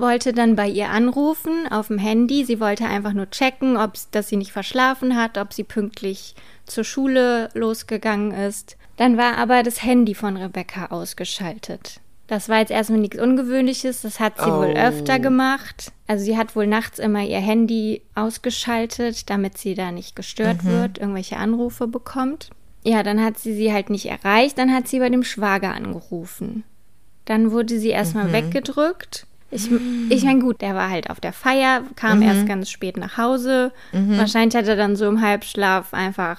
wollte 0.00 0.32
dann 0.32 0.56
bei 0.56 0.66
ihr 0.66 0.88
anrufen 0.90 1.70
auf 1.70 1.88
dem 1.88 1.98
Handy. 1.98 2.44
Sie 2.44 2.58
wollte 2.58 2.86
einfach 2.86 3.12
nur 3.12 3.30
checken, 3.30 3.76
ob 3.76 3.92
dass 4.10 4.28
sie 4.28 4.36
nicht 4.36 4.52
verschlafen 4.52 5.16
hat, 5.16 5.38
ob 5.38 5.52
sie 5.52 5.64
pünktlich 5.64 6.34
zur 6.66 6.84
Schule 6.84 7.50
losgegangen 7.54 8.32
ist. 8.32 8.76
Dann 8.96 9.16
war 9.16 9.36
aber 9.36 9.62
das 9.62 9.82
Handy 9.82 10.14
von 10.14 10.36
Rebecca 10.36 10.86
ausgeschaltet. 10.86 12.00
Das 12.30 12.48
war 12.48 12.60
jetzt 12.60 12.70
erstmal 12.70 13.00
nichts 13.00 13.18
Ungewöhnliches, 13.18 14.02
das 14.02 14.20
hat 14.20 14.38
sie 14.38 14.48
oh. 14.48 14.58
wohl 14.58 14.76
öfter 14.76 15.18
gemacht. 15.18 15.90
Also 16.06 16.24
sie 16.24 16.38
hat 16.38 16.54
wohl 16.54 16.68
nachts 16.68 17.00
immer 17.00 17.24
ihr 17.24 17.40
Handy 17.40 18.02
ausgeschaltet, 18.14 19.28
damit 19.28 19.58
sie 19.58 19.74
da 19.74 19.90
nicht 19.90 20.14
gestört 20.14 20.62
mhm. 20.62 20.68
wird, 20.68 20.98
irgendwelche 20.98 21.38
Anrufe 21.38 21.88
bekommt. 21.88 22.50
Ja, 22.84 23.02
dann 23.02 23.20
hat 23.20 23.40
sie 23.40 23.52
sie 23.52 23.72
halt 23.72 23.90
nicht 23.90 24.06
erreicht, 24.06 24.58
dann 24.58 24.72
hat 24.72 24.86
sie 24.86 25.00
bei 25.00 25.08
dem 25.08 25.24
Schwager 25.24 25.74
angerufen. 25.74 26.62
Dann 27.24 27.50
wurde 27.50 27.80
sie 27.80 27.88
erstmal 27.88 28.28
mhm. 28.28 28.32
weggedrückt. 28.32 29.26
Ich, 29.50 29.68
ich 30.08 30.22
meine, 30.22 30.38
gut, 30.38 30.60
der 30.60 30.76
war 30.76 30.88
halt 30.88 31.10
auf 31.10 31.18
der 31.18 31.32
Feier, 31.32 31.82
kam 31.96 32.18
mhm. 32.18 32.26
erst 32.26 32.46
ganz 32.46 32.70
spät 32.70 32.96
nach 32.96 33.16
Hause. 33.16 33.72
Mhm. 33.90 34.18
Wahrscheinlich 34.18 34.54
hat 34.54 34.68
er 34.68 34.76
dann 34.76 34.94
so 34.94 35.08
im 35.08 35.20
Halbschlaf 35.20 35.92
einfach 35.92 36.38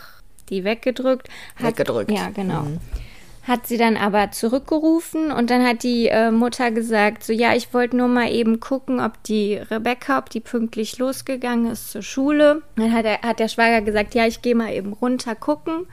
die 0.49 0.63
weggedrückt. 0.63 1.27
Hat, 1.57 1.65
weggedrückt. 1.65 2.11
Ja, 2.11 2.29
genau. 2.29 2.61
Mhm 2.61 2.79
hat 3.43 3.65
sie 3.65 3.77
dann 3.77 3.97
aber 3.97 4.31
zurückgerufen 4.31 5.31
und 5.31 5.49
dann 5.49 5.65
hat 5.65 5.83
die 5.83 6.07
äh, 6.07 6.29
Mutter 6.29 6.69
gesagt, 6.71 7.23
so 7.23 7.33
ja, 7.33 7.55
ich 7.55 7.73
wollte 7.73 7.97
nur 7.97 8.07
mal 8.07 8.31
eben 8.31 8.59
gucken, 8.59 8.99
ob 8.99 9.21
die 9.23 9.55
Rebecca, 9.55 10.19
ob 10.19 10.29
die 10.29 10.39
pünktlich 10.39 10.99
losgegangen 10.99 11.71
ist 11.71 11.91
zur 11.91 12.03
Schule. 12.03 12.61
Dann 12.75 12.93
hat, 12.93 13.05
er, 13.05 13.21
hat 13.21 13.39
der 13.39 13.47
Schwager 13.47 13.81
gesagt, 13.81 14.13
ja, 14.13 14.27
ich 14.27 14.41
gehe 14.41 14.55
mal 14.55 14.73
eben 14.73 14.93
runter 14.93 15.33
gucken. 15.33 15.87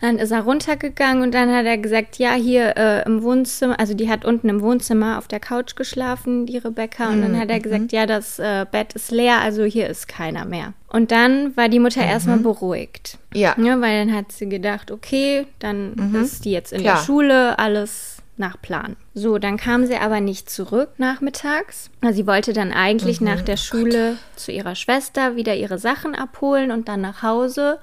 Dann 0.00 0.18
ist 0.18 0.30
er 0.30 0.40
runtergegangen 0.40 1.22
und 1.22 1.34
dann 1.34 1.54
hat 1.54 1.66
er 1.66 1.76
gesagt, 1.76 2.16
ja, 2.16 2.32
hier 2.32 2.76
äh, 2.76 3.04
im 3.04 3.22
Wohnzimmer, 3.22 3.78
also 3.78 3.92
die 3.92 4.08
hat 4.08 4.24
unten 4.24 4.48
im 4.48 4.62
Wohnzimmer 4.62 5.18
auf 5.18 5.28
der 5.28 5.40
Couch 5.40 5.76
geschlafen, 5.76 6.46
die 6.46 6.58
Rebecca. 6.58 7.08
Und 7.10 7.20
dann 7.20 7.38
hat 7.38 7.50
er 7.50 7.58
mhm. 7.58 7.62
gesagt, 7.62 7.92
ja, 7.92 8.06
das 8.06 8.38
äh, 8.38 8.64
Bett 8.70 8.94
ist 8.94 9.10
leer, 9.10 9.40
also 9.40 9.64
hier 9.64 9.88
ist 9.88 10.08
keiner 10.08 10.46
mehr. 10.46 10.72
Und 10.88 11.10
dann 11.10 11.56
war 11.56 11.68
die 11.68 11.78
Mutter 11.78 12.02
mhm. 12.02 12.08
erstmal 12.08 12.38
beruhigt. 12.38 13.18
Ja. 13.34 13.54
ja. 13.58 13.80
Weil 13.80 14.06
dann 14.06 14.16
hat 14.16 14.32
sie 14.32 14.48
gedacht, 14.48 14.90
okay, 14.90 15.46
dann 15.58 15.94
mhm. 15.94 16.22
ist 16.22 16.44
die 16.44 16.52
jetzt 16.52 16.72
in 16.72 16.80
Klar. 16.80 16.96
der 16.96 17.04
Schule, 17.04 17.58
alles 17.58 18.20
nach 18.40 18.60
Plan. 18.60 18.96
So, 19.14 19.38
dann 19.38 19.56
kam 19.58 19.86
sie 19.86 19.96
aber 19.96 20.20
nicht 20.20 20.50
zurück 20.50 20.88
nachmittags. 20.96 21.90
Sie 22.10 22.26
wollte 22.26 22.52
dann 22.52 22.72
eigentlich 22.72 23.20
mhm. 23.20 23.28
nach 23.28 23.42
der 23.42 23.58
Schule 23.58 24.16
oh 24.16 24.36
zu 24.36 24.50
ihrer 24.50 24.74
Schwester 24.74 25.36
wieder 25.36 25.54
ihre 25.54 25.78
Sachen 25.78 26.14
abholen 26.14 26.72
und 26.72 26.88
dann 26.88 27.02
nach 27.02 27.22
Hause. 27.22 27.78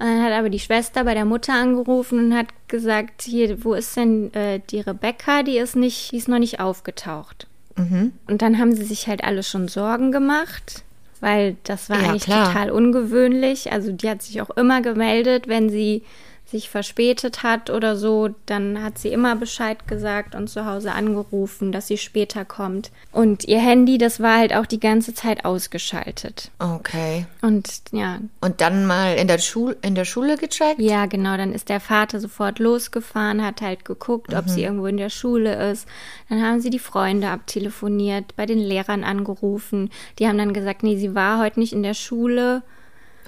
Und 0.00 0.06
dann 0.06 0.22
hat 0.24 0.32
aber 0.32 0.48
die 0.48 0.58
Schwester 0.58 1.04
bei 1.04 1.12
der 1.12 1.26
Mutter 1.26 1.52
angerufen 1.52 2.18
und 2.18 2.34
hat 2.34 2.46
gesagt, 2.68 3.20
hier, 3.20 3.62
wo 3.62 3.74
ist 3.74 3.98
denn 3.98 4.32
äh, 4.32 4.60
die 4.70 4.80
Rebecca? 4.80 5.42
Die 5.42 5.58
ist 5.58 5.76
nicht, 5.76 6.12
die 6.12 6.16
ist 6.16 6.26
noch 6.26 6.38
nicht 6.38 6.58
aufgetaucht. 6.58 7.46
Mhm. 7.76 8.12
Und 8.26 8.40
dann 8.40 8.58
haben 8.58 8.74
sie 8.74 8.84
sich 8.84 9.08
halt 9.08 9.22
alle 9.22 9.42
schon 9.42 9.68
Sorgen 9.68 10.10
gemacht, 10.10 10.84
weil 11.20 11.56
das 11.64 11.90
war 11.90 12.00
ja, 12.00 12.08
eigentlich 12.08 12.24
klar. 12.24 12.46
total 12.46 12.70
ungewöhnlich. 12.70 13.72
Also 13.72 13.92
die 13.92 14.08
hat 14.08 14.22
sich 14.22 14.40
auch 14.40 14.48
immer 14.48 14.80
gemeldet, 14.80 15.48
wenn 15.48 15.68
sie 15.68 16.02
sich 16.50 16.68
verspätet 16.68 17.42
hat 17.42 17.70
oder 17.70 17.96
so, 17.96 18.30
dann 18.46 18.82
hat 18.82 18.98
sie 18.98 19.08
immer 19.08 19.36
Bescheid 19.36 19.86
gesagt 19.86 20.34
und 20.34 20.48
zu 20.48 20.66
Hause 20.66 20.92
angerufen, 20.92 21.70
dass 21.70 21.86
sie 21.86 21.96
später 21.96 22.44
kommt. 22.44 22.90
Und 23.12 23.44
ihr 23.44 23.60
Handy, 23.60 23.98
das 23.98 24.20
war 24.20 24.38
halt 24.38 24.54
auch 24.54 24.66
die 24.66 24.80
ganze 24.80 25.14
Zeit 25.14 25.44
ausgeschaltet. 25.44 26.50
Okay. 26.58 27.26
Und 27.40 27.68
ja. 27.92 28.18
Und 28.40 28.60
dann 28.60 28.86
mal 28.86 29.14
in 29.14 29.28
der 29.28 29.38
Schule 29.38 29.76
in 29.82 29.94
der 29.94 30.04
Schule 30.04 30.36
gecheckt? 30.36 30.80
Ja, 30.80 31.06
genau, 31.06 31.36
dann 31.36 31.52
ist 31.52 31.68
der 31.68 31.80
Vater 31.80 32.18
sofort 32.20 32.58
losgefahren, 32.58 33.44
hat 33.44 33.60
halt 33.60 33.84
geguckt, 33.84 34.32
mhm. 34.32 34.38
ob 34.38 34.48
sie 34.48 34.64
irgendwo 34.64 34.86
in 34.86 34.96
der 34.96 35.10
Schule 35.10 35.70
ist. 35.70 35.86
Dann 36.28 36.42
haben 36.42 36.60
sie 36.60 36.70
die 36.70 36.78
Freunde 36.78 37.28
abtelefoniert, 37.28 38.34
bei 38.36 38.46
den 38.46 38.58
Lehrern 38.58 39.04
angerufen. 39.04 39.90
Die 40.18 40.26
haben 40.26 40.38
dann 40.38 40.52
gesagt, 40.52 40.82
nee, 40.82 40.96
sie 40.96 41.14
war 41.14 41.38
heute 41.38 41.60
nicht 41.60 41.72
in 41.72 41.82
der 41.82 41.94
Schule. 41.94 42.62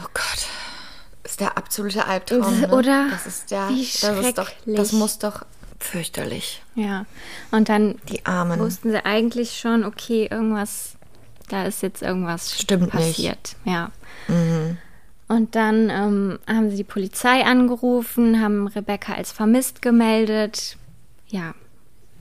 Oh 0.01 0.09
Gott 0.13 0.47
ist 1.25 1.41
der 1.41 1.57
absolute 1.57 2.07
Albtraum. 2.07 2.61
Ne? 2.61 2.75
Oder? 2.75 3.09
Das 3.11 3.27
ist 3.27 3.51
ja, 3.51 3.69
Wie 3.69 3.81
das 3.81 4.27
ist 4.27 4.39
doch, 4.39 4.51
das 4.67 4.93
muss 4.93 5.19
doch 5.19 5.45
fürchterlich. 5.79 6.63
Ja. 6.75 7.07
Und 7.51 7.69
dann 7.69 7.97
die 8.09 8.25
Armen. 8.25 8.59
wussten 8.61 8.91
sie 8.91 9.05
eigentlich 9.05 9.59
schon, 9.59 9.85
okay, 9.85 10.29
irgendwas, 10.31 10.97
da 11.49 11.65
ist 11.65 11.83
jetzt 11.83 12.03
irgendwas 12.03 12.59
Stimmt 12.59 12.91
passiert. 12.91 13.57
Nicht. 13.65 13.75
Ja. 13.75 13.91
Mhm. 14.29 14.79
Und 15.29 15.55
dann 15.55 15.89
ähm, 15.89 16.39
haben 16.47 16.71
sie 16.71 16.77
die 16.77 16.85
Polizei 16.85 17.45
angerufen, 17.45 18.41
haben 18.43 18.67
Rebecca 18.67 19.15
als 19.15 19.33
vermisst 19.33 19.81
gemeldet. 19.81 20.77
Ja, 21.29 21.55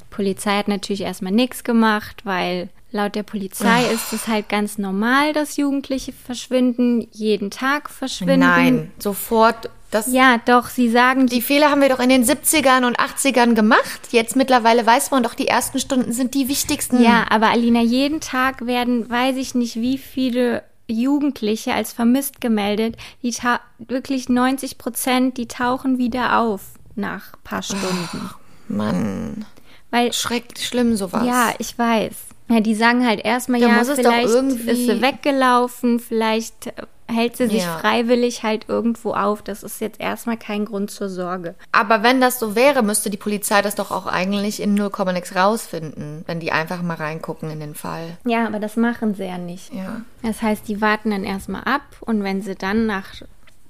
Polizei 0.10 0.58
hat 0.58 0.68
natürlich 0.68 1.02
erstmal 1.02 1.34
nichts 1.34 1.64
gemacht, 1.64 2.26
weil 2.26 2.70
Laut 2.94 3.16
der 3.16 3.24
Polizei 3.24 3.86
Ach. 3.88 3.92
ist 3.92 4.12
es 4.12 4.28
halt 4.28 4.50
ganz 4.50 4.78
normal, 4.78 5.32
dass 5.32 5.56
Jugendliche 5.56 6.12
verschwinden, 6.12 7.08
jeden 7.12 7.50
Tag 7.50 7.90
verschwinden. 7.90 8.42
Nein, 8.42 8.92
sofort. 9.00 9.70
Das 9.92 10.12
ja, 10.12 10.40
doch, 10.46 10.68
sie 10.68 10.90
sagen. 10.90 11.28
Die 11.28 11.42
Fehler 11.42 11.70
haben 11.70 11.82
wir 11.82 11.90
doch 11.90 12.00
in 12.00 12.10
den 12.10 12.26
70ern 12.26 12.86
und 12.86 12.98
80ern 12.98 13.56
gemacht. 13.56 14.10
Jetzt 14.12 14.36
mittlerweile 14.36 14.86
weiß 14.86 15.12
man 15.12 15.24
doch, 15.24 15.34
die 15.34 15.48
ersten 15.48 15.80
Stunden 15.80 16.14
sind 16.14 16.34
die 16.34 16.48
wichtigsten. 16.48 17.02
Ja, 17.02 17.26
aber 17.30 17.50
Alina, 17.50 17.82
jeden 17.82 18.22
Tag 18.22 18.66
werden, 18.66 19.10
weiß 19.10 19.36
ich 19.38 19.56
nicht, 19.56 19.76
wie 19.76 19.98
viele 19.98 20.64
Jugendliche 20.88 21.74
als 21.74 21.94
vermisst 21.94 22.42
gemeldet. 22.42 22.96
Die 23.22 23.34
wirklich 23.80 24.30
90 24.30 24.78
Prozent, 24.78 25.38
die 25.38 25.48
tauchen 25.48 25.98
wieder 25.98 26.40
auf 26.40 26.62
nach 26.96 27.34
ein 27.34 27.44
paar 27.44 27.64
Stunden. 27.64 28.30
Ach, 28.30 28.38
Mann. 28.68 29.46
Weil, 29.92 30.14
Schrecklich 30.14 30.66
schlimm 30.68 30.96
sowas. 30.96 31.26
Ja, 31.26 31.54
ich 31.60 31.78
weiß. 31.78 32.16
Ja, 32.52 32.60
die 32.60 32.76
sagen 32.76 33.08
halt 33.08 33.24
erstmal, 33.24 33.62
ja, 33.62 33.84
vielleicht 33.84 34.26
ist 34.26 34.86
sie 34.86 35.02
weggelaufen, 35.02 36.02
vielleicht 36.02 36.68
äh, 36.68 36.84
hält 37.08 37.38
sie 37.38 37.48
sich 37.48 37.64
ja. 37.64 37.78
freiwillig 37.78 38.44
halt 38.44 38.66
irgendwo 38.68 39.14
auf. 39.14 39.42
Das 39.42 39.64
ist 39.64 39.80
jetzt 39.80 40.02
erstmal 40.02 40.36
kein 40.36 40.66
Grund 40.66 40.92
zur 40.92 41.08
Sorge. 41.08 41.56
Aber 41.72 42.04
wenn 42.04 42.20
das 42.20 42.40
so 42.40 42.54
wäre, 42.54 42.84
müsste 42.84 43.10
die 43.10 43.18
Polizei 43.18 43.62
das 43.62 43.76
doch 43.76 43.92
auch 43.92 44.06
eigentlich 44.06 44.62
in 44.62 44.74
0, 44.74 44.92
nix 45.14 45.34
rausfinden, 45.34 46.24
wenn 46.28 46.42
die 46.42 46.52
einfach 46.52 46.82
mal 46.82 46.96
reingucken 46.96 47.50
in 47.52 47.62
den 47.62 47.74
Fall. 47.74 48.18
Ja, 48.26 48.46
aber 48.48 48.60
das 48.60 48.76
machen 48.76 49.16
sie 49.16 49.26
ja 49.26 49.38
nicht. 49.38 49.74
Ja. 49.74 50.02
Das 50.22 50.42
heißt, 50.42 50.68
die 50.68 50.82
warten 50.82 51.12
dann 51.12 51.24
erstmal 51.24 51.64
ab 51.64 51.84
und 52.02 52.22
wenn 52.24 52.42
sie 52.42 52.56
dann 52.56 52.86
nach 52.86 53.14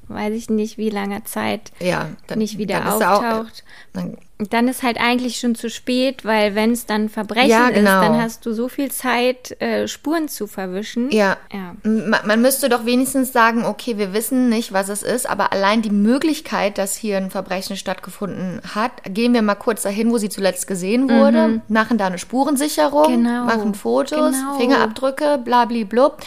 weiß 0.07 0.33
ich 0.33 0.49
nicht, 0.49 0.77
wie 0.77 0.89
langer 0.89 1.23
Zeit 1.23 1.71
ja, 1.79 2.09
dann, 2.27 2.39
nicht 2.39 2.57
wieder 2.57 2.93
auftaucht. 2.93 3.23
Auch, 3.23 3.93
dann 3.93 4.17
dann 4.49 4.67
ist 4.67 4.81
halt 4.81 4.99
eigentlich 4.99 5.39
schon 5.39 5.55
zu 5.55 5.69
spät, 5.69 6.25
weil 6.25 6.55
wenn 6.55 6.71
es 6.71 6.85
dann 6.85 7.09
Verbrechen 7.09 7.49
ja, 7.49 7.69
genau. 7.69 8.01
ist, 8.01 8.07
dann 8.07 8.21
hast 8.21 8.45
du 8.45 8.53
so 8.53 8.67
viel 8.67 8.91
Zeit, 8.91 9.59
äh, 9.61 9.87
Spuren 9.87 10.27
zu 10.27 10.47
verwischen. 10.47 11.11
Ja. 11.11 11.37
ja. 11.53 11.75
Man, 11.83 12.25
man, 12.25 12.41
müsste 12.41 12.69
doch 12.69 12.85
wenigstens 12.85 13.31
sagen, 13.31 13.65
okay, 13.65 13.97
wir 13.97 14.13
wissen 14.13 14.49
nicht, 14.49 14.73
was 14.73 14.89
es 14.89 15.03
ist, 15.03 15.29
aber 15.29 15.51
allein 15.53 15.81
die 15.81 15.91
Möglichkeit, 15.91 16.77
dass 16.77 16.95
hier 16.95 17.17
ein 17.17 17.29
Verbrechen 17.29 17.77
stattgefunden 17.77 18.61
hat, 18.73 18.91
gehen 19.05 19.33
wir 19.33 19.41
mal 19.41 19.55
kurz 19.55 19.83
dahin, 19.83 20.11
wo 20.11 20.17
sie 20.17 20.29
zuletzt 20.29 20.65
gesehen 20.65 21.09
wurde, 21.09 21.47
mhm. 21.47 21.61
machen 21.67 21.97
da 21.97 22.07
eine 22.07 22.17
Spurensicherung, 22.17 23.07
genau. 23.07 23.45
machen 23.45 23.75
Fotos, 23.75 24.33
genau. 24.33 24.57
Fingerabdrücke, 24.57 25.39
blablablub. 25.43 26.17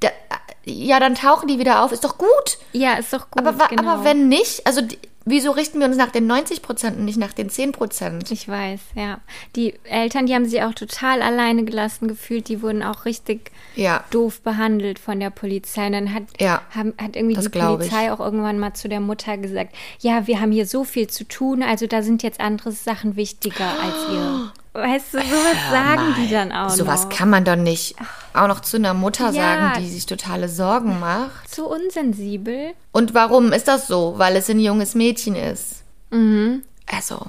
Da, 0.00 0.08
ja, 0.64 0.98
dann 0.98 1.14
tauchen 1.14 1.46
die 1.46 1.58
wieder 1.58 1.82
auf. 1.82 1.92
Ist 1.92 2.04
doch 2.04 2.18
gut. 2.18 2.58
Ja, 2.72 2.94
ist 2.94 3.12
doch 3.12 3.30
gut. 3.30 3.46
Aber, 3.46 3.68
genau. 3.68 3.82
aber 3.82 4.04
wenn 4.04 4.28
nicht, 4.28 4.66
also 4.66 4.80
die, 4.80 4.98
Wieso 5.26 5.52
richten 5.52 5.80
wir 5.80 5.86
uns 5.86 5.96
nach 5.96 6.10
den 6.10 6.26
90 6.26 6.60
Prozent 6.60 6.98
und 6.98 7.06
nicht 7.06 7.18
nach 7.18 7.32
den 7.32 7.48
10 7.48 7.72
Prozent? 7.72 8.30
Ich 8.30 8.46
weiß, 8.46 8.80
ja. 8.94 9.20
Die 9.56 9.74
Eltern, 9.84 10.26
die 10.26 10.34
haben 10.34 10.44
sich 10.44 10.62
auch 10.62 10.74
total 10.74 11.22
alleine 11.22 11.64
gelassen 11.64 12.08
gefühlt. 12.08 12.48
Die 12.48 12.60
wurden 12.60 12.82
auch 12.82 13.06
richtig 13.06 13.50
ja. 13.74 14.04
doof 14.10 14.42
behandelt 14.42 14.98
von 14.98 15.20
der 15.20 15.30
Polizei. 15.30 15.86
Und 15.86 15.92
dann 15.92 16.14
hat, 16.14 16.24
ja, 16.38 16.60
haben, 16.74 16.92
hat 17.00 17.16
irgendwie 17.16 17.36
die 17.40 17.48
Polizei 17.48 18.04
ich. 18.04 18.10
auch 18.10 18.20
irgendwann 18.20 18.58
mal 18.58 18.74
zu 18.74 18.88
der 18.88 19.00
Mutter 19.00 19.38
gesagt, 19.38 19.74
ja, 20.00 20.26
wir 20.26 20.40
haben 20.40 20.52
hier 20.52 20.66
so 20.66 20.84
viel 20.84 21.06
zu 21.06 21.24
tun, 21.24 21.62
also 21.62 21.86
da 21.86 22.02
sind 22.02 22.22
jetzt 22.22 22.40
andere 22.40 22.72
Sachen 22.72 23.16
wichtiger 23.16 23.66
als 23.66 24.12
ihr. 24.12 24.52
Weißt 24.74 25.14
du, 25.14 25.18
sowas 25.18 25.70
sagen 25.70 26.16
die 26.18 26.28
dann 26.28 26.50
auch 26.50 26.68
Sowas 26.68 27.08
kann 27.08 27.30
man 27.30 27.44
doch 27.44 27.54
nicht 27.54 27.94
auch 28.34 28.48
noch 28.48 28.60
zu 28.60 28.76
einer 28.76 28.94
Mutter 28.94 29.30
ja, 29.30 29.32
sagen, 29.32 29.82
die 29.82 29.88
sich 29.88 30.06
totale 30.06 30.48
Sorgen 30.48 31.00
macht. 31.00 31.54
So 31.54 31.72
unsensibel. 31.72 32.72
Und 32.92 33.14
warum 33.14 33.52
ist 33.52 33.68
das 33.68 33.86
so? 33.86 34.14
Weil 34.16 34.36
es 34.36 34.50
ein 34.50 34.60
junges 34.60 34.94
Mädchen 34.94 35.36
ist. 35.36 35.82
Mhm. 36.10 36.62
Also, 36.86 37.26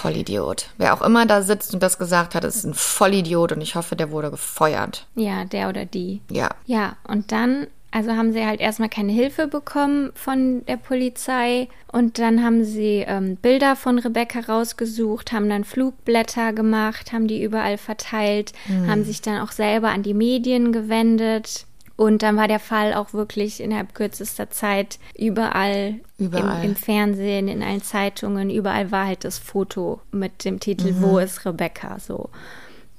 Vollidiot. 0.00 0.70
Wer 0.78 0.94
auch 0.94 1.02
immer 1.02 1.26
da 1.26 1.42
sitzt 1.42 1.74
und 1.74 1.82
das 1.82 1.98
gesagt 1.98 2.34
hat, 2.34 2.44
ist 2.44 2.64
ein 2.64 2.74
Vollidiot 2.74 3.52
und 3.52 3.60
ich 3.60 3.74
hoffe, 3.74 3.96
der 3.96 4.10
wurde 4.10 4.30
gefeuert. 4.30 5.06
Ja, 5.14 5.44
der 5.44 5.68
oder 5.68 5.84
die. 5.84 6.22
Ja. 6.30 6.48
Ja, 6.64 6.96
und 7.06 7.32
dann, 7.32 7.66
also 7.92 8.12
haben 8.12 8.32
sie 8.32 8.46
halt 8.46 8.60
erstmal 8.60 8.88
keine 8.88 9.12
Hilfe 9.12 9.46
bekommen 9.48 10.10
von 10.14 10.64
der 10.66 10.76
Polizei 10.76 11.68
und 11.90 12.18
dann 12.18 12.44
haben 12.44 12.64
sie 12.64 13.04
ähm, 13.06 13.36
Bilder 13.36 13.74
von 13.74 13.98
Rebecca 13.98 14.40
rausgesucht, 14.40 15.32
haben 15.32 15.48
dann 15.48 15.64
Flugblätter 15.64 16.52
gemacht, 16.52 17.12
haben 17.12 17.26
die 17.26 17.42
überall 17.42 17.78
verteilt, 17.78 18.52
haben 18.86 19.04
sich 19.04 19.22
dann 19.22 19.40
auch 19.40 19.50
selber 19.52 19.88
an 19.88 20.02
die 20.02 20.14
Medien 20.14 20.72
gewendet. 20.72 21.66
Und 21.96 22.22
dann 22.22 22.38
war 22.38 22.48
der 22.48 22.60
Fall 22.60 22.94
auch 22.94 23.12
wirklich 23.12 23.60
innerhalb 23.60 23.94
kürzester 23.94 24.48
Zeit 24.48 24.98
überall, 25.18 25.96
Überall. 26.18 26.64
Im, 26.64 26.70
im 26.70 26.76
Fernsehen, 26.76 27.46
in 27.48 27.62
allen 27.62 27.82
Zeitungen, 27.82 28.48
überall 28.48 28.90
war 28.90 29.06
halt 29.06 29.24
das 29.24 29.38
Foto 29.38 30.00
mit 30.10 30.44
dem 30.44 30.60
Titel 30.60 30.94
Wo 31.00 31.18
ist 31.18 31.44
Rebecca 31.44 31.98
so. 31.98 32.30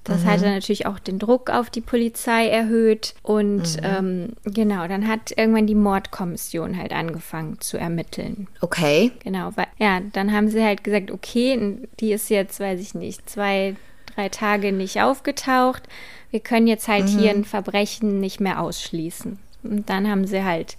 Das 0.03 0.25
hatte 0.25 0.45
natürlich 0.45 0.87
auch 0.87 0.97
den 0.97 1.19
Druck 1.19 1.51
auf 1.51 1.69
die 1.69 1.81
Polizei 1.81 2.47
erhöht. 2.47 3.13
Und 3.21 3.77
ähm, 3.83 4.33
genau, 4.43 4.87
dann 4.87 5.07
hat 5.07 5.31
irgendwann 5.37 5.67
die 5.67 5.75
Mordkommission 5.75 6.77
halt 6.77 6.91
angefangen 6.91 7.61
zu 7.61 7.77
ermitteln. 7.77 8.47
Okay. 8.61 9.11
Genau, 9.23 9.51
weil, 9.55 9.67
ja, 9.77 10.01
dann 10.13 10.31
haben 10.31 10.49
sie 10.49 10.63
halt 10.63 10.83
gesagt, 10.83 11.11
okay, 11.11 11.77
die 11.99 12.13
ist 12.13 12.29
jetzt, 12.29 12.59
weiß 12.59 12.79
ich 12.79 12.95
nicht, 12.95 13.29
zwei, 13.29 13.75
drei 14.15 14.29
Tage 14.29 14.71
nicht 14.71 15.01
aufgetaucht. 15.01 15.83
Wir 16.31 16.39
können 16.39 16.67
jetzt 16.67 16.87
halt 16.87 17.07
hier 17.07 17.29
ein 17.29 17.45
Verbrechen 17.45 18.19
nicht 18.19 18.39
mehr 18.39 18.59
ausschließen. 18.61 19.37
Und 19.63 19.89
dann 19.89 20.09
haben 20.09 20.25
sie 20.25 20.43
halt 20.43 20.77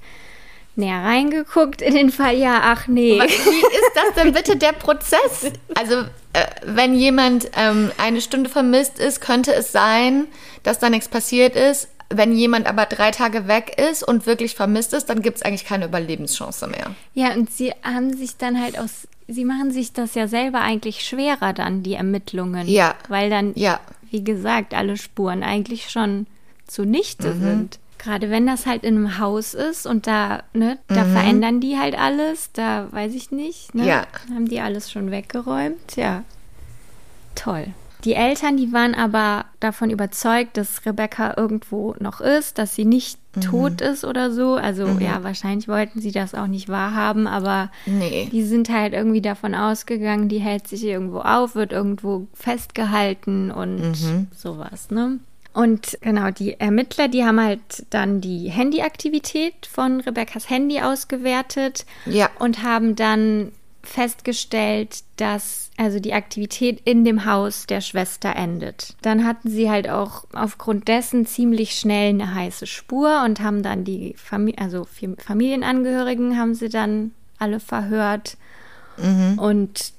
näher 0.76 1.02
reingeguckt 1.02 1.82
in 1.82 1.94
den 1.94 2.10
Fall. 2.10 2.36
Ja, 2.36 2.60
ach 2.64 2.86
nee. 2.88 3.20
Wie 3.20 3.24
ist 3.24 3.92
das 3.94 4.14
denn 4.22 4.32
bitte 4.32 4.56
der 4.56 4.72
Prozess? 4.72 5.52
Also, 5.74 5.96
äh, 6.32 6.46
wenn 6.64 6.94
jemand 6.94 7.50
ähm, 7.56 7.90
eine 7.98 8.20
Stunde 8.20 8.48
vermisst 8.48 8.98
ist, 8.98 9.20
könnte 9.20 9.52
es 9.54 9.72
sein, 9.72 10.26
dass 10.62 10.78
da 10.78 10.88
nichts 10.90 11.08
passiert 11.08 11.56
ist. 11.56 11.88
Wenn 12.14 12.32
jemand 12.34 12.66
aber 12.66 12.84
drei 12.86 13.10
Tage 13.10 13.48
weg 13.48 13.80
ist 13.90 14.02
und 14.06 14.26
wirklich 14.26 14.54
vermisst 14.54 14.92
ist, 14.92 15.06
dann 15.06 15.22
gibt 15.22 15.38
es 15.38 15.42
eigentlich 15.42 15.64
keine 15.64 15.86
Überlebenschance 15.86 16.66
mehr. 16.66 16.90
Ja, 17.14 17.32
und 17.32 17.50
sie 17.50 17.72
haben 17.82 18.14
sich 18.14 18.36
dann 18.36 18.60
halt 18.60 18.78
aus, 18.78 19.08
sie 19.28 19.44
machen 19.46 19.70
sich 19.70 19.94
das 19.94 20.14
ja 20.14 20.28
selber 20.28 20.60
eigentlich 20.60 21.04
schwerer 21.06 21.54
dann, 21.54 21.82
die 21.82 21.94
Ermittlungen. 21.94 22.68
Ja. 22.68 22.94
Weil 23.08 23.30
dann, 23.30 23.52
Ja. 23.54 23.80
wie 24.10 24.22
gesagt, 24.24 24.74
alle 24.74 24.98
Spuren 24.98 25.42
eigentlich 25.42 25.88
schon 25.90 26.26
zunichte 26.66 27.28
Mhm. 27.34 27.40
sind. 27.42 27.78
Gerade 28.02 28.30
wenn 28.30 28.46
das 28.46 28.66
halt 28.66 28.82
in 28.84 28.96
einem 28.96 29.18
Haus 29.18 29.54
ist 29.54 29.86
und 29.86 30.06
da, 30.06 30.42
ne, 30.54 30.78
da 30.88 31.04
verändern 31.04 31.60
die 31.60 31.78
halt 31.78 31.96
alles, 31.98 32.50
da 32.52 32.88
weiß 32.90 33.14
ich 33.14 33.30
nicht, 33.30 33.74
ne? 33.74 33.82
Mhm. 33.82 33.88
Ja. 33.88 34.06
Haben 34.34 34.48
die 34.48 34.60
alles 34.60 34.90
schon 34.90 35.10
weggeräumt, 35.10 35.96
ja. 35.96 36.24
Toll. 37.34 37.68
Die 38.04 38.14
Eltern, 38.14 38.56
die 38.56 38.72
waren 38.72 38.96
aber 38.96 39.44
davon 39.60 39.88
überzeugt, 39.90 40.56
dass 40.56 40.84
Rebecca 40.84 41.34
irgendwo 41.36 41.94
noch 42.00 42.20
ist, 42.20 42.58
dass 42.58 42.74
sie 42.74 42.84
nicht 42.84 43.18
Mhm. 43.36 43.40
tot 43.40 43.80
ist 43.80 44.04
oder 44.04 44.32
so. 44.32 44.56
Also 44.56 44.88
ja, 44.98 45.22
wahrscheinlich 45.22 45.68
wollten 45.68 46.00
sie 46.00 46.10
das 46.10 46.34
auch 46.34 46.48
nicht 46.48 46.68
wahrhaben, 46.68 47.26
aber 47.28 47.70
Nee. 47.86 48.28
die 48.32 48.42
sind 48.42 48.68
halt 48.68 48.92
irgendwie 48.92 49.22
davon 49.22 49.54
ausgegangen, 49.54 50.28
die 50.28 50.40
hält 50.40 50.66
sich 50.66 50.82
irgendwo 50.84 51.20
auf, 51.20 51.54
wird 51.54 51.70
irgendwo 51.72 52.26
festgehalten 52.34 53.50
und 53.52 53.80
Mhm. 54.02 54.26
sowas, 54.34 54.90
ne? 54.90 55.20
Und 55.54 55.98
genau, 56.00 56.30
die 56.30 56.58
Ermittler, 56.58 57.08
die 57.08 57.24
haben 57.24 57.40
halt 57.40 57.60
dann 57.90 58.20
die 58.20 58.48
Handyaktivität 58.50 59.66
von 59.66 60.00
Rebeccas 60.00 60.48
Handy 60.48 60.80
ausgewertet 60.80 61.84
Ja. 62.06 62.30
und 62.38 62.62
haben 62.62 62.96
dann 62.96 63.52
festgestellt, 63.82 65.02
dass 65.16 65.70
also 65.76 65.98
die 65.98 66.12
Aktivität 66.14 66.80
in 66.84 67.04
dem 67.04 67.24
Haus 67.24 67.66
der 67.66 67.80
Schwester 67.80 68.36
endet. 68.36 68.94
Dann 69.02 69.26
hatten 69.26 69.50
sie 69.50 69.68
halt 69.70 69.88
auch 69.88 70.24
aufgrund 70.32 70.86
dessen 70.88 71.26
ziemlich 71.26 71.74
schnell 71.74 72.10
eine 72.10 72.34
heiße 72.34 72.66
Spur 72.66 73.22
und 73.24 73.40
haben 73.40 73.62
dann 73.62 73.84
die 73.84 74.14
Famili 74.16 74.56
also 74.58 74.86
Familienangehörigen 75.18 76.38
haben 76.38 76.54
sie 76.54 76.68
dann 76.68 77.12
alle 77.38 77.58
verhört 77.60 78.36
und 79.38 79.92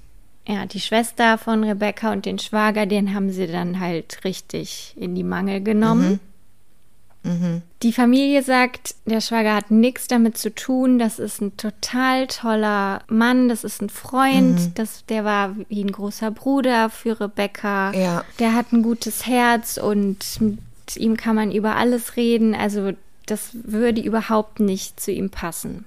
ja, 0.48 0.66
die 0.66 0.82
Schwester 0.82 1.38
von 1.38 1.64
Rebecca 1.64 2.12
und 2.12 2.26
den 2.26 2.40
Schwager, 2.40 2.86
den 2.86 3.14
haben 3.14 3.32
sie 3.32 3.48
dann 3.48 3.80
halt 3.80 4.24
richtig 4.24 4.94
in 4.98 5.16
die 5.16 5.24
Mangel 5.24 5.62
genommen. 5.62 6.20
Die 7.82 7.94
Familie 7.94 8.44
sagt, 8.44 8.96
der 9.06 9.22
Schwager 9.22 9.56
hat 9.56 9.72
nichts 9.72 10.08
damit 10.08 10.38
zu 10.38 10.54
tun. 10.54 11.00
Das 11.00 11.20
ist 11.20 11.42
ein 11.42 11.56
total 11.56 12.28
toller 12.28 13.02
Mann. 13.08 13.48
Das 13.48 13.64
ist 13.64 13.82
ein 13.82 13.90
Freund. 13.90 14.78
Das, 14.78 15.06
der 15.06 15.24
war 15.24 15.56
wie 15.70 15.84
ein 15.84 15.92
großer 15.92 16.32
Bruder 16.32 16.90
für 16.90 17.22
Rebecca. 17.22 17.94
Ja. 17.94 18.26
Der 18.40 18.54
hat 18.54 18.74
ein 18.74 18.84
gutes 18.84 19.26
Herz 19.26 19.78
und 19.78 20.42
mit 20.42 20.98
ihm 20.98 21.16
kann 21.16 21.36
man 21.36 21.54
über 21.54 21.78
alles 21.78 22.18
reden. 22.18 22.56
Also 22.56 22.92
das 23.26 23.52
würde 23.54 24.02
überhaupt 24.02 24.60
nicht 24.60 25.00
zu 25.00 25.12
ihm 25.12 25.30
passen. 25.30 25.86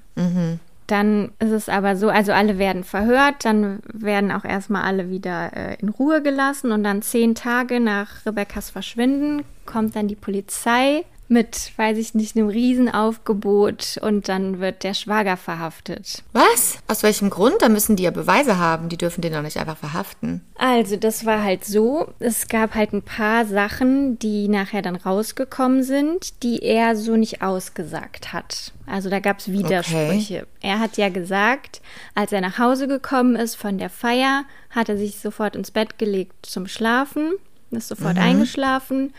Dann 0.86 1.32
ist 1.40 1.50
es 1.50 1.68
aber 1.68 1.96
so, 1.96 2.08
also 2.08 2.32
alle 2.32 2.58
werden 2.58 2.84
verhört, 2.84 3.44
dann 3.44 3.80
werden 3.92 4.30
auch 4.30 4.44
erstmal 4.44 4.82
alle 4.82 5.10
wieder 5.10 5.52
äh, 5.56 5.76
in 5.80 5.88
Ruhe 5.88 6.22
gelassen 6.22 6.70
und 6.70 6.84
dann 6.84 7.02
zehn 7.02 7.34
Tage 7.34 7.80
nach 7.80 8.24
Rebeccas 8.24 8.70
Verschwinden 8.70 9.42
kommt 9.64 9.96
dann 9.96 10.06
die 10.06 10.14
Polizei 10.14 11.04
mit, 11.28 11.72
weiß 11.76 11.98
ich 11.98 12.14
nicht, 12.14 12.36
einem 12.36 12.48
Riesenaufgebot 12.48 13.98
und 14.00 14.28
dann 14.28 14.60
wird 14.60 14.84
der 14.84 14.94
Schwager 14.94 15.36
verhaftet. 15.36 16.22
Was? 16.32 16.78
Aus 16.86 17.02
welchem 17.02 17.30
Grund? 17.30 17.56
Da 17.60 17.68
müssen 17.68 17.96
die 17.96 18.04
ja 18.04 18.10
Beweise 18.10 18.58
haben. 18.58 18.88
Die 18.88 18.96
dürfen 18.96 19.20
den 19.20 19.32
doch 19.32 19.42
nicht 19.42 19.56
einfach 19.56 19.76
verhaften. 19.76 20.42
Also, 20.56 20.96
das 20.96 21.26
war 21.26 21.42
halt 21.42 21.64
so. 21.64 22.12
Es 22.18 22.48
gab 22.48 22.74
halt 22.74 22.92
ein 22.92 23.02
paar 23.02 23.44
Sachen, 23.44 24.18
die 24.18 24.48
nachher 24.48 24.82
dann 24.82 24.96
rausgekommen 24.96 25.82
sind, 25.82 26.42
die 26.42 26.62
er 26.62 26.96
so 26.96 27.16
nicht 27.16 27.42
ausgesagt 27.42 28.32
hat. 28.32 28.72
Also, 28.86 29.10
da 29.10 29.18
gab 29.18 29.40
es 29.40 29.50
Widersprüche. 29.50 30.46
Er 30.60 30.78
hat 30.78 30.96
ja 30.96 31.08
gesagt, 31.08 31.80
als 32.14 32.32
er 32.32 32.40
nach 32.40 32.58
Hause 32.58 32.86
gekommen 32.86 33.36
ist 33.36 33.56
von 33.56 33.78
der 33.78 33.90
Feier, 33.90 34.44
hat 34.70 34.88
er 34.88 34.96
sich 34.96 35.18
sofort 35.18 35.56
ins 35.56 35.70
Bett 35.70 35.98
gelegt 35.98 36.46
zum 36.46 36.68
Schlafen, 36.68 37.32
ist 37.70 37.88
sofort 37.88 38.16
eingeschlafen. 38.16 39.12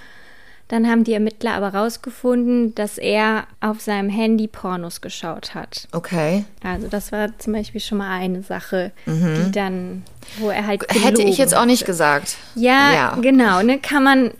Dann 0.69 0.85
haben 0.89 1.05
die 1.05 1.13
Ermittler 1.13 1.53
aber 1.53 1.73
rausgefunden, 1.73 2.75
dass 2.75 2.97
er 2.97 3.45
auf 3.61 3.79
seinem 3.79 4.09
Handy 4.09 4.47
Pornos 4.47 4.99
geschaut 4.99 5.55
hat. 5.55 5.87
Okay. 5.93 6.43
Also 6.61 6.87
das 6.89 7.13
war 7.13 7.37
zum 7.39 7.53
Beispiel 7.53 7.79
schon 7.79 7.99
mal 7.99 8.09
eine 8.19 8.43
Sache, 8.43 8.91
die 9.05 9.51
dann, 9.53 10.03
wo 10.39 10.49
er 10.49 10.67
halt 10.67 10.83
Hätte 10.93 11.21
ich 11.21 11.37
jetzt 11.37 11.55
auch 11.55 11.63
nicht 11.65 11.85
gesagt. 11.85 12.35
ja, 12.55 12.93
Ja. 12.93 13.15
genau, 13.21 13.61
ne, 13.63 13.79
kann 13.79 14.03
man, 14.03 14.31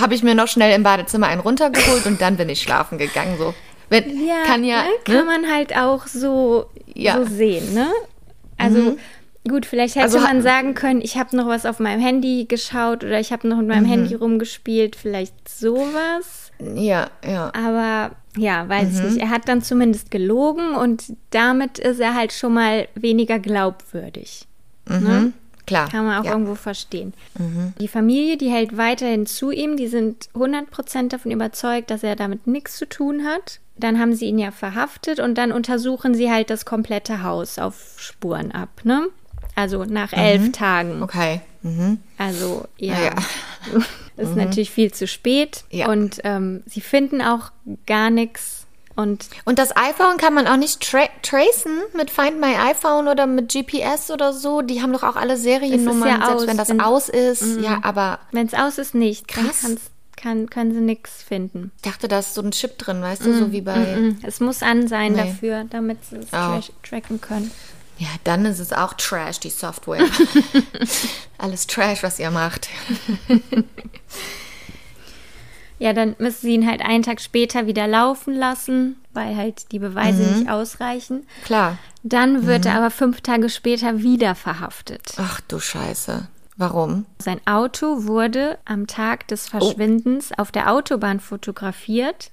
Habe 0.00 0.14
ich 0.14 0.22
mir 0.22 0.36
noch 0.36 0.46
schnell 0.46 0.72
im 0.76 0.84
Badezimmer 0.84 1.26
einen 1.26 1.40
runtergeholt 1.40 2.06
und 2.06 2.20
dann 2.20 2.36
bin 2.36 2.48
ich 2.50 2.62
schlafen 2.62 2.96
gegangen. 2.98 3.36
So. 3.36 3.52
Wenn, 3.88 4.24
ja, 4.26 4.44
kann 4.46 4.62
ja. 4.62 4.82
ne, 4.84 4.88
kann 5.04 5.26
man 5.26 5.50
halt 5.52 5.76
auch 5.76 6.06
so, 6.06 6.66
Ja. 6.94 7.16
so 7.16 7.24
sehen, 7.24 7.74
ne? 7.74 7.88
Also 8.56 8.96
gut, 9.48 9.66
vielleicht 9.66 9.94
hätte 9.96 10.04
Also 10.04 10.18
man 10.20 10.42
sagen 10.42 10.74
können, 10.74 11.00
ich 11.02 11.16
habe 11.18 11.36
noch 11.36 11.46
was 11.46 11.66
auf 11.66 11.78
meinem 11.80 12.00
Handy 12.00 12.46
geschaut 12.46 13.04
oder 13.04 13.20
ich 13.20 13.32
habe 13.32 13.46
noch 13.48 13.58
mit 13.58 13.68
meinem 13.68 13.84
Handy 13.86 14.14
rumgespielt, 14.14 14.96
vielleicht 14.96 15.48
sowas. 15.48 16.50
Ja, 16.74 17.08
ja. 17.26 17.52
Aber 17.54 18.12
ja, 18.36 18.68
weiß 18.68 18.88
Mhm. 18.92 18.96
ich 18.98 19.02
nicht. 19.14 19.18
Er 19.22 19.30
hat 19.30 19.48
dann 19.48 19.62
zumindest 19.62 20.10
gelogen 20.10 20.74
und 20.74 21.04
damit 21.30 21.78
ist 21.78 22.00
er 22.00 22.14
halt 22.14 22.32
schon 22.32 22.54
mal 22.54 22.88
weniger 22.94 23.38
glaubwürdig. 23.38 24.46
Ne? 24.88 25.32
Klar. 25.66 25.88
Kann 25.90 26.04
man 26.04 26.20
auch 26.20 26.24
ja. 26.26 26.32
irgendwo 26.32 26.54
verstehen. 26.56 27.14
Die 27.80 27.88
Familie, 27.88 28.36
die 28.36 28.50
hält 28.50 28.76
weiterhin 28.76 29.24
zu 29.24 29.50
ihm. 29.50 29.76
Die 29.78 29.86
sind 29.88 30.28
100% 30.34 31.08
davon 31.08 31.30
überzeugt, 31.32 31.90
dass 31.90 32.02
er 32.02 32.16
damit 32.16 32.46
nichts 32.46 32.76
zu 32.76 32.86
tun 32.86 33.24
hat. 33.24 33.60
Dann 33.76 33.98
haben 33.98 34.14
sie 34.14 34.26
ihn 34.26 34.38
ja 34.38 34.50
verhaftet 34.50 35.20
und 35.20 35.36
dann 35.38 35.52
untersuchen 35.52 36.14
sie 36.14 36.30
halt 36.30 36.50
das 36.50 36.64
komplette 36.66 37.22
Haus 37.22 37.58
auf 37.58 37.94
Spuren 37.96 38.52
ab, 38.52 38.68
ne? 38.84 39.06
Also 39.54 39.84
nach 39.84 40.12
elf 40.12 40.52
Tagen. 40.52 41.02
Okay. 41.02 41.40
Mhm. 41.62 41.98
Also 42.18 42.66
ja, 42.76 42.94
Ja. 43.00 43.12
ist 44.16 44.36
natürlich 44.36 44.70
viel 44.70 44.92
zu 44.92 45.06
spät. 45.06 45.64
Ja. 45.70 45.88
Und 45.88 46.20
ähm, 46.24 46.62
sie 46.66 46.80
finden 46.80 47.22
auch 47.22 47.50
gar 47.86 48.10
nichts. 48.10 48.66
Und 48.96 49.28
Und 49.44 49.58
das 49.58 49.76
iPhone 49.76 50.18
kann 50.18 50.34
man 50.34 50.46
auch 50.46 50.56
nicht 50.56 50.80
tra 50.88 51.00
tracen 51.22 51.72
mit 51.96 52.10
Find 52.12 52.40
My 52.40 52.54
iPhone 52.70 53.08
oder 53.08 53.26
mit 53.26 53.52
GPS 53.52 54.10
oder 54.12 54.32
so. 54.32 54.60
Die 54.62 54.82
haben 54.82 54.92
doch 54.92 55.02
auch 55.02 55.16
alle 55.16 55.36
Seriennummern, 55.36 56.08
ja 56.08 56.16
selbst 56.26 56.30
aus, 56.42 56.46
wenn 56.46 56.56
das 56.56 56.68
wenn- 56.68 56.80
aus 56.80 57.08
ist. 57.08 57.60
Ja, 57.60 57.80
aber 57.82 58.20
wenn 58.30 58.46
es 58.46 58.54
aus 58.54 58.78
ist, 58.78 58.94
nicht. 58.94 59.26
Krass. 59.26 59.64
kann, 60.16 60.48
können 60.48 60.72
sie 60.72 60.80
nichts 60.80 61.22
finden. 61.24 61.72
ich 61.76 61.82
dachte, 61.82 62.06
da 62.06 62.20
ist 62.20 62.34
so 62.34 62.40
ein 62.42 62.52
Chip 62.52 62.78
drin, 62.78 63.02
weißt 63.02 63.26
du, 63.26 63.36
so 63.36 63.50
wie 63.52 63.62
bei. 63.62 63.76
Mhm. 63.76 64.18
Es 64.22 64.38
muss 64.40 64.62
an 64.62 64.86
sein 64.86 65.12
Nee. 65.14 65.18
dafür, 65.24 65.64
damit 65.70 66.04
sie 66.04 66.16
es 66.18 66.26
Oh. 66.26 66.30
tra 66.36 66.60
tracken 66.88 67.20
können. 67.20 67.50
Ja, 67.98 68.08
dann 68.24 68.44
ist 68.44 68.58
es 68.58 68.72
auch 68.72 68.94
Trash, 68.94 69.40
die 69.40 69.50
Software. 69.50 70.04
Alles 71.38 71.66
Trash, 71.66 72.02
was 72.02 72.18
ihr 72.18 72.30
macht. 72.30 72.68
Ja, 75.78 75.92
dann 75.92 76.14
müssen 76.18 76.40
sie 76.46 76.54
ihn 76.54 76.66
halt 76.66 76.80
einen 76.80 77.02
Tag 77.02 77.20
später 77.20 77.66
wieder 77.66 77.86
laufen 77.86 78.32
lassen, 78.34 78.96
weil 79.12 79.36
halt 79.36 79.72
die 79.72 79.78
Beweise 79.80 80.22
nicht 80.22 80.48
ausreichen. 80.48 81.26
Klar. 81.44 81.78
Dann 82.02 82.46
wird 82.46 82.64
er 82.64 82.76
aber 82.76 82.90
fünf 82.90 83.20
Tage 83.22 83.50
später 83.50 84.00
wieder 84.00 84.34
verhaftet. 84.34 85.14
Ach 85.18 85.40
du 85.42 85.58
Scheiße. 85.58 86.28
Warum? 86.56 87.06
Sein 87.20 87.40
Auto 87.46 88.04
wurde 88.04 88.58
am 88.64 88.86
Tag 88.86 89.26
des 89.28 89.48
Verschwindens 89.48 90.30
auf 90.38 90.52
der 90.52 90.70
Autobahn 90.70 91.18
fotografiert. 91.18 92.30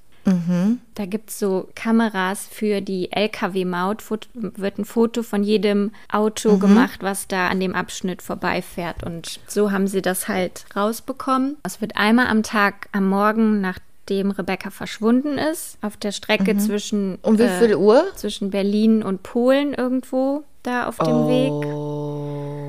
Da 0.95 1.05
gibt 1.05 1.29
es 1.29 1.39
so 1.39 1.69
Kameras 1.75 2.47
für 2.49 2.81
die 2.81 3.11
Lkw-Maut, 3.11 4.03
wird 4.33 4.77
ein 4.77 4.85
Foto 4.85 5.23
von 5.23 5.43
jedem 5.43 5.91
Auto 6.11 6.57
gemacht, 6.57 6.99
was 7.01 7.27
da 7.27 7.47
an 7.47 7.59
dem 7.59 7.75
Abschnitt 7.75 8.21
vorbeifährt. 8.21 9.03
Und 9.03 9.39
so 9.47 9.71
haben 9.71 9.87
sie 9.87 10.01
das 10.01 10.27
halt 10.27 10.65
rausbekommen. 10.75 11.57
Es 11.63 11.81
wird 11.81 11.95
einmal 11.95 12.27
am 12.27 12.43
Tag, 12.43 12.87
am 12.91 13.09
Morgen, 13.09 13.61
nachdem 13.61 14.31
Rebecca 14.31 14.69
verschwunden 14.69 15.37
ist, 15.37 15.77
auf 15.81 15.97
der 15.97 16.11
Strecke 16.11 16.57
zwischen, 16.57 17.17
Um 17.21 17.37
wie 17.37 17.43
äh, 17.43 17.59
viel 17.59 17.75
Uhr? 17.75 18.05
zwischen 18.15 18.51
Berlin 18.51 19.03
und 19.03 19.23
Polen 19.23 19.73
irgendwo 19.73 20.43
da 20.63 20.87
auf 20.87 20.97
dem 20.97 21.27
Weg 21.27 22.61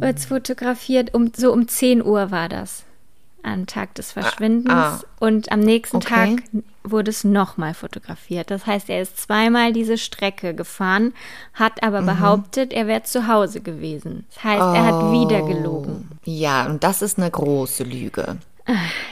wird's 0.00 0.26
fotografiert. 0.26 1.14
Um, 1.14 1.32
so 1.34 1.52
um 1.52 1.68
10 1.68 2.04
Uhr 2.04 2.30
war 2.30 2.48
das. 2.48 2.84
Am 3.42 3.66
Tag 3.66 3.94
des 3.94 4.12
Verschwindens. 4.12 4.70
ah. 4.72 5.00
Und 5.18 5.50
am 5.52 5.60
nächsten 5.60 5.96
Okay. 5.98 6.36
Tag 6.36 6.42
wurde 6.84 7.10
es 7.10 7.24
nochmal 7.24 7.74
fotografiert. 7.74 8.50
Das 8.50 8.66
heißt, 8.66 8.88
er 8.90 9.02
ist 9.02 9.18
zweimal 9.18 9.72
diese 9.72 9.96
Strecke 9.98 10.54
gefahren, 10.54 11.14
hat 11.54 11.80
Mhm. 11.82 11.88
aber 11.88 12.02
behauptet, 12.02 12.72
er 12.72 12.86
wäre 12.86 13.02
zu 13.02 13.26
Hause 13.28 13.60
gewesen. 13.60 14.26
Das 14.34 14.44
heißt, 14.44 14.60
er 14.62 14.86
hat 14.86 15.12
wieder 15.12 15.42
gelogen. 15.42 16.08
Ja, 16.24 16.66
und 16.66 16.84
das 16.84 17.02
ist 17.02 17.18
eine 17.18 17.30
große 17.30 17.84
Lüge. 17.84 18.36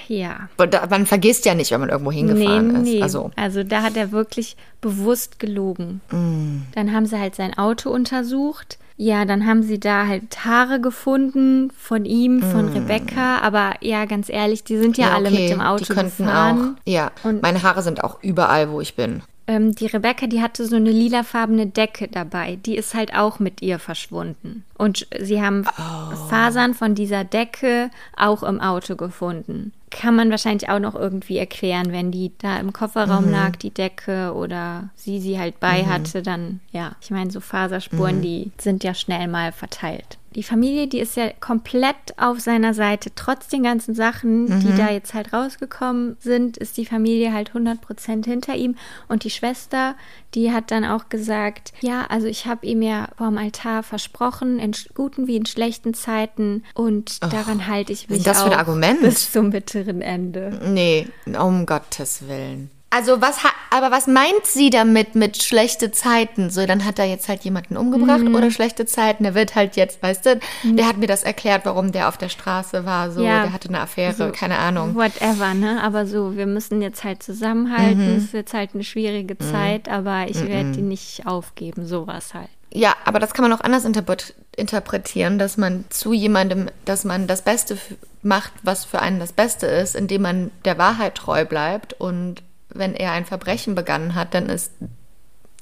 Ja. 0.07 0.49
Man 0.89 1.07
vergisst 1.07 1.45
ja 1.45 1.55
nicht, 1.55 1.71
wenn 1.73 1.81
man 1.81 1.89
irgendwo 1.89 2.13
hingefahren 2.13 2.69
nee, 2.83 2.91
nee. 2.91 2.97
ist. 2.99 3.03
Also, 3.03 3.31
also 3.35 3.65
da 3.65 3.83
hat 3.83 3.97
er 3.97 4.13
wirklich 4.13 4.57
bewusst 4.81 5.39
gelogen. 5.41 6.01
Mm. 6.11 6.63
Dann 6.75 6.93
haben 6.93 7.07
sie 7.07 7.19
halt 7.19 7.35
sein 7.35 7.57
Auto 7.59 7.91
untersucht. 7.91 8.79
Ja, 9.01 9.25
dann 9.25 9.47
haben 9.47 9.63
sie 9.63 9.79
da 9.79 10.09
halt 10.09 10.45
Haare 10.45 10.81
gefunden 10.81 11.71
von 11.79 12.05
ihm, 12.05 12.43
von 12.43 12.69
Rebecca. 12.69 13.39
Aber 13.39 13.75
ja, 13.81 14.05
ganz 14.07 14.29
ehrlich, 14.29 14.65
die 14.65 14.77
sind 14.77 14.99
ja, 14.99 15.15
alle 15.15 15.31
mit 15.31 15.49
dem 15.51 15.61
Auto 15.61 15.85
Mm. 15.85 15.87
die 15.87 15.95
könnten 15.95 16.25
gefahren. 16.27 16.77
auch. 16.77 16.81
Ja, 16.85 17.13
Und- 17.23 17.41
meine 17.41 17.63
Haare 17.63 17.83
sind 17.83 18.03
auch 18.03 18.21
überall, 18.23 18.71
wo 18.73 18.81
ich 18.81 18.97
bin. 18.97 19.23
Ähm, 19.47 19.75
die 19.75 19.87
Rebecca, 19.87 20.27
die 20.27 20.43
hatte 20.43 20.67
so 20.67 20.75
eine 20.77 20.91
lilafarbene 20.91 21.69
Decke 21.69 22.09
dabei. 22.09 22.57
Die 22.67 22.77
ist 22.77 22.95
halt 22.95 23.15
auch 23.15 23.39
mit 23.39 23.63
ihr 23.63 23.79
verschwunden. 23.79 24.65
Und 24.77 25.07
sie 25.19 25.41
haben 25.41 25.65
Oh. 25.79 26.17
Fasern 26.29 26.75
von 26.75 26.95
dieser 26.97 27.23
Decke 27.25 27.91
auch 28.17 28.43
im 28.43 28.61
Auto 28.61 28.97
gefunden. 28.97 29.73
Kann 29.91 30.15
man 30.17 30.31
wahrscheinlich 30.31 30.69
auch 30.69 30.79
noch 30.81 30.95
irgendwie 30.95 31.39
erklären, 31.39 31.93
wenn 31.93 32.11
die 32.13 32.33
da 32.39 32.59
im 32.59 32.73
Kofferraum 32.73 33.27
Mhm. 33.27 33.33
lag, 33.33 33.57
die 33.57 33.71
Decke, 33.71 34.35
oder 34.35 34.91
sie 34.95 35.21
sie 35.21 35.39
halt 35.39 35.61
bei 35.61 35.87
hatte, 35.87 36.23
dann, 36.23 36.61
ja. 36.73 36.97
Ich 37.01 37.11
meine, 37.11 37.31
so 37.31 37.41
Faserspuren, 37.41 38.19
Mhm. 38.19 38.23
die 38.23 38.53
sind 38.59 38.85
ja 38.85 38.93
schnell 38.95 39.29
mal 39.29 39.53
verteilt. 39.53 40.18
Die 40.35 40.43
Familie, 40.43 40.87
die 40.89 41.01
ist 41.01 41.17
ja 41.17 41.31
komplett 41.41 41.97
auf 42.19 42.39
seiner 42.41 42.75
Seite. 42.75 43.11
Trotz 43.15 43.49
den 43.49 43.63
ganzen 43.63 43.95
Sachen, 43.95 44.45
Mhm. 44.45 44.61
die 44.61 44.77
da 44.77 44.91
jetzt 44.91 45.15
halt 45.15 45.33
rausgekommen 45.33 46.17
sind, 46.21 46.57
ist 46.59 46.77
die 46.77 46.85
Familie 46.85 47.33
halt 47.33 47.55
100% 47.55 48.27
hinter 48.27 48.55
ihm. 48.55 48.77
Und 49.09 49.25
die 49.25 49.31
Schwester, 49.31 49.95
die 50.35 50.53
hat 50.53 50.71
dann 50.71 50.85
auch 50.85 51.09
gesagt, 51.09 51.73
ja, 51.81 52.05
also 52.09 52.27
ich 52.27 52.47
habe 52.47 52.67
ihm 52.67 52.83
ja 52.83 53.09
vorm 53.17 53.39
Altar 53.39 53.83
versprochen, 53.83 54.59
in 54.59 54.73
guten 54.95 55.27
wie 55.27 55.37
in 55.37 55.47
schlechten 55.47 55.95
Zeiten. 55.95 56.63
Und 56.75 57.23
daran 57.33 57.67
halte 57.67 57.93
ich 57.93 58.09
mich 58.09 58.19
ist 58.19 58.27
das 58.27 58.41
für 58.43 58.49
ein 58.49 58.53
auch 58.53 58.59
Argument? 58.59 59.01
bis 59.01 59.33
zum 59.33 59.51
bitteren 59.51 60.03
Ende. 60.03 60.61
Nee, 60.67 61.09
um 61.39 61.65
Gottes 61.65 62.29
Willen. 62.29 62.71
Also 62.91 63.21
was 63.21 63.45
ha 63.45 63.51
aber 63.71 63.91
was 63.91 64.07
meint 64.07 64.45
sie 64.47 64.71
damit 64.71 65.15
mit 65.15 65.43
schlechte 65.43 65.93
Zeiten? 65.93 66.49
So, 66.49 66.65
dann 66.65 66.87
hat 66.87 66.99
er 66.99 67.05
jetzt 67.05 67.29
halt 67.29 67.45
jemanden 67.45 67.77
umgebracht 67.77 68.21
Mhm. 68.21 68.35
oder 68.35 68.51
schlechte 68.51 68.87
Zeiten. 68.87 69.25
Der 69.25 69.35
wird 69.35 69.55
halt 69.55 69.77
jetzt, 69.77 70.03
weißt 70.03 70.25
du, 70.25 70.41
der 70.65 70.89
hat 70.89 70.97
mir 70.97 71.07
das 71.07 71.23
erklärt, 71.23 71.67
warum 71.67 71.93
der 71.93 72.09
auf 72.09 72.17
der 72.17 72.31
Straße 72.31 72.87
war. 72.87 73.11
So, 73.11 73.23
Ja. 73.23 73.43
der 73.43 73.53
hatte 73.53 73.69
eine 73.69 73.81
Affäre, 73.81 74.15
So, 74.15 74.31
keine 74.33 74.57
Ahnung. 74.57 74.95
Whatever, 74.95 75.53
ne? 75.53 75.83
Aber 75.83 76.07
so, 76.07 76.35
wir 76.35 76.47
müssen 76.47 76.81
jetzt 76.81 77.05
halt 77.05 77.23
zusammenhalten. 77.23 78.11
Mhm. 78.13 78.17
Es 78.17 78.25
ist 78.25 78.33
jetzt 78.33 78.55
halt 78.55 78.71
eine 78.73 78.85
schwierige 78.85 79.37
Zeit, 79.37 79.89
aber 79.91 80.25
ich 80.29 80.43
werde 80.47 80.73
die 80.73 80.81
nicht 80.83 81.27
aufgeben. 81.27 81.87
Sowas 81.87 82.33
halt. 82.33 82.49
Ja, 82.73 82.95
aber 83.05 83.19
das 83.19 83.35
kann 83.35 83.43
man 83.49 83.53
auch 83.53 83.63
anders 83.65 83.85
interpret 83.85 84.35
interpretieren, 84.57 85.39
dass 85.39 85.57
man 85.57 85.85
zu 85.89 86.13
jemandem, 86.13 86.69
dass 86.85 87.05
man 87.05 87.27
das 87.29 87.43
Beste 87.43 87.79
macht, 88.23 88.53
was 88.65 88.85
für 88.85 88.99
einen 89.01 89.21
das 89.21 89.33
Beste 89.33 89.67
ist, 89.67 89.95
indem 89.95 90.23
man 90.23 90.51
der 90.65 90.79
Wahrheit 90.79 91.15
treu 91.15 91.45
bleibt. 91.45 91.93
Und 91.95 92.43
wenn 92.79 92.95
er 92.95 93.13
ein 93.13 93.25
Verbrechen 93.27 93.75
begangen 93.75 94.15
hat, 94.15 94.35
dann 94.35 94.49
ist 94.49 94.73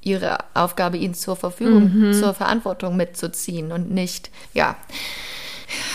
ihre 0.03 0.39
Aufgabe, 0.55 0.97
ihn 0.99 1.15
zur 1.15 1.35
Verfügung, 1.37 2.13
zur 2.13 2.33
Verantwortung 2.35 2.97
mitzuziehen 2.97 3.73
und 3.73 3.91
nicht, 3.91 4.31
ja. 4.55 4.77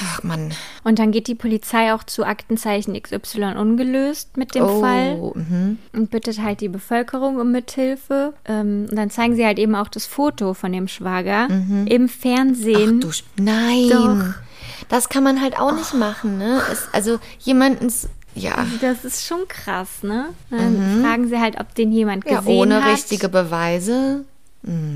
Ach 0.04 0.22
Mann. 0.24 0.54
Und 0.84 1.00
dann 1.00 1.12
geht 1.14 1.28
die 1.28 1.36
Polizei 1.36 1.94
auch 1.94 2.04
zu 2.04 2.26
Aktenzeichen 2.26 3.02
XY 3.02 3.54
ungelöst 3.58 4.36
mit 4.36 4.54
dem 4.54 4.68
Fall 4.68 5.16
Oh, 5.18 5.32
mhm. 5.34 5.78
und 5.94 6.12
bittet 6.12 6.42
halt 6.42 6.60
die 6.60 6.68
Bevölkerung 6.68 7.38
um 7.40 7.54
Mithilfe. 7.54 8.34
Ähm, 8.44 8.88
und 8.90 8.96
dann 8.98 9.10
zeigen 9.10 9.36
sie 9.38 9.46
halt 9.46 9.60
eben 9.60 9.76
auch 9.76 9.88
das 9.88 10.06
Foto 10.08 10.54
von 10.54 10.74
dem 10.74 10.90
Schwager 10.90 11.48
im 11.50 12.10
Ach 12.10 12.22
Fernsehen. 12.22 13.00
du, 13.00 13.08
Sch- 13.10 13.24
nein. 13.38 13.90
Doch. 13.90 14.34
Das 14.90 15.08
kann 15.08 15.24
man 15.24 15.40
halt 15.42 15.58
auch 15.58 15.72
nicht 15.74 15.94
machen, 15.94 16.38
ne? 16.38 16.60
Es, 16.70 16.90
also 16.92 17.20
jemandens, 17.40 18.10
ja. 18.36 18.66
das 18.82 19.04
ist 19.06 19.26
schon 19.26 19.48
krass, 19.48 20.04
ne? 20.04 20.30
Dann 20.50 21.02
fragen 21.04 21.28
sie 21.28 21.40
halt, 21.40 21.60
ob 21.60 21.74
den 21.76 21.92
jemand 21.92 22.26
Ja, 22.26 22.40
gesehen 22.40 22.58
ohne 22.60 22.84
hat. 22.84 22.94
richtige 22.94 23.30
Beweise. 23.30 24.26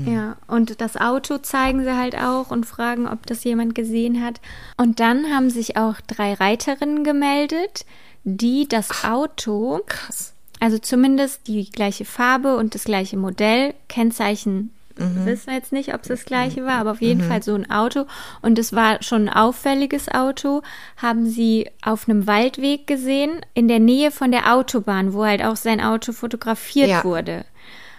Ja, 0.06 0.36
und 0.46 0.80
das 0.80 0.96
Auto 0.96 1.38
zeigen 1.38 1.82
sie 1.82 1.96
halt 1.96 2.16
auch 2.16 2.52
und 2.52 2.66
fragen, 2.66 3.08
ob 3.08 3.26
das 3.26 3.42
jemand 3.42 3.74
gesehen 3.74 4.24
hat. 4.24 4.40
Und 4.76 5.00
dann 5.00 5.34
haben 5.34 5.50
sich 5.50 5.76
auch 5.76 5.96
drei 6.06 6.34
Reiterinnen 6.34 7.02
gemeldet, 7.02 7.84
die 8.22 8.68
das 8.68 9.02
Auto, 9.04 9.80
Krass. 9.86 10.34
also 10.60 10.78
zumindest 10.78 11.48
die 11.48 11.68
gleiche 11.68 12.04
Farbe 12.04 12.56
und 12.56 12.76
das 12.76 12.84
gleiche 12.84 13.16
Modell, 13.16 13.74
Kennzeichen 13.88 14.70
wissen 14.96 15.46
wir 15.48 15.54
jetzt 15.54 15.72
nicht, 15.72 15.92
ob 15.94 16.02
es 16.02 16.08
das 16.08 16.24
gleiche 16.24 16.64
war, 16.64 16.74
aber 16.78 16.92
auf 16.92 17.02
jeden 17.02 17.20
Fall 17.22 17.42
so 17.42 17.54
ein 17.54 17.70
Auto. 17.70 18.06
Und 18.42 18.58
es 18.58 18.72
war 18.72 19.02
schon 19.02 19.28
ein 19.28 19.34
auffälliges 19.34 20.08
Auto, 20.08 20.62
haben 20.96 21.26
sie 21.26 21.68
auf 21.82 22.08
einem 22.08 22.26
Waldweg 22.26 22.86
gesehen, 22.86 23.40
in 23.54 23.68
der 23.68 23.80
Nähe 23.80 24.10
von 24.10 24.30
der 24.30 24.54
Autobahn, 24.54 25.12
wo 25.12 25.24
halt 25.24 25.42
auch 25.44 25.56
sein 25.56 25.80
Auto 25.80 26.12
fotografiert 26.12 26.88
Ja. 26.88 27.04
wurde. 27.04 27.44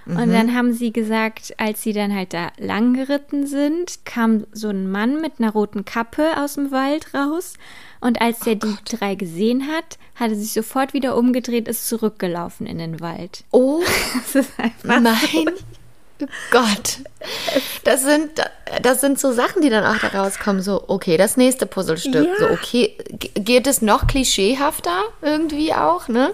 Und 0.10 0.32
dann 0.32 0.56
haben 0.56 0.72
sie 0.72 0.93
gesagt, 0.93 1.54
als 1.58 1.82
sie 1.82 1.91
dann 1.91 2.16
halt 2.16 2.34
da 2.34 2.52
lang 2.58 2.93
geritten 2.93 3.45
sind, 3.45 4.06
kam 4.06 4.45
so 4.54 4.70
ein 4.70 4.89
Mann 4.89 5.20
mit 5.20 5.34
einer 5.39 5.52
roten 5.52 5.84
Kappe 5.84 6.38
aus 6.41 6.54
dem 6.54 6.72
Wald 6.72 7.14
raus. 7.14 7.56
Und 8.00 8.22
als 8.22 8.39
der 8.39 8.56
die 8.56 8.74
drei 8.86 9.16
gesehen 9.16 9.68
hat, 9.68 9.98
hat 10.16 10.30
er 10.30 10.38
sich 10.38 10.54
sofort 10.54 10.93
wieder 10.93 11.18
umgedreht, 11.18 11.68
ist 11.68 11.89
zurückgelaufen 11.89 12.68
in 12.68 12.78
den 12.78 13.02
Wald. 13.02 13.43
Oh 13.52 13.82
Das 14.14 14.36
ist 14.45 14.58
einfach 14.58 15.02
mein 15.02 15.04
Gott. 16.51 16.99
Das 17.84 18.03
sind, 18.03 18.32
das 18.82 19.01
sind 19.01 19.20
so 19.20 19.32
Sachen, 19.32 19.61
die 19.61 19.70
dann 19.70 19.86
auch 19.86 19.99
da 19.99 20.07
rauskommen. 20.22 20.61
So, 20.61 20.84
okay, 20.88 21.18
das 21.18 21.38
nächste 21.38 21.65
Puzzlestück. 21.65 22.26
Ja. 22.28 22.36
So, 22.39 22.49
okay, 22.53 22.95
ge- 23.09 23.32
geht 23.36 23.68
es 23.68 23.82
noch 23.82 24.07
klischeehafter 24.07 25.03
irgendwie 25.22 25.74
auch, 25.74 26.07
ne? 26.07 26.34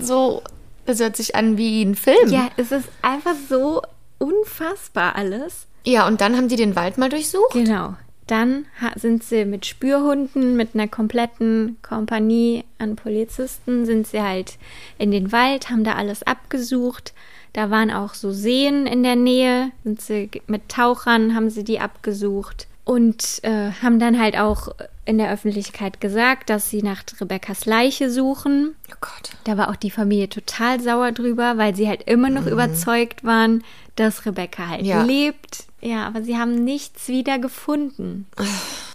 So, 0.00 0.42
das 0.86 1.00
hört 1.00 1.16
sich 1.16 1.34
an 1.36 1.56
wie 1.56 1.82
ein 1.82 1.94
Film. 1.94 2.30
Ja, 2.32 2.48
es 2.56 2.72
ist 2.72 2.88
einfach 3.02 3.34
so 3.48 3.82
unfassbar 4.18 5.16
alles. 5.16 5.66
Ja, 5.84 6.06
und 6.06 6.20
dann 6.20 6.36
haben 6.36 6.48
die 6.48 6.56
den 6.56 6.76
Wald 6.76 6.96
mal 6.98 7.08
durchsucht. 7.10 7.52
Genau. 7.52 7.94
Dann 8.26 8.66
sind 8.96 9.22
sie 9.22 9.44
mit 9.44 9.66
Spürhunden, 9.66 10.56
mit 10.56 10.74
einer 10.74 10.88
kompletten 10.88 11.76
Kompanie 11.82 12.64
an 12.78 12.96
Polizisten, 12.96 13.84
sind 13.84 14.06
sie 14.06 14.22
halt 14.22 14.58
in 14.98 15.10
den 15.10 15.30
Wald, 15.30 15.68
haben 15.68 15.84
da 15.84 15.94
alles 15.94 16.22
abgesucht. 16.22 17.12
Da 17.52 17.70
waren 17.70 17.90
auch 17.90 18.14
so 18.14 18.30
Seen 18.32 18.86
in 18.86 19.02
der 19.02 19.16
Nähe, 19.16 19.70
sind 19.84 20.00
sie 20.00 20.30
mit 20.46 20.68
Tauchern, 20.68 21.34
haben 21.34 21.50
sie 21.50 21.64
die 21.64 21.80
abgesucht 21.80 22.66
und 22.84 23.40
äh, 23.42 23.70
haben 23.82 23.98
dann 23.98 24.18
halt 24.20 24.38
auch 24.38 24.68
in 25.06 25.18
der 25.18 25.30
Öffentlichkeit 25.30 26.00
gesagt, 26.00 26.50
dass 26.50 26.70
sie 26.70 26.82
nach 26.82 27.02
Rebekkas 27.20 27.66
Leiche 27.66 28.10
suchen. 28.10 28.74
Oh 28.90 28.96
Gott. 29.00 29.30
Da 29.44 29.56
war 29.56 29.70
auch 29.70 29.76
die 29.76 29.90
Familie 29.90 30.28
total 30.28 30.80
sauer 30.80 31.12
drüber, 31.12 31.56
weil 31.56 31.74
sie 31.74 31.88
halt 31.88 32.02
immer 32.04 32.30
noch 32.30 32.46
überzeugt 32.46 33.24
waren, 33.24 33.62
dass 33.96 34.24
Rebecca 34.26 34.68
halt 34.68 34.82
Ja. 34.82 35.02
lebt. 35.02 35.64
Ja, 35.80 36.06
aber 36.06 36.22
sie 36.22 36.36
haben 36.38 36.64
nichts 36.64 37.08
wieder 37.08 37.38
gefunden. 37.38 38.26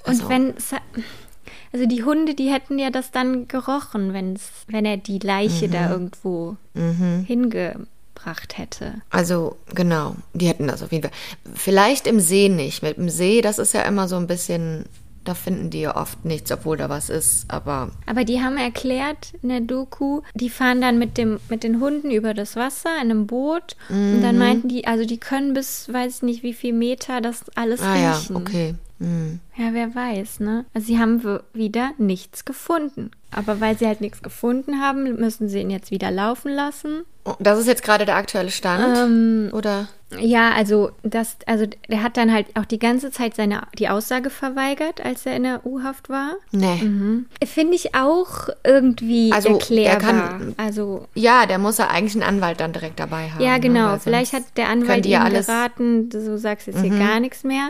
Also- 0.05 0.23
Und 0.23 0.29
wenn 0.29 0.49
es 0.55 0.71
also 1.71 1.85
die 1.85 2.03
Hunde, 2.03 2.33
die 2.33 2.51
hätten 2.51 2.79
ja 2.79 2.89
das 2.89 3.11
dann 3.11 3.47
gerochen, 3.47 4.13
wenn's, 4.13 4.49
wenn 4.67 4.85
er 4.85 4.97
die 4.97 5.19
Leiche 5.19 5.67
da 5.69 5.91
irgendwo 5.91 6.55
hingebracht 8.19 8.57
hätte. 8.57 9.01
Also, 9.09 9.57
genau, 9.73 10.15
die 10.33 10.47
hätten 10.47 10.67
das 10.67 10.83
auf 10.83 10.91
jeden 10.91 11.03
Fall. 11.03 11.17
Vielleicht 11.55 12.07
im 12.07 12.19
See 12.19 12.49
nicht. 12.49 12.83
Mit 12.83 12.97
dem 12.97 13.09
See, 13.09 13.41
das 13.41 13.59
ist 13.59 13.73
ja 13.73 13.81
immer 13.83 14.07
so 14.07 14.15
ein 14.17 14.27
bisschen, 14.27 14.85
da 15.23 15.33
finden 15.35 15.69
die 15.69 15.81
ja 15.81 15.95
oft 15.95 16.25
nichts, 16.25 16.51
obwohl 16.51 16.77
da 16.77 16.89
was 16.89 17.09
ist. 17.09 17.45
Aber 17.49 17.91
Aber 18.05 18.23
die 18.23 18.41
haben 18.41 18.57
erklärt 18.57 19.33
in 19.41 19.49
der 19.49 19.61
Doku, 19.61 20.21
die 20.33 20.49
fahren 20.49 20.81
dann 20.81 20.97
mit, 20.99 21.17
dem, 21.17 21.39
mit 21.49 21.63
den 21.63 21.79
Hunden 21.79 22.11
über 22.11 22.33
das 22.33 22.55
Wasser 22.55 22.89
in 22.95 23.09
einem 23.11 23.27
Boot. 23.27 23.75
Und 23.89 24.21
dann 24.21 24.35
Mhm. 24.35 24.39
meinten 24.39 24.67
die, 24.69 24.87
also 24.87 25.05
die 25.05 25.17
können 25.19 25.53
bis, 25.53 25.91
weiß 25.91 26.17
ich 26.17 26.21
nicht, 26.23 26.43
wie 26.43 26.53
viel 26.53 26.73
Meter 26.73 27.21
das 27.21 27.43
alles 27.55 27.81
ah 27.81 27.95
ja, 27.97 28.15
riechen. 28.17 28.35
okay. 28.35 28.75
Ja, 29.01 29.69
wer 29.73 29.95
weiß, 29.95 30.41
ne? 30.41 30.65
Also 30.73 30.87
sie 30.87 30.99
haben 30.99 31.21
wieder 31.53 31.91
nichts 31.97 32.43
gefunden. 32.45 33.11
Aber 33.31 33.61
weil 33.61 33.77
sie 33.77 33.85
halt 33.87 34.01
nichts 34.01 34.21
gefunden 34.23 34.81
haben, 34.81 35.03
müssen 35.19 35.47
sie 35.49 35.59
ihn 35.61 35.69
jetzt 35.69 35.91
wieder 35.91 36.09
laufen 36.11 36.51
lassen. 36.51 37.03
Oh, 37.25 37.35
Das 37.39 37.59
ist 37.59 37.67
jetzt 37.67 37.83
gerade 37.83 38.05
der 38.05 38.15
aktuelle 38.15 38.49
Stand, 38.51 38.97
Ähm, 38.97 39.49
oder? 39.53 39.87
Ja, 40.19 40.51
also 40.53 40.89
das, 41.03 41.37
also 41.45 41.65
der 41.87 42.01
hat 42.01 42.17
dann 42.17 42.33
halt 42.33 42.47
auch 42.55 42.65
die 42.65 42.79
ganze 42.79 43.11
Zeit 43.11 43.35
seine 43.35 43.61
die 43.77 43.87
Aussage 43.87 44.31
verweigert, 44.31 44.99
als 45.05 45.25
er 45.27 45.35
in 45.35 45.43
der 45.43 45.63
U-Haft 45.65 46.09
war. 46.09 46.33
Nee. 46.51 46.81
Mhm. 46.81 47.27
Finde 47.45 47.75
ich 47.75 47.93
auch 47.93 48.49
irgendwie 48.63 49.31
Also, 49.31 49.49
er 49.49 49.53
erklärbar. 49.55 49.99
kann- 49.99 50.55
also 50.57 51.07
Ja, 51.13 51.45
der 51.45 51.59
muss 51.59 51.77
ja 51.77 51.87
eigentlich 51.89 52.15
einen 52.15 52.23
Anwalt 52.35 52.59
dann 52.59 52.73
direkt 52.73 52.99
dabei 52.99 53.29
haben. 53.29 53.43
ja, 53.43 53.53
ne, 53.53 53.59
genau. 53.59 53.97
Vielleicht 53.99 54.33
hat 54.33 54.43
der 54.57 54.69
Anwalt 54.69 55.05
ihm 55.05 55.11
ja 55.11 55.21
alles. 55.23 55.47
Mhm. 55.47 55.51
geraten, 55.51 56.09
du 56.09 56.37
sagst 56.39 56.65
jetzt 56.67 56.81
hier 56.81 56.97
gar 56.97 57.19
nichts 57.19 57.43
mehr. 57.43 57.69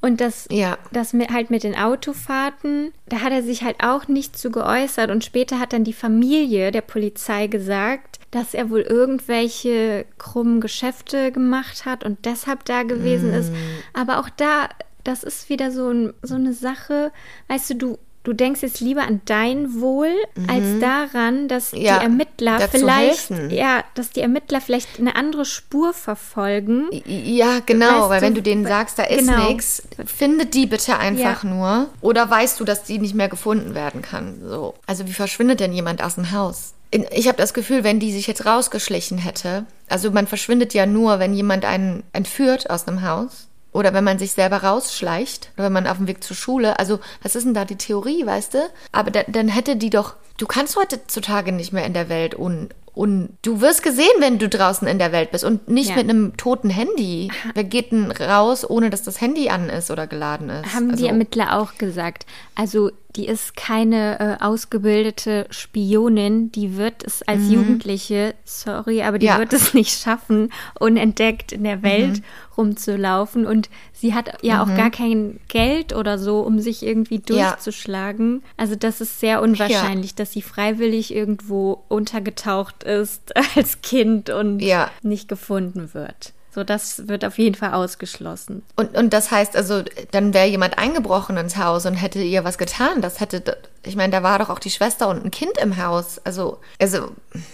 Und 0.00 0.20
das, 0.20 0.46
Ja. 0.50 0.78
das 0.92 1.12
mit, 1.12 1.30
halt 1.30 1.50
mit 1.50 1.62
den 1.64 1.74
Autofahrten, 1.74 2.92
da 3.08 3.20
hat 3.22 3.32
er 3.32 3.42
sich 3.42 3.62
halt 3.62 3.76
auch 3.82 4.08
nicht 4.08 4.38
zu 4.38 4.50
geäußert. 4.50 5.10
Und 5.10 5.24
später 5.24 5.58
hat 5.58 5.72
dann 5.72 5.84
die 5.84 5.92
Familie 5.92 6.70
der 6.70 6.82
Polizei 6.82 7.46
gesagt, 7.46 8.18
dass 8.30 8.54
er 8.54 8.70
wohl 8.70 8.80
irgendwelche 8.80 10.04
krummen 10.18 10.60
Geschäfte 10.60 11.32
gemacht 11.32 11.86
hat 11.86 12.04
und 12.04 12.24
deshalb 12.24 12.64
da 12.64 12.82
gewesen 12.82 13.32
ist. 13.32 13.50
Mhm. 13.50 13.56
Aber 13.94 14.20
auch 14.20 14.28
da, 14.28 14.68
das 15.04 15.22
ist 15.22 15.48
wieder 15.48 15.70
so, 15.70 15.88
ein, 15.90 16.12
so 16.22 16.34
eine 16.34 16.52
Sache, 16.52 17.12
weißt 17.48 17.70
du, 17.70 17.74
du. 17.74 17.98
Du 18.26 18.32
denkst 18.32 18.60
jetzt 18.62 18.80
lieber 18.80 19.02
an 19.02 19.20
dein 19.26 19.80
Wohl 19.80 20.08
als 20.48 20.64
daran, 20.80 21.46
dass 21.46 21.70
Mhm. 21.72 21.78
Ja, 21.80 21.98
die 22.00 22.02
Ermittler 22.06 22.58
vielleicht, 22.68 23.30
helfen. 23.30 23.50
ja, 23.50 23.84
dass 23.94 24.10
die 24.10 24.20
Ermittler 24.20 24.60
vielleicht 24.60 24.98
eine 24.98 25.14
andere 25.14 25.44
Spur 25.44 25.94
verfolgen. 25.94 26.88
Ja, 27.06 27.60
genau, 27.64 27.86
Weißt 27.86 28.10
weil 28.10 28.20
du, 28.20 28.26
wenn 28.26 28.34
du 28.34 28.42
denen 28.42 28.66
sagst, 28.66 28.98
da 28.98 29.04
ist 29.04 29.28
genau. 29.28 29.48
nichts, 29.50 29.84
findet 30.06 30.54
die 30.54 30.66
bitte 30.66 30.98
einfach 30.98 31.44
Ja. 31.44 31.48
nur. 31.48 31.86
Oder 32.00 32.28
weißt 32.28 32.58
du, 32.58 32.64
dass 32.64 32.82
die 32.82 32.98
nicht 32.98 33.14
mehr 33.14 33.28
gefunden 33.28 33.76
werden 33.76 34.02
kann? 34.02 34.40
So. 34.44 34.74
Also 34.86 35.06
wie 35.06 35.12
verschwindet 35.12 35.60
denn 35.60 35.72
jemand 35.72 36.02
aus 36.02 36.16
dem 36.16 36.32
Haus? 36.32 36.72
Ich 37.12 37.28
habe 37.28 37.38
das 37.38 37.54
Gefühl, 37.54 37.84
wenn 37.84 38.00
die 38.00 38.10
sich 38.12 38.26
jetzt 38.26 38.44
rausgeschlichen 38.44 39.18
hätte, 39.18 39.66
also 39.88 40.10
man 40.10 40.26
verschwindet 40.26 40.74
ja 40.74 40.84
nur, 40.86 41.20
wenn 41.20 41.32
jemand 41.32 41.64
einen 41.64 42.02
entführt 42.12 42.70
aus 42.70 42.88
einem 42.88 43.02
Haus. 43.06 43.45
Oder 43.76 43.92
wenn 43.92 44.04
man 44.04 44.18
sich 44.18 44.32
selber 44.32 44.62
rausschleicht, 44.62 45.50
oder 45.56 45.66
wenn 45.66 45.72
man 45.74 45.86
auf 45.86 45.98
dem 45.98 46.06
Weg 46.06 46.24
zur 46.24 46.34
Schule. 46.34 46.78
Also, 46.78 46.98
was 47.22 47.36
ist 47.36 47.44
denn 47.44 47.52
da 47.52 47.66
die 47.66 47.76
Theorie, 47.76 48.24
weißt 48.24 48.54
du? 48.54 48.58
Aber 48.90 49.10
da, 49.10 49.20
dann 49.28 49.48
hätte 49.48 49.76
die 49.76 49.90
doch. 49.90 50.14
Du 50.38 50.46
kannst 50.46 50.76
heutzutage 50.76 51.52
nicht 51.52 51.74
mehr 51.74 51.84
in 51.84 51.92
der 51.92 52.08
Welt 52.08 52.38
un, 52.38 52.70
un. 52.94 53.36
Du 53.42 53.60
wirst 53.60 53.82
gesehen, 53.82 54.06
wenn 54.20 54.38
du 54.38 54.48
draußen 54.48 54.88
in 54.88 54.98
der 54.98 55.12
Welt 55.12 55.30
bist 55.30 55.44
und 55.44 55.68
nicht 55.68 55.90
Ja. 55.90 55.96
mit 55.96 56.08
einem 56.08 56.38
toten 56.38 56.70
Handy. 56.70 57.30
Wer 57.52 57.64
geht 57.64 57.92
denn 57.92 58.10
raus, 58.12 58.68
ohne 58.68 58.88
dass 58.88 59.02
das 59.02 59.20
Handy 59.20 59.50
an 59.50 59.68
ist 59.68 59.90
oder 59.90 60.06
geladen 60.06 60.48
ist? 60.48 60.74
Haben 60.74 60.92
also, 60.92 61.02
die 61.02 61.08
Ermittler 61.08 61.58
auch 61.58 61.74
gesagt. 61.76 62.24
Also 62.54 62.90
die 63.16 63.26
ist 63.26 63.56
keine 63.56 64.20
äh, 64.40 64.44
ausgebildete 64.44 65.46
Spionin, 65.50 66.52
die 66.52 66.76
wird 66.76 67.02
es 67.04 67.22
als 67.22 67.48
Jugendliche, 67.50 68.34
sorry, 68.44 69.02
aber 69.02 69.18
die 69.18 69.26
Mhm. 69.26 69.28
Ja. 69.30 69.34
Mhm. 69.36 69.40
wird 69.40 69.52
es 69.54 69.74
nicht 69.74 69.98
schaffen, 69.98 70.52
unentdeckt 70.78 71.52
in 71.52 71.64
der 71.64 71.82
Welt 71.82 72.22
rumzulaufen. 72.56 73.46
Und 73.46 73.68
sie 73.92 74.14
hat 74.14 74.42
ja 74.42 74.62
auch 74.62 74.74
gar 74.76 74.90
kein 74.90 75.40
Geld 75.48 75.94
oder 75.94 76.18
so, 76.18 76.40
um 76.40 76.58
sich 76.60 76.82
irgendwie 76.84 77.20
Ja. 77.30 77.50
durchzuschlagen. 77.52 78.42
Also 78.56 78.76
das 78.76 79.00
ist 79.00 79.20
sehr 79.20 79.40
unwahrscheinlich, 79.42 80.14
dass 80.14 80.32
sie 80.32 80.42
freiwillig 80.42 81.14
irgendwo 81.14 81.84
untergetaucht 81.88 82.82
ist 82.84 83.32
als 83.56 83.80
Kind 83.82 84.30
und 84.30 84.60
Ja. 84.60 84.90
nicht 85.02 85.28
gefunden 85.28 85.94
wird. 85.94 86.32
So, 86.56 86.64
das 86.64 87.06
wird 87.06 87.22
auf 87.22 87.36
jeden 87.36 87.54
Fall 87.54 87.74
ausgeschlossen. 87.74 88.62
Und, 88.76 88.96
und 88.96 89.12
das 89.12 89.30
heißt 89.30 89.54
also, 89.54 89.82
dann 90.12 90.32
wäre 90.32 90.46
jemand 90.46 90.78
eingebrochen 90.78 91.36
ins 91.36 91.58
Haus 91.58 91.84
und 91.84 91.92
hätte 91.96 92.22
ihr 92.22 92.44
was 92.44 92.56
getan. 92.56 93.02
Das 93.02 93.20
hätte, 93.20 93.58
ich 93.82 93.94
meine, 93.94 94.10
da 94.10 94.22
war 94.22 94.38
doch 94.38 94.48
auch 94.48 94.58
die 94.58 94.70
Schwester 94.70 95.08
und 95.08 95.22
ein 95.22 95.30
Kind 95.30 95.58
im 95.58 95.76
Haus. 95.76 96.18
Also, 96.24 96.56
also, 96.80 97.10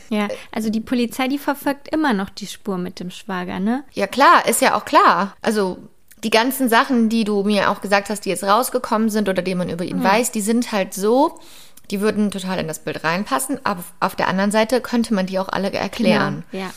Ja, 0.09 0.28
also 0.53 0.70
die 0.70 0.80
Polizei, 0.80 1.26
die 1.26 1.38
verfolgt 1.38 1.88
immer 1.88 2.12
noch 2.12 2.30
die 2.30 2.46
Spur 2.46 2.78
mit 2.78 3.00
dem 3.00 3.11
Schwager, 3.11 3.59
ne? 3.59 3.82
ja 3.92 4.07
klar, 4.07 4.46
ist 4.46 4.61
ja 4.62 4.76
auch 4.76 4.84
klar. 4.84 5.34
Also, 5.42 5.78
die 6.22 6.30
ganzen 6.30 6.68
Sachen, 6.68 7.09
die 7.09 7.24
du 7.24 7.42
mir 7.42 7.70
auch 7.70 7.80
gesagt 7.80 8.09
hast, 8.09 8.24
die 8.24 8.30
jetzt 8.30 8.44
rausgekommen 8.44 9.11
sind 9.11 9.28
oder 9.28 9.42
die 9.42 9.57
man 9.57 9.68
über 9.68 9.84
ihn 9.84 10.05
weiß, 10.05 10.30
die 10.30 10.42
sind 10.42 10.70
halt 10.70 10.94
so, 10.94 11.40
die 11.90 12.00
würden 12.00 12.30
total 12.30 12.61
in 12.61 12.68
das 12.68 12.78
Bild 12.78 13.03
reinpassen. 13.03 13.59
Aber 13.64 13.82
auf 13.98 14.14
der 14.14 14.28
anderen 14.28 14.53
Seite 14.53 14.80
könnte 14.80 15.12
man 15.12 15.26
die 15.26 15.40
auch 15.40 15.48
alle 15.48 15.72
erklären. 15.72 16.44
Genau, 16.53 16.66
Ja. 16.66 16.70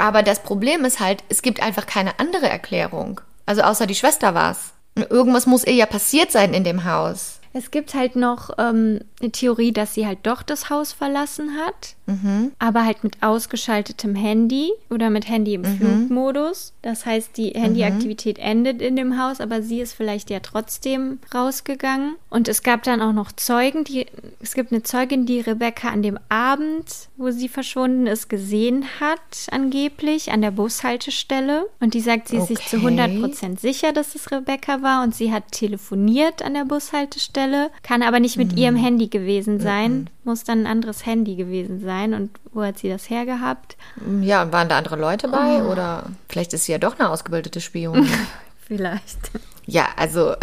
Aber 0.00 0.22
das 0.22 0.44
Problem 0.44 0.84
ist 0.84 1.00
halt, 1.00 1.24
es 1.28 1.42
gibt 1.42 1.60
einfach 1.60 1.84
keine 1.86 2.20
andere 2.20 2.48
Erklärung. 2.48 3.20
Also 3.46 3.62
außer 3.62 3.86
die 3.86 3.96
Schwester 3.96 4.32
war's. 4.32 4.72
Irgendwas 4.94 5.46
muss 5.46 5.64
ihr 5.64 5.74
ja 5.74 5.86
passiert 5.86 6.30
sein 6.30 6.54
in 6.54 6.62
dem 6.62 6.84
Haus. 6.84 7.37
Es 7.58 7.72
gibt 7.72 7.94
halt 7.94 8.14
noch 8.14 8.50
ähm, 8.56 9.00
eine 9.20 9.32
Theorie, 9.32 9.72
dass 9.72 9.92
sie 9.94 10.06
halt 10.06 10.20
doch 10.22 10.42
das 10.44 10.70
Haus 10.70 10.92
verlassen 10.92 11.56
hat, 11.56 11.96
Mhm. 12.06 12.52
aber 12.58 12.86
halt 12.86 13.02
mit 13.04 13.20
ausgeschaltetem 13.22 14.14
Handy 14.14 14.70
oder 14.90 15.10
mit 15.10 15.28
Handy 15.28 15.54
im 15.54 15.62
Mhm. 15.62 15.76
Flugmodus. 15.76 16.72
Das 16.82 17.04
heißt, 17.04 17.36
die 17.36 17.50
Handyaktivität 17.50 18.38
endet 18.38 18.80
in 18.80 18.94
dem 18.96 19.20
Haus, 19.22 19.40
aber 19.40 19.60
sie 19.60 19.80
ist 19.80 19.92
vielleicht 19.92 20.30
ja 20.30 20.38
trotzdem 20.40 21.18
rausgegangen. 21.34 22.14
Und 22.30 22.46
es 22.48 22.62
gab 22.62 22.82
dann 22.84 23.02
auch 23.02 23.12
noch 23.12 23.32
Zeugen, 23.32 23.82
die 23.84 24.06
es 24.40 24.54
gibt 24.54 24.70
eine 24.72 24.84
Zeugin, 24.84 25.26
die 25.26 25.40
Rebecca 25.40 25.88
an 25.88 26.02
dem 26.02 26.18
Abend, 26.28 26.86
wo 27.16 27.30
sie 27.30 27.48
verschwunden 27.48 28.06
ist, 28.06 28.28
gesehen 28.30 28.84
hat, 29.00 29.48
angeblich 29.50 30.30
an 30.30 30.40
der 30.42 30.52
Bushaltestelle. 30.52 31.66
Und 31.80 31.92
die 31.94 32.00
sagt, 32.00 32.28
sie 32.28 32.36
ist 32.36 32.46
sich 32.48 32.64
zu 32.66 32.76
Okay. 32.76 32.86
100 32.86 33.20
Prozent 33.20 33.60
sicher, 33.60 33.92
dass 33.92 34.14
es 34.14 34.30
Rebecca 34.30 34.80
war 34.82 35.02
und 35.02 35.14
sie 35.14 35.32
hat 35.32 35.50
telefoniert 35.52 36.42
an 36.42 36.54
der 36.54 36.64
Bushaltestelle, 36.64 37.47
kann 37.82 38.02
aber 38.02 38.20
nicht 38.20 38.36
mit 38.36 38.54
ihrem 38.54 38.76
Handy 38.76 39.08
gewesen 39.08 39.60
sein, 39.60 40.08
muss 40.24 40.44
dann 40.44 40.60
ein 40.62 40.66
anderes 40.66 41.04
Handy 41.06 41.36
gewesen 41.36 41.80
sein 41.80 42.14
und 42.14 42.30
wo 42.52 42.62
hat 42.62 42.78
sie 42.78 42.88
das 42.88 43.08
hergehabt? 43.10 43.76
Ja, 44.22 44.42
und 44.42 44.52
waren 44.52 44.68
da 44.68 44.78
andere 44.78 44.96
Leute 44.96 45.28
bei? 45.28 45.62
Oh. 45.62 45.70
Oder 45.72 46.04
vielleicht 46.28 46.52
ist 46.52 46.64
sie 46.64 46.72
ja 46.72 46.78
doch 46.78 46.98
eine 46.98 47.08
ausgebildete 47.10 47.60
Spionin. 47.60 48.08
Vielleicht. 48.66 49.30
ja, 49.66 49.86
also, 49.96 50.34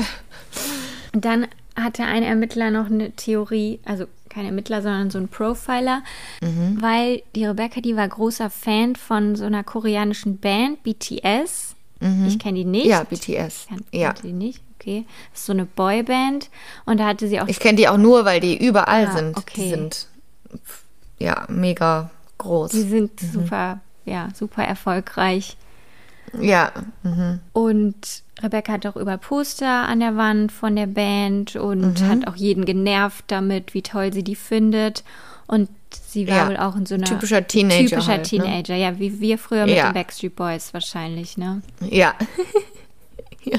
Und 1.13 1.25
dann 1.25 1.47
hatte 1.75 2.03
ein 2.03 2.23
Ermittler 2.23 2.71
noch 2.71 2.87
eine 2.87 3.11
Theorie, 3.11 3.79
also 3.85 4.05
kein 4.29 4.45
Ermittler, 4.45 4.81
sondern 4.81 5.11
so 5.11 5.17
ein 5.19 5.27
Profiler, 5.27 6.01
Mhm. 6.41 6.77
weil 6.81 7.21
die 7.35 7.45
Rebecca, 7.45 7.81
die 7.81 7.95
war 7.95 8.07
großer 8.07 8.49
Fan 8.49 8.95
von 8.95 9.35
so 9.35 9.45
einer 9.45 9.63
koreanischen 9.63 10.37
Band, 10.39 10.81
BTS. 10.83 11.75
Ich 12.27 12.37
kenne 12.39 12.59
die 12.59 12.65
nicht. 12.65 12.85
Mhm. 12.85 12.91
ja, 12.91 13.03
BTS. 13.03 13.67
Kennt 13.67 13.85
Ja. 13.91 14.13
kennt 14.13 14.23
die 14.25 14.33
nicht, 14.33 14.61
okay. 14.85 15.05
Das 15.31 15.41
ist 15.41 15.45
so 15.47 15.53
eine 15.53 15.65
Boyband 15.65 16.49
und 16.85 16.99
da 16.99 17.05
hatte 17.07 17.27
sie 17.27 17.39
auch 17.41 17.47
Ich 17.47 17.59
kenne 17.59 17.77
die 17.77 17.87
auch 17.87 17.97
nur, 17.97 18.25
weil 18.25 18.39
die 18.39 18.57
überall 18.63 19.07
Ah, 19.07 19.11
sind. 19.11 19.37
okay. 19.37 19.61
Die 19.63 19.69
sind, 19.69 20.07
ja, 21.17 21.45
mega 21.49 22.09
groß. 22.37 22.71
Die 22.71 22.81
sind 22.81 23.21
Mhm. 23.21 23.27
super, 23.31 23.79
ja, 24.05 24.29
super 24.33 24.63
erfolgreich. 24.63 25.57
ja, 26.39 26.71
Und 27.53 28.23
Rebecca 28.43 28.73
hat 28.73 28.85
auch 28.85 28.97
über 28.97 29.17
Poster 29.17 29.87
an 29.87 30.01
der 30.01 30.17
Wand 30.17 30.51
von 30.51 30.75
der 30.75 30.87
Band 30.87 31.55
und 31.55 32.01
Mhm. 32.01 32.07
hat 32.09 32.27
auch 32.27 32.35
jeden 32.35 32.65
genervt 32.65 33.25
damit, 33.27 33.73
wie 33.73 33.81
toll 33.81 34.11
sie 34.11 34.23
die 34.23 34.35
findet. 34.35 35.03
Und 35.47 35.69
sie 35.91 36.27
war 36.27 36.35
Ja, 36.37 36.47
wohl 36.49 36.57
auch 36.57 36.75
in 36.75 36.85
so 36.85 36.95
einer 36.95 37.05
typischer 37.05 37.47
Teenager 37.47 37.87
typischer 37.87 38.07
halt, 38.13 38.23
ne? 38.23 38.27
Teenager, 38.27 38.75
ja, 38.75 38.99
wie 38.99 39.19
wir 39.21 39.37
früher 39.37 39.65
mit 39.65 39.75
Ja. 39.77 39.89
den 39.89 39.93
Backstreet 39.93 40.35
Boys 40.35 40.73
wahrscheinlich, 40.73 41.37
ne? 41.37 41.61
ja. 41.79 42.13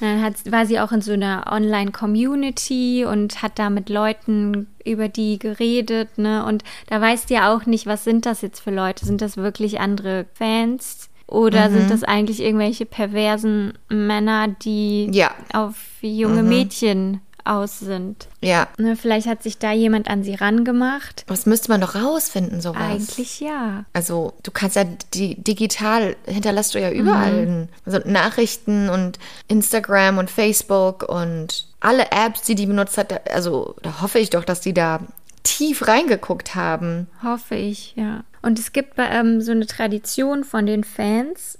Dann 0.00 0.22
hat, 0.22 0.34
war 0.50 0.66
sie 0.66 0.80
auch 0.80 0.92
in 0.92 1.00
so 1.00 1.12
einer 1.12 1.44
Online-Community 1.50 3.04
und 3.04 3.42
hat 3.42 3.58
da 3.58 3.70
mit 3.70 3.88
Leuten 3.88 4.68
über 4.84 5.08
die 5.08 5.38
geredet, 5.38 6.18
ne? 6.18 6.44
Und 6.44 6.62
da 6.88 7.00
weißt 7.00 7.30
du 7.30 7.34
ja 7.34 7.54
auch 7.54 7.66
nicht, 7.66 7.86
was 7.86 8.04
sind 8.04 8.26
das 8.26 8.42
jetzt 8.42 8.60
für 8.60 8.70
Leute? 8.70 9.04
Sind 9.06 9.20
das 9.22 9.36
wirklich 9.36 9.80
andere 9.80 10.26
Fans? 10.34 11.08
Oder 11.26 11.68
Mhm. 11.68 11.72
sind 11.74 11.90
das 11.90 12.04
eigentlich 12.04 12.40
irgendwelche 12.40 12.84
perversen 12.84 13.72
Männer, 13.88 14.48
die 14.48 15.08
Ja. 15.12 15.30
auf 15.54 15.74
junge 16.02 16.42
Mhm. 16.42 16.48
Mädchen 16.48 17.20
aus 17.44 17.78
sind? 17.78 18.28
Ja. 18.40 18.68
Ne, 18.78 18.96
vielleicht 18.96 19.26
hat 19.26 19.42
sich 19.42 19.58
da 19.58 19.72
jemand 19.72 20.08
an 20.08 20.22
sie 20.22 20.34
rangemacht. 20.34 21.24
Das 21.26 21.46
müsste 21.46 21.70
man 21.70 21.80
doch 21.80 21.94
rausfinden, 21.94 22.60
sowas. 22.60 22.80
Eigentlich 22.80 23.40
ja. 23.40 23.84
Also 23.92 24.34
du 24.42 24.50
kannst 24.50 24.76
ja 24.76 24.84
die 25.14 25.34
digital 25.36 26.16
hinterlässt 26.26 26.74
du 26.74 26.80
ja 26.80 26.90
überall 26.90 27.68
also 27.84 27.98
Nachrichten 28.04 28.88
und 28.88 29.18
Instagram 29.48 30.18
und 30.18 30.30
Facebook 30.30 31.02
und 31.08 31.66
alle 31.80 32.10
Apps, 32.10 32.42
die 32.42 32.54
die 32.54 32.66
benutzt 32.66 32.96
hat. 32.98 33.30
Also 33.30 33.76
da 33.82 34.00
hoffe 34.00 34.18
ich 34.18 34.30
doch, 34.30 34.44
dass 34.44 34.60
die 34.60 34.74
da 34.74 35.00
tief 35.42 35.86
reingeguckt 35.86 36.54
haben. 36.54 37.06
Hoffe 37.22 37.54
ich, 37.54 37.94
ja. 37.96 38.24
Und 38.42 38.58
es 38.58 38.72
gibt 38.72 38.94
ähm, 38.98 39.40
so 39.40 39.52
eine 39.52 39.66
Tradition 39.66 40.44
von 40.44 40.66
den 40.66 40.84
Fans, 40.84 41.58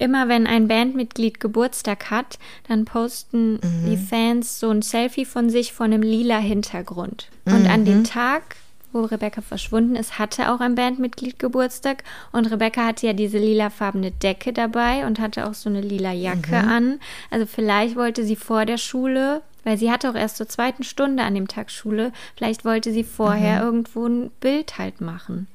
immer 0.00 0.28
wenn 0.28 0.46
ein 0.46 0.66
Bandmitglied 0.68 1.38
Geburtstag 1.40 2.10
hat, 2.10 2.38
dann 2.68 2.84
posten 2.84 3.54
Mhm. 3.54 3.86
die 3.90 3.96
Fans 3.96 4.58
so 4.58 4.70
ein 4.70 4.82
Selfie 4.82 5.24
von 5.24 5.50
sich 5.50 5.72
vor 5.72 5.84
einem 5.86 6.02
lila 6.02 6.38
Hintergrund. 6.38 7.28
Und 7.44 7.68
an 7.68 7.80
Mhm. 7.80 7.84
dem 7.84 8.04
Tag, 8.04 8.56
wo 8.92 9.02
Rebecca 9.02 9.40
verschwunden 9.40 9.94
ist, 9.94 10.18
hatte 10.18 10.50
auch 10.52 10.60
ein 10.60 10.74
Bandmitglied 10.74 11.38
Geburtstag. 11.38 12.02
Und 12.32 12.50
Rebecca 12.50 12.86
hatte 12.86 13.06
ja 13.06 13.12
diese 13.12 13.38
lilafarbene 13.38 14.10
Decke 14.10 14.52
dabei 14.52 15.06
und 15.06 15.20
hatte 15.20 15.48
auch 15.48 15.54
so 15.54 15.68
eine 15.68 15.80
lila 15.80 16.12
Jacke 16.12 16.56
Mhm. 16.62 16.68
an. 16.68 17.00
Also 17.30 17.46
vielleicht 17.46 17.94
wollte 17.94 18.24
sie 18.24 18.36
vor 18.36 18.64
der 18.66 18.78
Schule, 18.78 19.42
weil 19.64 19.76
sie 19.78 19.90
hatte 19.92 20.10
auch 20.10 20.14
erst 20.16 20.38
zur 20.38 20.48
zweiten 20.48 20.82
Stunde 20.82 21.22
an 21.22 21.34
dem 21.34 21.46
Tag 21.46 21.70
Schule, 21.70 22.12
vielleicht 22.36 22.64
wollte 22.64 22.92
sie 22.92 23.04
vorher 23.04 23.60
Mhm. 23.60 23.66
irgendwo 23.66 24.06
ein 24.06 24.30
Bild 24.40 24.78
halt 24.78 25.00
machen. 25.00 25.46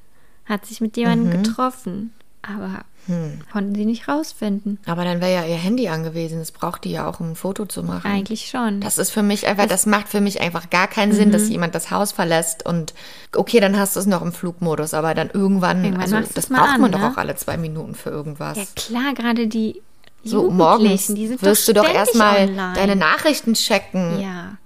Hat 0.46 0.64
sich 0.64 0.80
mit 0.80 0.96
jemandem 0.96 1.28
Mhm. 1.28 1.42
getroffen. 1.42 2.12
Aber 2.48 2.80
Hm. 3.06 3.38
konnten 3.52 3.74
sie 3.76 3.84
nicht 3.84 4.08
rausfinden. 4.08 4.78
Aber 4.84 5.04
dann 5.04 5.20
wäre 5.20 5.32
ja 5.32 5.44
ihr 5.46 5.54
Handy 5.54 5.88
angewiesen. 5.88 6.40
Das 6.40 6.50
braucht 6.50 6.82
die 6.82 6.90
ja 6.90 7.08
auch, 7.08 7.20
um 7.20 7.30
ein 7.30 7.36
Foto 7.36 7.64
zu 7.64 7.84
machen. 7.84 8.10
Eigentlich 8.10 8.48
schon. 8.50 8.80
Das 8.80 8.98
ist 8.98 9.10
für 9.10 9.22
mich 9.22 9.46
einfach, 9.46 9.66
das 9.66 9.86
macht 9.86 10.08
für 10.08 10.20
mich 10.20 10.40
einfach 10.40 10.70
gar 10.70 10.88
keinen 10.88 11.12
Sinn, 11.12 11.28
Mhm. 11.28 11.32
dass 11.32 11.48
jemand 11.48 11.74
das 11.76 11.92
Haus 11.92 12.10
verlässt 12.10 12.66
und 12.66 12.94
okay, 13.36 13.60
dann 13.60 13.78
hast 13.78 13.94
du 13.94 14.00
es 14.00 14.06
noch 14.06 14.22
im 14.22 14.32
Flugmodus, 14.32 14.92
aber 14.92 15.14
dann 15.14 15.30
irgendwann, 15.30 15.84
Irgendwann 15.84 16.14
also 16.14 16.32
das 16.34 16.46
braucht 16.48 16.74
an, 16.74 16.80
man 16.80 16.90
doch 16.90 16.98
ne? 16.98 17.12
auch 17.12 17.16
alle 17.16 17.36
zwei 17.36 17.56
Minuten 17.56 17.94
für 17.94 18.10
irgendwas. 18.10 18.56
ja 18.58 18.64
klar, 18.74 19.14
gerade 19.14 19.46
die 19.46 19.80
so 20.24 20.50
morgens 20.50 21.06
die 21.06 21.28
sind 21.28 21.40
wirst 21.42 21.68
du 21.68 21.74
doch 21.74 21.88
erstmal 21.88 22.48
deine 22.74 22.96
Nachrichten 22.96 23.54
checken. 23.54 24.18
Ja. 24.20 24.56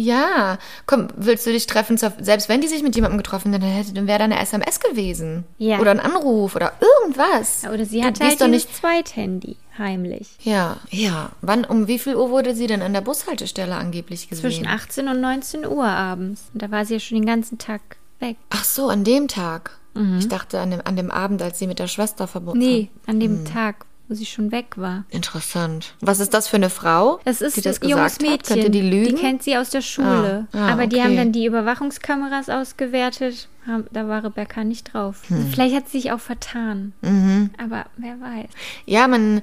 Ja, 0.00 0.58
komm, 0.86 1.08
willst 1.16 1.44
du 1.44 1.50
dich 1.50 1.66
treffen? 1.66 1.96
Selbst 1.98 2.48
wenn 2.48 2.60
die 2.60 2.68
sich 2.68 2.84
mit 2.84 2.94
jemandem 2.94 3.18
getroffen 3.18 3.52
hätten, 3.52 3.62
dann, 3.64 3.70
hätte- 3.72 3.92
dann 3.94 4.06
wäre 4.06 4.18
da 4.20 4.24
eine 4.26 4.38
SMS 4.40 4.78
gewesen. 4.78 5.44
Ja. 5.58 5.80
Oder 5.80 5.90
ein 5.90 5.98
Anruf 5.98 6.54
oder 6.54 6.72
irgendwas. 6.80 7.64
Oder 7.64 7.84
sie 7.84 8.00
gehst 8.00 8.20
halt 8.22 8.40
doch 8.40 8.46
nicht. 8.46 8.72
Zweithandy 8.74 9.56
heimlich. 9.76 10.28
Ja, 10.42 10.76
ja. 10.90 11.30
Wann, 11.40 11.64
um 11.64 11.88
wie 11.88 11.98
viel 11.98 12.14
Uhr 12.16 12.30
wurde 12.30 12.54
sie 12.54 12.68
denn 12.68 12.80
an 12.82 12.92
der 12.92 13.00
Bushaltestelle 13.00 13.74
angeblich 13.74 14.28
gesehen? 14.28 14.42
Zwischen 14.42 14.66
18 14.68 15.08
und 15.08 15.20
19 15.20 15.66
Uhr 15.66 15.84
abends. 15.86 16.44
Und 16.52 16.62
da 16.62 16.70
war 16.70 16.84
sie 16.84 16.94
ja 16.94 17.00
schon 17.00 17.16
den 17.18 17.26
ganzen 17.26 17.58
Tag 17.58 17.80
weg. 18.20 18.36
Ach 18.50 18.64
so, 18.64 18.88
an 18.88 19.02
dem 19.04 19.26
Tag. 19.28 19.72
Ich 20.20 20.28
dachte 20.28 20.60
an 20.60 20.70
dem, 20.70 20.80
an 20.84 20.94
dem 20.94 21.10
Abend, 21.10 21.42
als 21.42 21.58
sie 21.58 21.66
mit 21.66 21.80
der 21.80 21.88
Schwester 21.88 22.28
verbunden 22.28 22.64
Mhm. 22.64 22.70
Nee, 22.72 22.90
an 23.08 23.18
dem 23.18 23.44
Tag, 23.44 23.84
wo 24.08 24.14
sie 24.14 24.26
schon 24.26 24.50
weg 24.52 24.76
war. 24.76 25.04
Interessant. 25.10 25.94
Was 26.00 26.20
ist 26.20 26.32
das 26.34 26.48
für 26.48 26.56
eine 26.56 26.70
Frau, 26.70 27.20
Das 27.24 27.40
ist 27.40 27.56
die 27.56 27.60
das 27.60 27.82
ein 27.82 27.88
junges 27.88 28.14
hat? 28.14 28.22
Mädchen. 28.22 28.54
Könnte 28.56 28.70
die 28.70 28.80
lügen? 28.80 29.16
kennt 29.16 29.42
sie 29.42 29.56
aus 29.56 29.70
der 29.70 29.82
Schule. 29.82 30.46
Ah, 30.52 30.58
ah, 30.68 30.72
Aber 30.72 30.86
die 30.86 30.96
okay. 30.96 31.04
haben 31.04 31.16
dann 31.16 31.32
die 31.32 31.44
Überwachungskameras 31.46 32.48
ausgewertet. 32.48 33.48
Da 33.92 34.08
war 34.08 34.24
Rebecca 34.24 34.64
nicht 34.64 34.94
drauf. 34.94 35.22
Hm. 35.28 35.50
Vielleicht 35.52 35.74
hat 35.76 35.88
sie 35.90 36.00
sich 36.00 36.12
auch 36.12 36.20
vertan. 36.20 36.94
Mhm. 37.02 37.50
Aber 37.62 37.84
wer 37.98 38.18
weiß. 38.18 38.48
Ja, 38.86 39.06
man, 39.08 39.42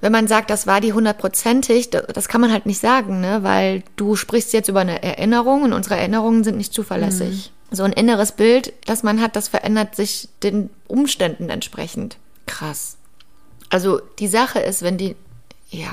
wenn 0.00 0.12
man 0.12 0.28
sagt, 0.28 0.50
das 0.50 0.68
war 0.68 0.80
die 0.80 0.92
hundertprozentig, 0.92 1.90
das, 1.90 2.06
das 2.06 2.28
kann 2.28 2.40
man 2.40 2.52
halt 2.52 2.64
nicht 2.66 2.80
sagen, 2.80 3.20
ne? 3.20 3.42
Weil 3.42 3.82
du 3.96 4.14
sprichst 4.14 4.52
jetzt 4.52 4.68
über 4.68 4.80
eine 4.80 5.02
Erinnerung 5.02 5.62
und 5.62 5.72
unsere 5.72 5.96
Erinnerungen 5.96 6.44
sind 6.44 6.58
nicht 6.58 6.72
zuverlässig. 6.72 7.52
So 7.72 7.82
ein 7.82 7.92
inneres 7.92 8.30
Bild, 8.30 8.72
das 8.84 9.02
man 9.02 9.20
hat, 9.20 9.34
das 9.34 9.48
verändert 9.48 9.96
sich 9.96 10.28
den 10.44 10.70
Umständen 10.86 11.48
entsprechend. 11.50 12.18
Krass. 12.46 12.96
Also 13.70 14.00
die 14.18 14.28
Sache 14.28 14.60
ist, 14.60 14.82
wenn 14.82 14.96
die, 14.98 15.16
ja, 15.70 15.88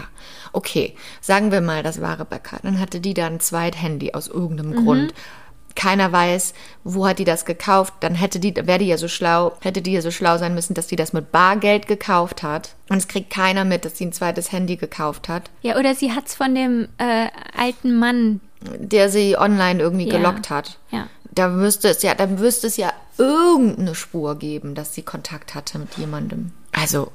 okay, 0.52 0.96
sagen 1.22 1.52
wir 1.52 1.62
mal, 1.62 1.84
das 1.84 2.02
war 2.02 2.20
Rebecca, 2.20 2.58
dann 2.64 2.80
hatte 2.80 3.00
die 3.00 3.14
da 3.14 3.26
ein 3.28 3.40
Zweithandy 3.40 4.14
aus 4.14 4.28
irgendeinem 4.28 4.84
Grund. 4.84 5.14
Keiner 5.76 6.12
weiß, 6.12 6.54
wo 6.84 7.08
hat 7.08 7.18
die 7.18 7.24
das 7.26 7.46
gekauft, 7.46 7.96
dann 8.02 8.14
hätte 8.14 8.40
die, 8.40 8.56
wäre 8.56 8.78
die 8.78 8.86
ja 8.86 8.98
so 9.00 9.08
schlau, 9.08 9.54
hätte 9.62 9.82
die 9.82 9.94
ja 9.94 10.02
so 10.04 10.12
schlau 10.12 10.38
sein 10.38 10.54
müssen, 10.54 10.76
dass 10.76 10.86
die 10.86 10.96
das 10.96 11.14
mit 11.14 11.32
Bargeld 11.32 11.88
gekauft 11.88 12.44
hat. 12.44 12.76
Und 12.90 12.98
es 12.98 13.08
kriegt 13.08 13.32
keiner 13.32 13.66
mit, 13.66 13.84
dass 13.84 13.98
sie 13.98 14.06
ein 14.06 14.14
zweites 14.14 14.52
Handy 14.52 14.76
gekauft 14.76 15.30
hat, 15.30 15.50
Ja, 15.64 15.78
oder 15.80 15.96
sie 15.96 16.12
hat's 16.12 16.36
von 16.36 16.54
dem 16.54 16.90
äh, 17.00 17.28
alten 17.58 17.98
Mann. 17.98 18.40
der 18.62 19.10
sie 19.10 19.36
online 19.36 19.82
irgendwie 19.82 20.08
Ja. 20.08 20.18
gelockt 20.18 20.52
hat. 20.52 20.78
Ja. 20.92 21.08
Da 21.32 21.48
müsste 21.48 21.90
es 21.90 22.04
ja, 22.04 22.14
dann 22.14 22.36
müsste 22.36 22.68
es 22.68 22.78
ja 22.78 22.94
irgendeine 23.18 23.96
Spur 23.96 24.38
geben, 24.38 24.76
dass 24.76 24.94
sie 24.94 25.02
Kontakt 25.02 25.56
hatte 25.56 25.80
mit 25.80 25.96
jemandem. 25.98 26.52
Also, 26.72 27.12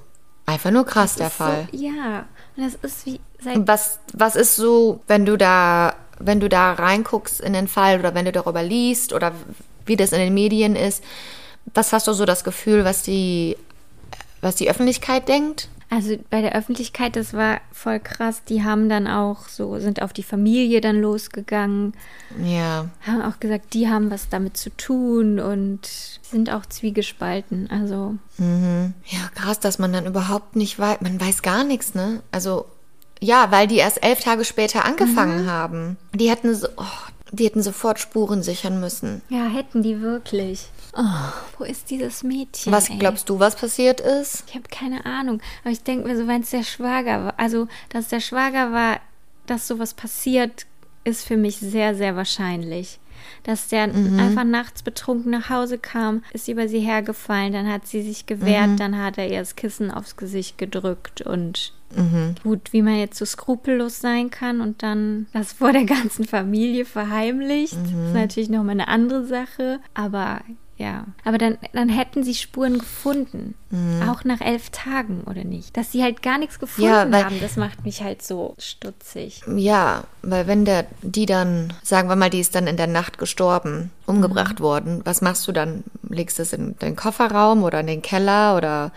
einfach 0.48 0.70
nur 0.70 0.84
krass 0.84 1.14
der 1.14 1.30
Fall. 1.30 1.68
So, 1.72 1.78
ja. 1.78 2.24
Und 2.56 2.64
das 2.64 2.74
ist 2.82 3.06
wie 3.06 3.20
Was, 3.42 4.00
was 4.12 4.34
ist 4.34 4.56
so, 4.56 5.00
wenn 5.06 5.24
du 5.24 5.36
da, 5.36 5.94
wenn 6.18 6.40
du 6.40 6.48
da 6.48 6.72
reinguckst 6.72 7.40
in 7.40 7.52
den 7.52 7.68
Fall 7.68 8.00
oder 8.00 8.14
wenn 8.14 8.24
du 8.24 8.32
darüber 8.32 8.62
liest 8.62 9.12
oder 9.12 9.32
wie 9.86 9.96
das 9.96 10.12
in 10.12 10.18
den 10.18 10.34
Medien 10.34 10.74
ist, 10.74 11.04
was 11.74 11.92
hast 11.92 12.06
du 12.08 12.12
so 12.12 12.24
das 12.24 12.44
Gefühl, 12.44 12.84
was 12.84 13.02
die, 13.02 13.56
was 14.40 14.56
die 14.56 14.68
Öffentlichkeit 14.68 15.28
denkt? 15.28 15.68
Also 15.90 16.16
bei 16.28 16.42
der 16.42 16.54
Öffentlichkeit, 16.54 17.16
das 17.16 17.32
war 17.32 17.60
voll 17.72 17.98
krass. 17.98 18.42
Die 18.44 18.62
haben 18.62 18.90
dann 18.90 19.06
auch 19.06 19.48
so, 19.48 19.78
sind 19.78 20.02
auf 20.02 20.12
die 20.12 20.22
Familie 20.22 20.82
dann 20.82 21.00
losgegangen, 21.00 21.94
Ja. 22.44 22.86
haben 23.06 23.22
auch 23.22 23.40
gesagt, 23.40 23.72
die 23.72 23.88
haben 23.88 24.10
was 24.10 24.28
damit 24.28 24.58
zu 24.58 24.68
tun 24.76 25.40
und 25.40 25.86
sind 26.22 26.50
auch 26.52 26.66
zwiegespalten. 26.66 27.70
Also 27.70 28.16
Ja, 28.38 29.28
krass, 29.34 29.60
dass 29.60 29.78
man 29.78 29.92
dann 29.92 30.04
überhaupt 30.06 30.56
nicht 30.56 30.78
weiß, 30.78 31.00
man 31.00 31.18
weiß 31.20 31.40
gar 31.42 31.64
nichts, 31.64 31.94
ne? 31.94 32.22
Also, 32.32 32.66
ja, 33.20 33.50
weil 33.50 33.66
die 33.66 33.76
erst 33.78 34.04
elf 34.04 34.20
Tage 34.20 34.44
später 34.44 34.84
angefangen 34.84 35.50
haben. 35.50 35.96
Die 36.14 36.30
hätten 36.30 36.54
so, 36.54 36.68
oh, 36.76 36.84
die 37.32 37.44
hätten 37.44 37.62
sofort 37.62 37.98
Spuren 37.98 38.42
sichern 38.42 38.80
müssen. 38.80 39.22
ja, 39.28 39.46
hätten 39.46 39.82
die 39.82 40.00
wirklich. 40.00 40.66
Oh, 40.96 41.02
wo 41.58 41.64
ist 41.64 41.90
dieses 41.90 42.22
Mädchen? 42.22 42.72
Was 42.72 42.88
ey? 42.88 42.96
glaubst 42.98 43.28
du, 43.28 43.38
was 43.38 43.56
passiert 43.56 44.00
ist? 44.00 44.44
Ich 44.48 44.54
habe 44.54 44.68
keine 44.70 45.04
Ahnung. 45.06 45.40
Aber 45.62 45.70
ich 45.70 45.82
denke 45.82 46.08
mir 46.08 46.16
so, 46.16 46.26
wenn 46.26 46.42
es 46.42 46.50
der 46.50 46.64
Schwager 46.64 47.24
war, 47.26 47.34
also 47.38 47.68
dass 47.90 48.08
der 48.08 48.20
Schwager 48.20 48.72
war, 48.72 49.00
dass 49.46 49.68
sowas 49.68 49.94
passiert, 49.94 50.66
ist 51.04 51.26
für 51.26 51.36
mich 51.36 51.58
sehr, 51.58 51.94
sehr 51.94 52.16
wahrscheinlich. 52.16 52.98
Dass 53.42 53.68
der 53.68 53.82
einfach 53.82 54.44
nachts 54.44 54.82
betrunken 54.82 55.30
nach 55.32 55.48
Hause 55.50 55.78
kam, 55.78 56.22
ist 56.32 56.48
über 56.48 56.68
sie 56.68 56.80
hergefallen, 56.80 57.52
dann 57.52 57.68
hat 57.70 57.86
sie 57.86 58.02
sich 58.02 58.26
gewehrt, 58.26 58.78
dann 58.78 58.98
hat 58.98 59.18
er 59.18 59.30
ihr 59.30 59.40
das 59.40 59.56
Kissen 59.56 59.90
aufs 59.90 60.16
Gesicht 60.16 60.58
gedrückt 60.58 61.22
und 61.22 61.72
gut, 62.42 62.72
wie 62.72 62.82
man 62.82 62.98
jetzt 62.98 63.16
so 63.18 63.24
skrupellos 63.24 64.00
sein 64.00 64.28
kann 64.30 64.60
und 64.60 64.82
dann 64.82 65.26
das 65.32 65.54
vor 65.54 65.72
der 65.72 65.84
ganzen 65.84 66.24
Familie 66.26 66.84
verheimlicht, 66.84 67.72
ist 67.72 68.14
natürlich 68.14 68.50
nochmal 68.50 68.72
eine 68.72 68.88
andere 68.88 69.24
Sache. 69.24 69.80
Aber 69.94 70.42
ja, 70.78 71.04
aber 71.24 71.38
dann, 71.38 71.58
dann 71.72 71.88
hätten 71.88 72.22
sie 72.24 72.34
Spuren 72.34 72.78
gefunden. 72.78 73.54
Auch 74.08 74.24
nach 74.24 74.40
elf 74.40 74.70
Tagen, 74.70 75.24
oder 75.26 75.44
nicht? 75.44 75.76
Dass 75.76 75.92
sie 75.92 76.02
halt 76.02 76.22
gar 76.22 76.38
nichts 76.38 76.58
gefunden 76.58 76.88
Ja, 76.90 77.10
weil- 77.12 77.24
haben, 77.24 77.40
das 77.40 77.56
macht 77.56 77.84
mich 77.84 78.02
halt 78.02 78.22
so 78.22 78.54
stutzig. 78.58 79.42
Ja, 79.56 80.04
weil 80.22 80.46
wenn 80.46 80.64
der, 80.64 80.86
die 81.02 81.26
dann, 81.26 81.72
sagen 81.82 82.08
wir 82.08 82.16
mal, 82.16 82.30
die 82.30 82.40
ist 82.40 82.54
dann 82.54 82.66
in 82.66 82.76
der 82.78 82.86
Nacht 82.86 83.18
gestorben, 83.18 83.90
umgebracht 84.06 84.60
worden, 84.60 85.02
was 85.04 85.20
machst 85.20 85.46
du 85.48 85.52
dann? 85.52 85.84
Legst 86.08 86.38
du 86.38 86.42
es 86.42 86.52
in 86.54 86.78
den 86.78 86.96
Kofferraum 86.96 87.62
oder 87.64 87.80
in 87.80 87.86
den 87.88 88.00
Keller 88.00 88.56
oder 88.56 88.92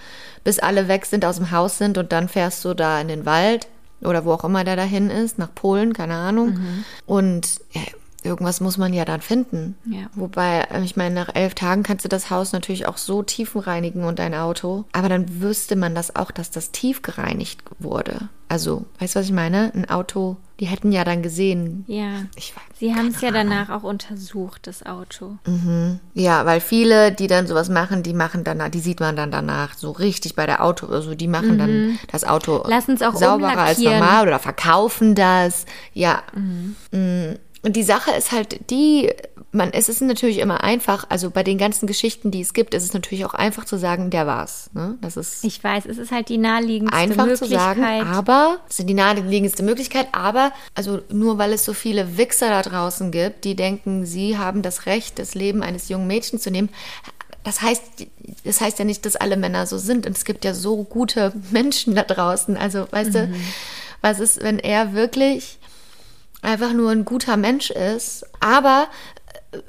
bis 0.46 0.60
alle 0.60 0.88
weg 0.88 1.06
sind, 1.06 1.26
aus 1.26 1.36
dem 1.38 1.52
Haus 1.52 1.78
sind 1.80 1.98
und 1.98 2.12
dann 2.14 2.30
fährst 2.30 2.64
du 2.64 2.74
da 2.74 3.02
in 3.02 3.08
den 3.10 3.26
Wald 3.26 3.68
oder 4.02 4.24
wo 4.24 4.32
auch 4.34 4.44
immer 4.46 4.64
der 4.64 4.76
dahin 4.78 5.10
ist, 5.10 5.38
nach 5.38 5.54
Polen, 5.54 5.94
keine 5.94 6.16
Ahnung. 6.16 6.60
Und 7.06 7.60
ja, 7.72 7.82
irgendwas 8.24 8.62
muss 8.62 8.78
man 8.78 8.94
ja 8.94 9.06
dann 9.06 9.22
finden. 9.22 9.76
Ja. 9.86 10.08
Wobei, 10.14 10.62
äh, 10.72 10.84
ich 10.84 10.96
meine, 10.96 11.16
nach 11.16 11.34
elf 11.34 11.56
Tagen 11.56 11.84
kannst 11.84 12.06
du 12.06 12.10
das 12.10 12.30
Haus 12.30 12.54
natürlich 12.54 12.86
auch 12.88 12.98
so 12.98 13.24
tiefenreinigen 13.24 14.04
und 14.04 14.20
dein 14.20 14.34
Auto. 14.36 14.86
Aber 14.92 15.10
dann 15.10 15.42
wüsste 15.42 15.76
man 15.76 15.96
das 15.96 16.16
auch, 16.16 16.32
dass 16.32 16.52
das 16.52 16.72
tief 16.72 17.02
gereinigt 17.02 17.62
wurde. 17.80 18.30
Also, 18.48 18.86
weißt 19.00 19.16
du, 19.16 19.20
was 19.20 19.26
ich 19.26 19.32
meine? 19.32 19.72
Ein 19.74 19.90
Auto, 19.90 20.36
die 20.60 20.66
hätten 20.66 20.92
ja 20.92 21.06
dann 21.06 21.24
gesehen. 21.24 21.86
Ja. 21.88 22.26
Ich 22.36 22.54
weiß. 22.54 22.64
Sie 22.80 22.94
haben 22.94 23.08
es 23.08 23.22
ja 23.22 23.32
danach 23.32 23.70
auch 23.70 23.84
untersucht, 23.84 24.68
das 24.68 24.86
Auto. 24.86 25.38
Ja, 26.14 26.46
weil 26.46 26.60
viele, 26.60 27.14
die 27.14 27.28
dann 27.28 27.48
sowas 27.48 27.70
machen, 27.70 28.04
die 28.04 28.14
machen 28.14 28.44
danach, 28.44 28.70
die 28.70 28.80
sieht 28.82 29.00
man 29.00 29.16
dann 29.16 29.32
danach 29.32 29.76
so 29.76 29.92
richtig 29.92 30.36
bei 30.36 30.46
der 30.46 30.64
Auto, 30.64 30.88
also 30.88 31.16
die 31.16 31.28
machen 31.28 31.58
dann 31.60 32.00
das 32.12 32.26
Auto 32.26 32.64
auch 33.04 33.16
sauberer 33.16 33.58
als 33.58 33.78
umlackieren. 33.78 34.00
normal 34.00 34.28
oder 34.28 34.40
verkaufen 34.40 35.16
das. 35.16 35.66
Ja. 35.94 36.22
Mm. 36.92 37.36
Und 37.64 37.76
die 37.76 37.84
Sache 37.84 38.12
ist 38.12 38.32
halt 38.32 38.72
die, 38.72 39.12
man, 39.52 39.72
es 39.74 39.90
ist 39.90 40.02
natürlich 40.02 40.40
immer 40.40 40.64
einfach, 40.64 41.06
also 41.10 41.30
bei 41.30 41.44
den 41.44 41.58
ganzen 41.58 41.86
Geschichten, 41.86 42.32
die 42.32 42.42
es 42.42 42.54
gibt, 42.54 42.74
ist 42.74 42.84
es 42.84 42.94
natürlich 42.94 43.26
auch 43.26 43.34
einfach 43.34 43.66
zu 43.66 43.78
sagen, 43.78 44.10
der 44.10 44.26
war's. 44.26 44.70
Ne? 44.74 44.98
Das 45.02 45.18
ist 45.18 45.44
Ich 45.44 45.64
weiß, 45.64 45.86
es 45.86 45.98
ist 45.98 46.12
halt 46.12 46.30
die 46.30 46.38
naheliegendste 46.38 46.98
einfach 46.98 47.26
zu 47.26 47.46
Möglichkeit. 47.46 47.60
sagen, 47.60 47.84
aber 47.84 48.60
das 48.68 48.80
ist 48.80 48.90
die 48.90 48.94
naheliegendste 48.94 49.64
Möglichkeit, 49.64 50.08
aber 50.12 50.52
also 50.74 51.02
nur 51.10 51.38
weil 51.38 51.54
es 51.54 51.66
so 51.66 51.74
viele 51.74 52.18
Wichser 52.18 52.50
da 52.50 52.62
draußen 52.62 53.12
gibt, 53.12 53.44
die 53.44 53.56
denken, 53.56 54.06
sie 54.06 54.38
haben 54.38 54.62
das 54.62 54.86
Recht, 54.86 55.20
das 55.20 55.36
Leben 55.36 55.62
eines 55.62 55.90
jungen 55.90 56.08
Mädchens 56.08 56.42
zu 56.42 56.50
nehmen. 56.52 56.70
Das 57.44 57.62
heißt, 57.62 57.84
das 58.44 58.62
heißt 58.62 58.80
ja 58.80 58.86
nicht, 58.86 59.06
dass 59.06 59.16
alle 59.16 59.36
Männer 59.36 59.66
so 59.66 59.78
sind. 59.78 60.06
Und 60.06 60.16
es 60.16 60.26
gibt 60.26 60.46
ja 60.46 60.54
so 60.54 60.84
gute 60.84 61.34
Menschen 61.52 61.96
da 61.96 62.04
draußen. 62.04 62.56
Also, 62.56 62.88
weißt 62.92 63.16
du, 63.16 63.34
was 64.02 64.20
ist, 64.20 64.44
wenn 64.44 64.60
er 64.60 64.94
wirklich 64.94 65.58
einfach 66.42 66.74
nur 66.74 66.92
ein 66.92 67.06
guter 67.06 67.38
Mensch 67.38 67.70
ist, 67.72 68.26
aber 68.40 68.88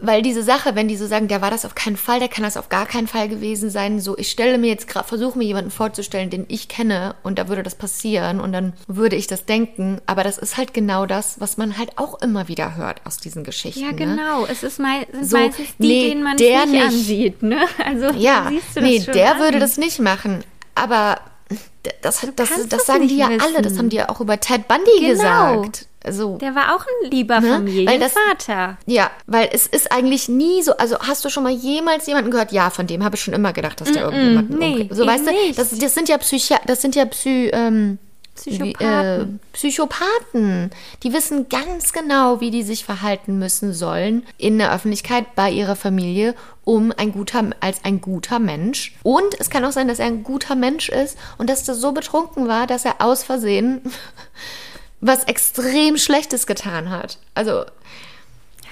weil 0.01 0.23
diese 0.23 0.45
Sache, 0.45 0.77
wenn 0.77 0.87
die 0.87 0.97
so 0.97 1.09
sagen, 1.09 1.27
der 1.27 1.43
war 1.43 1.51
das 1.51 1.65
auf 1.65 1.75
keinen 1.75 1.97
Fall, 1.97 2.21
der 2.21 2.29
kann 2.29 2.45
das 2.45 2.57
auf 2.57 2.69
gar 2.69 2.87
keinen 2.87 3.09
Fall 3.09 3.29
gewesen 3.29 3.69
sein, 3.69 3.99
so 3.99 4.17
ich 4.17 4.31
stelle 4.31 4.57
mir 4.57 4.69
jetzt 4.69 4.87
gerade, 4.87 5.09
versuche 5.09 5.37
mir 5.37 5.45
jemanden 5.45 5.73
vorzustellen, 5.73 6.31
den 6.31 6.45
ich 6.47 6.69
kenne 6.69 7.17
und 7.25 7.37
da 7.37 7.49
würde 7.49 7.65
das 7.65 7.75
passieren 7.75 8.39
und 8.39 8.53
dann 8.53 8.75
würde 8.87 9.17
ich 9.17 9.27
das 9.27 9.45
denken, 9.45 10.01
aber 10.07 10.23
das 10.23 10.39
ist 10.39 10.57
halt 10.57 10.73
genau 10.73 11.05
das, 11.07 11.41
was 11.41 11.57
man 11.57 11.79
halt 11.79 11.99
auch 11.99 12.23
immer 12.23 12.47
wieder 12.47 12.77
hört 12.77 13.05
aus 13.05 13.17
diesen 13.17 13.43
Geschichten. 13.43 13.81
Ja, 13.81 13.89
Ne? 13.91 13.97
genau. 13.97 14.47
Es 14.47 14.63
ist 14.63 14.79
mei 14.79 15.05
sind 15.11 15.29
So, 15.29 15.37
meistens 15.37 15.67
die, 15.81 15.87
nee, 15.89 16.09
denen 16.11 16.23
man 16.23 16.37
der 16.37 16.61
nicht, 16.61 16.73
nicht. 16.73 16.85
ansieht, 16.85 17.43
ne? 17.43 17.67
Also 17.85 18.07
Ja, 18.17 18.47
siehst 18.51 18.77
du 18.77 18.81
das 18.81 18.89
nee, 18.89 18.99
der 19.01 19.33
an. 19.35 19.41
würde 19.41 19.59
das 19.59 19.79
nicht 19.79 19.99
machen, 19.99 20.45
aber 20.77 21.19
das, 22.03 22.21
das, 22.37 22.51
das 22.51 22.69
das 22.69 22.87
sagen 22.87 23.09
die 23.09 23.17
ja 23.17 23.27
alle, 23.27 23.63
das 23.63 23.77
haben 23.79 23.89
die 23.89 23.97
ja 23.97 24.09
auch 24.09 24.21
über 24.21 24.39
Ted 24.39 24.69
Bundy 24.69 24.91
Genau. 25.01 25.63
gesagt. 25.63 25.89
Also, 26.05 26.39
Der 26.39 26.55
war 26.55 26.75
auch 26.75 26.85
ein 26.85 27.11
lieber 27.11 27.41
Ne? 27.41 27.49
Familienvater. 27.55 28.79
Ja, 28.87 29.11
weil 29.27 29.51
es 29.53 29.67
ist 29.67 29.93
eigentlich 29.93 30.29
nie 30.29 30.63
so, 30.63 30.77
also 30.77 30.99
hast 31.01 31.25
du 31.25 31.29
schon 31.29 31.43
mal 31.43 31.53
jemals 31.53 32.07
jemanden 32.07 32.31
gehört, 32.31 32.53
ja, 32.53 32.71
von 32.71 32.87
dem 32.87 33.05
habe 33.05 33.17
ich 33.17 33.23
schon 33.23 33.35
immer 33.35 33.53
gedacht, 33.53 33.81
dass 33.81 33.93
der 33.93 34.05
irgendjemanden 34.05 34.59
nee, 34.59 34.67
umbringt. 34.71 34.97
So, 34.97 35.07
weißt 35.07 35.27
du, 35.27 35.31
nicht. 35.31 35.59
das, 35.59 35.77
das 35.77 35.95
sind 35.95 36.09
ja 36.09 36.19
Psychi 36.19 36.55
das 36.67 36.83
sind 36.83 36.95
ja 36.95 37.05
Psy, 37.05 37.51
ähm, 37.53 37.99
Psychopathen. 38.35 38.81
Wie, 38.81 38.85
äh, 38.85 39.27
Psychopathen. 39.53 40.71
Die 41.03 41.13
wissen 41.13 41.49
ganz 41.49 41.93
genau, 41.93 42.41
wie 42.41 42.51
die 42.51 42.63
sich 42.63 42.85
verhalten 42.85 43.39
müssen 43.39 43.73
sollen 43.75 44.25
in 44.39 44.59
der 44.59 44.73
Öffentlichkeit 44.75 45.35
bei 45.35 45.51
ihrer 45.51 45.77
Familie, 45.77 46.35
um 46.65 46.93
ein 46.97 47.13
guter, 47.13 47.51
als 47.61 47.85
ein 47.85 48.01
guter 48.01 48.39
Mensch. 48.39 48.95
Und 49.03 49.39
es 49.39 49.51
kann 49.51 49.65
auch 49.65 49.73
sein, 49.73 49.89
dass 49.89 49.99
er 49.99 50.07
ein 50.07 50.23
guter 50.25 50.55
Mensch 50.55 50.89
ist 50.89 51.19
und 51.39 51.51
dass 51.51 51.69
er 51.69 51.75
so 51.75 51.93
betrunken 51.93 52.49
war, 52.49 52.67
dass 52.67 52.85
er 52.85 53.01
aus 53.01 53.23
Versehen 53.23 53.83
was 55.03 55.25
extrem 55.25 55.99
Schlechtes 55.99 56.47
getan 56.47 56.89
hat. 56.89 57.19
Also, 57.35 57.65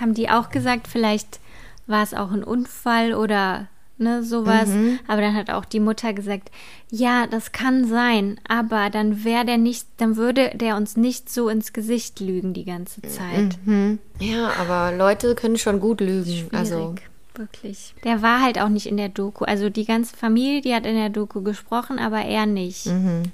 Haben 0.00 0.14
die 0.14 0.30
auch 0.30 0.48
gesagt, 0.48 0.88
vielleicht 0.88 1.40
war 1.86 2.02
es 2.02 2.14
auch 2.14 2.30
ein 2.30 2.44
Unfall 2.44 3.12
oder 3.12 3.66
ne, 3.98 4.22
sowas. 4.22 4.68
Mhm. 4.68 5.00
Aber 5.08 5.20
dann 5.20 5.34
hat 5.34 5.50
auch 5.50 5.64
die 5.64 5.80
Mutter 5.80 6.12
gesagt, 6.14 6.50
ja, 6.88 7.26
das 7.26 7.52
kann 7.52 7.84
sein, 7.84 8.40
aber 8.48 8.90
dann 8.90 9.24
wäre 9.24 9.44
der 9.44 9.58
nicht, 9.58 9.86
dann 9.98 10.16
würde 10.16 10.52
der 10.54 10.76
uns 10.76 10.96
nicht 10.96 11.28
so 11.28 11.48
ins 11.48 11.72
Gesicht 11.72 12.20
lügen 12.20 12.54
die 12.54 12.64
ganze 12.64 13.02
Zeit. 13.02 13.58
ja, 14.20 14.52
aber 14.58 14.96
Leute 14.96 15.34
können 15.34 15.58
schon 15.58 15.80
gut 15.80 16.00
lügen. 16.00 16.48
Also, 16.52 16.76
Schwierig, 16.76 17.02
wirklich. 17.34 17.94
Der 18.04 18.22
war 18.22 18.40
halt 18.40 18.60
auch 18.60 18.68
nicht 18.68 18.86
in 18.86 18.96
der 18.96 19.08
Doku. 19.08 19.44
Also 19.44 19.68
die 19.68 19.84
ganze 19.84 20.16
Familie, 20.16 20.60
die 20.62 20.74
hat 20.74 20.86
in 20.86 20.94
der 20.94 21.10
Doku 21.10 21.42
gesprochen, 21.42 21.98
aber 21.98 22.22
er 22.22 22.46
nicht. 22.46 22.86
Mhm. 22.86 23.24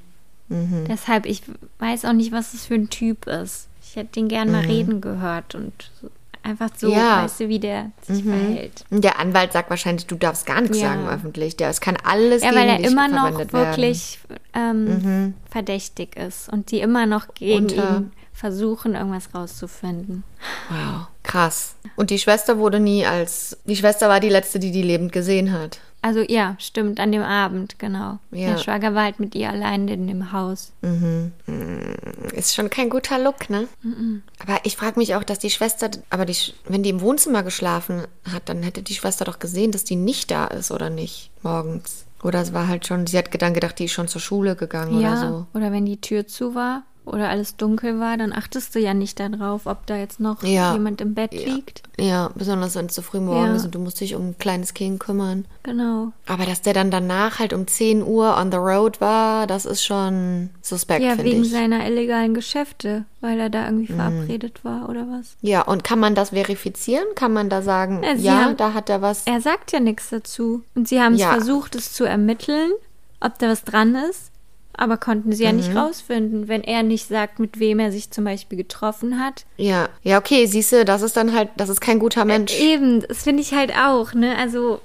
Deshalb, 0.49 1.27
ich 1.27 1.43
weiß 1.81 2.05
auch 2.05 2.13
nicht, 2.13 2.33
was 2.33 2.53
das 2.53 2.67
für 2.67 2.75
ein 2.75 2.89
Typ 2.91 3.27
ist. 3.27 3.69
Ich 3.83 3.97
hätte 3.97 4.13
den 4.13 4.29
gern 4.29 4.53
mal 4.53 4.65
reden 4.65 5.01
gehört 5.01 5.55
und 5.55 5.73
einfach 6.43 6.71
so, 6.77 6.87
Mhm. 6.87 6.93
Ja. 6.93 7.17
Mhm. 7.17 7.25
weißt 7.25 7.41
du, 7.41 7.49
wie 7.49 7.59
der 7.59 7.91
sich 8.03 8.23
verhält. 8.23 8.85
Und 8.91 9.03
der 9.03 9.19
Anwalt 9.19 9.53
sagt 9.53 9.71
wahrscheinlich, 9.71 10.07
du 10.07 10.15
darfst 10.15 10.47
gar 10.47 10.61
nichts 10.61 10.79
Ja. 10.81 10.89
sagen 10.91 11.09
öffentlich. 11.09 11.57
Der, 11.57 11.69
es 11.71 11.81
kann 11.81 11.97
alles 12.05 12.43
Ja, 12.43 12.51
gegen 12.51 12.61
weil 12.61 12.69
er 12.69 12.77
dich 12.79 12.87
immer 12.87 13.09
noch. 13.09 13.33
Mhm. 13.33 13.53
wirklich 13.53 14.19
ähm, 14.55 15.35
verdächtig 15.51 16.17
ist 16.17 16.49
und 16.49 16.71
die 16.71 16.81
immer 16.81 17.07
noch 17.07 17.35
gegen 17.35 17.65
Unter- 17.65 17.97
ihn 17.99 18.13
versuchen, 18.33 18.95
irgendwas 18.95 19.35
rauszufinden. 19.35 20.23
Wow, 20.69 21.07
krass. 21.27 21.75
Und 21.97 22.11
die 22.11 22.19
Schwester 22.19 22.59
wurde 22.59 22.81
nie 22.81 23.05
als. 23.05 23.59
Die 23.65 23.77
Schwester 23.77 24.09
war 24.09 24.21
die 24.21 24.29
letzte, 24.29 24.59
die 24.59 24.71
die 24.71 24.83
lebend 24.83 25.13
gesehen 25.13 25.53
hat. 25.53 25.81
Also 26.03 26.21
ja, 26.21 26.55
stimmt, 26.59 27.01
an 27.01 27.11
dem 27.11 27.23
Abend, 27.23 27.81
genau. 27.81 28.19
Ja. 28.31 28.51
Der 28.51 28.59
Schwager 28.59 28.95
war 28.95 29.05
halt 29.05 29.19
mit 29.19 29.35
ihr 29.35 29.51
allein 29.51 29.89
in 29.89 30.07
dem 30.07 30.31
Haus. 30.31 30.73
Ist 32.33 32.55
schon 32.55 32.71
kein 32.71 32.91
guter 32.91 33.19
Look, 33.19 33.51
ne? 33.51 33.67
Aber 34.39 34.61
ich 34.63 34.77
frage 34.77 35.01
mich 35.01 35.17
auch, 35.17 35.25
dass 35.25 35.41
die 35.41 35.51
Schwester. 35.51 35.91
Aber 36.11 36.25
die, 36.25 36.37
wenn 36.69 36.85
die 36.85 36.91
im 36.91 37.01
Wohnzimmer 37.01 37.43
geschlafen 37.43 38.03
hat, 38.33 38.49
dann 38.49 38.63
hätte 38.63 38.83
die 38.83 38.95
Schwester 38.95 39.25
doch 39.25 39.41
gesehen, 39.41 39.73
dass 39.73 39.83
die 39.83 39.97
nicht 39.97 40.31
da 40.31 40.47
ist, 40.47 40.71
oder 40.71 40.91
nicht? 40.91 41.31
Morgens. 41.43 42.05
Oder 42.23 42.41
es 42.41 42.53
war 42.53 42.69
halt 42.69 42.87
schon. 42.87 43.07
Sie 43.09 43.19
hat 43.19 43.31
dann 43.43 43.55
gedacht, 43.55 43.79
die 43.79 43.87
ist 43.87 43.93
schon 43.93 44.09
zur 44.09 44.21
Schule 44.21 44.55
gegangen 44.55 45.01
ja, 45.01 45.13
oder 45.13 45.29
so. 45.29 45.47
oder 45.55 45.73
wenn 45.73 45.87
die 45.87 46.01
Tür 46.01 46.27
zu 46.27 46.55
war 46.55 46.85
oder 47.07 47.29
alles 47.29 47.57
dunkel 47.57 47.99
war, 48.01 48.17
dann 48.17 48.33
achtest 48.33 48.75
du 48.75 48.81
ja 48.81 48.93
nicht 48.93 49.19
darauf, 49.21 49.67
ob 49.67 49.87
da 49.87 49.97
jetzt 49.97 50.21
noch 50.21 50.43
Ja. 50.43 50.73
jemand 50.75 51.01
im 51.01 51.15
Bett 51.15 51.33
Ja. 51.33 51.55
liegt. 51.55 51.83
Ja, 51.99 52.31
besonders 52.35 52.75
wenn 52.75 52.87
es 52.87 52.95
so 52.95 53.01
früh 53.03 53.21
morgens 53.21 53.47
Ja. 53.49 53.55
ist 53.57 53.65
und 53.65 53.75
du 53.75 53.79
musst 53.79 54.01
dich 54.01 54.15
um 54.17 54.31
ein 54.31 54.39
kleines 54.39 54.75
Kind 54.75 55.01
kümmern. 55.01 55.47
Genau. 55.63 56.13
Aber 56.27 56.45
dass 56.45 56.63
der 56.63 56.75
dann 56.75 56.91
danach 56.91 57.39
halt 57.39 57.53
um 57.53 57.67
10 57.67 58.03
Uhr 58.03 58.37
on 58.37 58.51
the 58.53 58.59
road 58.59 59.01
war, 59.01 59.47
das 59.47 59.65
ist 59.65 59.85
schon 59.85 60.51
suspekt, 60.61 61.03
Ja, 61.05 61.11
finde 61.17 61.25
wegen 61.31 61.43
ich. 61.43 61.51
seiner 61.51 61.87
illegalen 61.87 62.35
Geschäfte, 62.35 63.05
weil 63.21 63.39
er 63.41 63.51
da 63.51 63.65
irgendwie 63.67 63.93
verabredet 63.93 64.65
war 64.65 64.89
oder 64.89 65.07
was. 65.09 65.37
Ja, 65.43 65.63
und 65.63 65.85
kann 65.85 65.99
man 66.01 66.15
das 66.15 66.31
verifizieren? 66.31 67.07
Kann 67.15 67.33
man 67.33 67.49
da 67.49 67.63
sagen, 67.63 68.03
Ja, 68.03 68.17
sie 68.17 68.25
ja, 68.27 68.45
haben- 68.45 68.57
da 68.57 68.75
hat 68.75 68.91
er 68.91 69.01
was? 69.01 69.23
Er 69.27 69.41
sagt 69.41 69.73
ja 69.73 69.81
nichts 69.81 70.11
dazu. 70.11 70.63
Und 70.75 70.89
sie 70.89 71.01
haben 71.01 71.15
Ja. 71.17 71.31
versucht, 71.31 71.75
es 71.77 71.93
zu 71.93 72.05
ermitteln, 72.05 72.73
ob 73.21 73.39
da 73.39 73.49
was 73.49 73.65
dran 73.65 73.95
ist, 73.95 74.31
aber 74.77 74.97
konnten 74.97 75.33
sie 75.33 75.45
ja 75.45 75.53
nicht 75.53 75.71
Mhm. 75.71 75.79
rausfinden, 75.79 76.49
wenn 76.49 76.63
er 76.63 76.83
nicht 76.83 77.09
sagt, 77.09 77.39
mit 77.39 77.59
wem 77.59 77.79
er 77.79 77.91
sich 77.93 78.11
zum 78.11 78.25
Beispiel 78.25 78.59
getroffen 78.59 79.19
hat. 79.25 79.45
Ja, 79.57 79.89
ja, 80.03 80.19
okay, 80.19 80.47
siehst 80.47 80.73
du, 80.73 80.85
das 80.85 81.03
ist 81.03 81.17
dann 81.17 81.35
halt, 81.35 81.49
das 81.57 81.69
ist 81.69 81.81
kein 81.81 81.99
guter 81.99 82.25
Mensch. 82.25 82.59
Eben, 82.61 83.01
das 83.07 83.23
finde 83.23 83.43
ich 83.43 83.53
halt 83.55 83.73
auch, 83.77 84.13
ne? 84.15 84.37
Also 84.39 84.81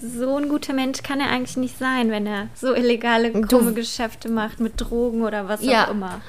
so 0.00 0.36
ein 0.36 0.48
guter 0.48 0.72
Mensch 0.72 1.02
kann 1.04 1.20
er 1.20 1.30
eigentlich 1.30 1.56
nicht 1.56 1.78
sein, 1.78 2.10
wenn 2.10 2.26
er 2.26 2.48
so 2.56 2.74
illegale, 2.74 3.30
krumme 3.42 3.72
Geschäfte 3.72 4.28
macht 4.28 4.58
mit 4.58 4.72
Drogen 4.80 5.22
oder 5.22 5.48
was 5.48 5.62
Ja. 5.64 5.86
auch 5.86 5.90
immer. 5.92 6.20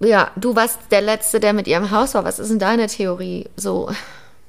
Ja, 0.00 0.30
du 0.36 0.56
warst 0.56 0.78
der 0.90 1.02
Letzte, 1.02 1.38
der 1.38 1.52
mit 1.52 1.66
ihr 1.68 1.76
im 1.76 1.90
Haus 1.90 2.14
war. 2.14 2.24
Was 2.24 2.38
ist 2.38 2.48
denn 2.50 2.58
deine 2.58 2.86
Theorie? 2.86 3.48
So, 3.56 3.90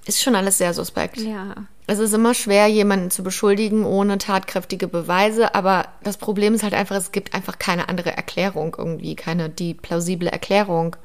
ist 0.06 0.22
schon 0.22 0.36
alles 0.36 0.58
sehr 0.60 0.74
suspekt. 0.74 1.18
Ja. 1.18 1.56
Es 1.86 2.00
ist 2.00 2.14
immer 2.14 2.34
schwer, 2.34 2.68
jemanden 2.68 3.12
zu 3.12 3.24
beschuldigen 3.24 3.84
ohne 3.86 4.18
tatkräftige 4.18 4.88
Beweise, 4.88 5.54
aber 5.54 5.86
das 6.04 6.18
Problem 6.18 6.54
ist 6.54 6.64
halt 6.64 6.74
einfach, 6.74 6.96
es 6.96 7.12
gibt 7.12 7.34
einfach 7.34 7.60
keine 7.60 7.90
andere 7.90 8.16
Erklärung 8.16 8.76
irgendwie, 8.78 9.16
keine 9.16 9.50
die 9.50 9.74
plausible 9.74 10.30
Erklärung, 10.32 10.96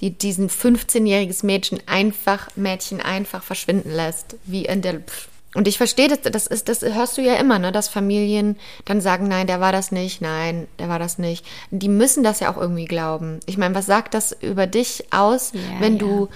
die 0.00 0.10
diesen 0.10 0.50
15-jähriges 0.50 1.46
Mädchen 1.46 1.80
einfach, 1.86 2.48
Mädchen 2.56 3.00
einfach 3.00 3.42
verschwinden 3.42 3.90
lässt, 3.90 4.36
wie 4.44 4.66
in 4.66 4.82
der 4.82 5.00
Pff. 5.00 5.28
und 5.54 5.66
ich 5.66 5.78
verstehe 5.78 6.08
das, 6.08 6.20
das 6.30 6.46
ist, 6.46 6.68
das 6.68 6.82
hörst 6.82 7.16
du 7.16 7.22
ja 7.22 7.36
immer, 7.36 7.58
ne, 7.58 7.72
dass 7.72 7.88
Familien 7.88 8.56
dann 8.84 9.00
sagen, 9.00 9.26
nein, 9.28 9.46
der 9.46 9.60
war 9.60 9.72
das 9.72 9.92
nicht, 9.92 10.20
nein, 10.20 10.68
der 10.78 10.90
war 10.90 10.98
das 10.98 11.16
nicht. 11.16 11.46
Die 11.70 11.88
müssen 11.88 12.22
das 12.22 12.40
ja 12.40 12.52
auch 12.52 12.58
irgendwie 12.60 12.84
glauben. 12.84 13.40
Ich 13.46 13.56
meine, 13.56 13.74
was 13.74 13.86
sagt 13.86 14.12
das 14.12 14.36
über 14.42 14.66
dich 14.66 15.06
aus, 15.10 15.52
Ja, 15.54 15.80
wenn 15.80 15.94
ja. 15.94 16.00
du 16.00 16.28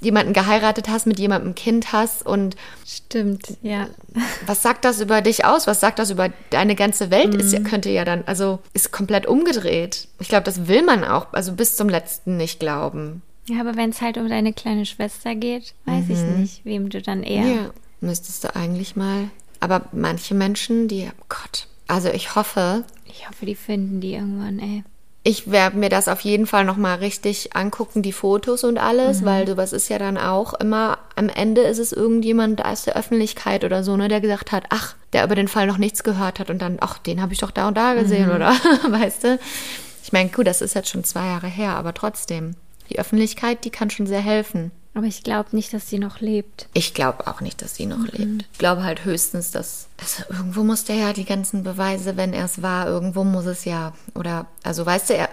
jemanden 0.00 0.32
geheiratet 0.32 0.88
hast, 0.88 1.06
mit 1.06 1.18
jemandem 1.18 1.50
ein 1.52 1.54
Kind 1.54 1.92
hast 1.92 2.24
und 2.26 2.56
Stimmt, 2.86 3.56
ja. 3.62 3.88
was 4.46 4.62
sagt 4.62 4.84
das 4.84 5.00
über 5.00 5.22
dich 5.22 5.44
aus? 5.44 5.66
Was 5.66 5.80
sagt 5.80 5.98
das 5.98 6.10
über 6.10 6.30
deine 6.50 6.74
ganze 6.74 7.10
Welt? 7.10 7.34
Ist 7.34 7.52
Mhm. 7.52 7.64
ja, 7.64 7.70
könnte 7.70 7.90
ja 7.90 8.04
dann, 8.04 8.24
also 8.26 8.58
ist 8.74 8.92
komplett 8.92 9.26
umgedreht. 9.26 10.08
Ich 10.20 10.28
glaube, 10.28 10.44
das 10.44 10.66
will 10.68 10.82
man 10.82 11.04
auch, 11.04 11.32
also 11.32 11.52
bis 11.52 11.76
zum 11.76 11.88
letzten 11.88 12.36
nicht 12.36 12.60
glauben. 12.60 13.22
Ja, 13.46 13.60
aber 13.60 13.76
wenn 13.76 13.90
es 13.90 14.00
halt 14.00 14.16
um 14.16 14.28
deine 14.28 14.52
kleine 14.52 14.86
Schwester 14.86 15.34
geht, 15.34 15.74
weiß 15.84 16.04
ich 16.08 16.18
nicht, 16.38 16.64
wem 16.64 16.88
du 16.88 17.02
dann 17.02 17.22
eher. 17.22 17.44
Ja. 17.46 17.70
Müsstest 18.00 18.44
du 18.44 18.54
eigentlich 18.56 18.96
mal. 18.96 19.28
Aber 19.60 19.82
manche 19.92 20.34
Menschen, 20.34 20.88
die, 20.88 21.08
oh 21.08 21.24
Gott. 21.28 21.68
Also 21.86 22.08
ich 22.08 22.34
hoffe, 22.34 22.84
Ich 23.06 23.28
hoffe, 23.28 23.44
die 23.46 23.54
finden 23.54 24.00
die 24.00 24.14
irgendwann, 24.14 24.58
ey. 24.58 24.84
Ich 25.26 25.50
werde 25.50 25.78
mir 25.78 25.88
das 25.88 26.06
auf 26.06 26.20
jeden 26.20 26.46
Fall 26.46 26.66
nochmal 26.66 26.98
richtig 26.98 27.56
angucken, 27.56 28.02
die 28.02 28.12
Fotos 28.12 28.62
und 28.62 28.76
alles, 28.76 29.24
weil 29.24 29.48
sowas 29.48 29.72
ist 29.72 29.88
ja 29.88 29.98
dann 29.98 30.18
auch 30.18 30.52
immer, 30.52 30.98
am 31.16 31.30
Ende 31.30 31.62
ist 31.62 31.78
es 31.78 31.92
irgendjemand 31.92 32.62
aus 32.62 32.84
der 32.84 32.94
Öffentlichkeit 32.94 33.64
oder 33.64 33.82
so, 33.82 33.96
ne, 33.96 34.08
der 34.08 34.20
gesagt 34.20 34.52
hat, 34.52 34.64
ach, 34.68 34.96
der 35.14 35.24
über 35.24 35.34
den 35.34 35.48
Fall 35.48 35.66
noch 35.66 35.78
nichts 35.78 36.04
gehört 36.04 36.40
hat 36.40 36.50
und 36.50 36.60
dann, 36.60 36.76
ach, 36.80 36.98
den 36.98 37.22
habe 37.22 37.32
ich 37.32 37.38
doch 37.38 37.50
da 37.50 37.68
und 37.68 37.76
da 37.78 37.94
gesehen, 37.94 38.30
oder? 38.30 38.50
weißt 38.88 39.24
du? 39.24 39.38
Ich 40.02 40.12
meine, 40.12 40.28
gut, 40.28 40.46
das 40.46 40.60
ist 40.60 40.74
jetzt 40.74 40.90
schon 40.90 41.04
zwei 41.04 41.26
Jahre 41.26 41.48
her, 41.48 41.74
aber 41.74 41.94
trotzdem, 41.94 42.54
die 42.90 42.98
Öffentlichkeit, 42.98 43.64
die 43.64 43.70
kann 43.70 43.88
schon 43.88 44.06
sehr 44.06 44.20
helfen. 44.20 44.72
Aber 44.96 45.06
ich 45.06 45.24
glaube 45.24 45.48
nicht, 45.52 45.72
dass 45.72 45.88
sie 45.90 45.98
noch 45.98 46.20
lebt. 46.20 46.68
Ich 46.72 46.94
glaube 46.94 47.26
auch 47.26 47.40
nicht, 47.40 47.60
dass 47.62 47.74
sie 47.74 47.86
noch 47.86 48.06
lebt. 48.12 48.44
Ich 48.52 48.58
glaube 48.58 48.84
halt 48.84 49.04
höchstens, 49.04 49.50
dass. 49.50 49.88
Also 50.00 50.22
irgendwo 50.30 50.62
muss 50.62 50.84
der 50.84 50.96
ja 50.96 51.12
die 51.12 51.24
ganzen 51.24 51.64
Beweise, 51.64 52.16
wenn 52.16 52.32
er 52.32 52.44
es 52.44 52.62
war, 52.62 52.86
irgendwo 52.86 53.24
muss 53.24 53.46
es 53.46 53.64
ja. 53.64 53.92
Oder, 54.14 54.46
also 54.62 54.86
weißt 54.86 55.10
du, 55.10 55.14
er, 55.16 55.28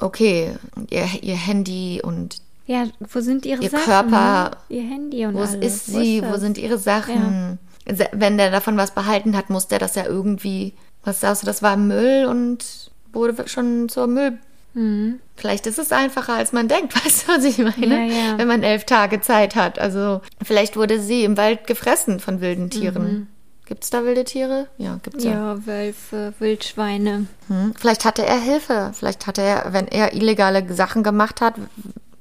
okay, 0.00 0.56
ihr, 0.90 1.06
ihr 1.22 1.36
Handy 1.36 2.00
und 2.02 2.38
Ja, 2.66 2.86
wo 3.12 3.20
sind 3.20 3.46
ihre 3.46 3.62
Ihr 3.62 3.70
Sachen? 3.70 3.84
Körper, 3.84 4.50
ne? 4.50 4.76
Ihr 4.76 4.82
Handy 4.82 5.26
und 5.26 5.34
wo 5.34 5.40
alles. 5.42 5.54
ist 5.54 5.86
sie, 5.86 6.20
wo 6.22 6.32
das? 6.32 6.40
sind 6.40 6.58
ihre 6.58 6.78
Sachen? 6.78 7.58
Se- 7.88 8.08
Wenn 8.12 8.36
der 8.36 8.50
davon 8.50 8.76
was 8.76 8.92
behalten 8.94 9.36
hat, 9.36 9.48
muss 9.48 9.68
der 9.68 9.78
das 9.78 9.94
ja 9.94 10.06
irgendwie. 10.06 10.74
Was 11.04 11.20
sagst 11.20 11.42
du, 11.42 11.46
das 11.46 11.62
war 11.62 11.76
Müll 11.76 12.26
und 12.26 12.90
wurde 13.12 13.46
schon 13.46 13.88
zur 13.88 14.06
Müll. 14.08 14.38
Mhm. 14.74 15.20
Vielleicht 15.36 15.66
ist 15.66 15.78
es 15.78 15.92
einfacher, 15.92 16.34
als 16.34 16.52
man 16.52 16.68
denkt, 16.68 16.94
weißt 17.04 17.28
du, 17.28 17.32
was 17.32 17.44
ich 17.44 17.58
meine? 17.58 18.08
Ja, 18.08 18.14
ja. 18.14 18.38
Wenn 18.38 18.48
man 18.48 18.62
elf 18.62 18.84
Tage 18.84 19.20
Zeit 19.20 19.56
hat. 19.56 19.78
Also, 19.78 20.20
vielleicht 20.42 20.76
wurde 20.76 21.00
sie 21.00 21.24
im 21.24 21.36
Wald 21.36 21.66
gefressen 21.66 22.20
von 22.20 22.40
wilden 22.40 22.70
Tieren. 22.70 23.28
Gibt's 23.66 23.88
da 23.88 24.04
wilde 24.04 24.24
Tiere? 24.24 24.68
Ja, 24.76 24.98
gibt's 25.02 25.24
ja. 25.24 25.30
Mhm. 25.30 25.36
Ja, 25.36 25.66
Wölfe, 25.66 26.34
Wildschweine. 26.38 27.26
Hm. 27.48 27.72
Vielleicht 27.78 28.04
hatte 28.04 28.26
er 28.26 28.38
Hilfe. 28.38 28.90
Vielleicht 28.92 29.26
hatte 29.26 29.40
er, 29.40 29.72
wenn 29.72 29.88
er 29.88 30.12
illegale 30.12 30.70
Sachen 30.74 31.02
gemacht 31.02 31.40
hat, 31.40 31.54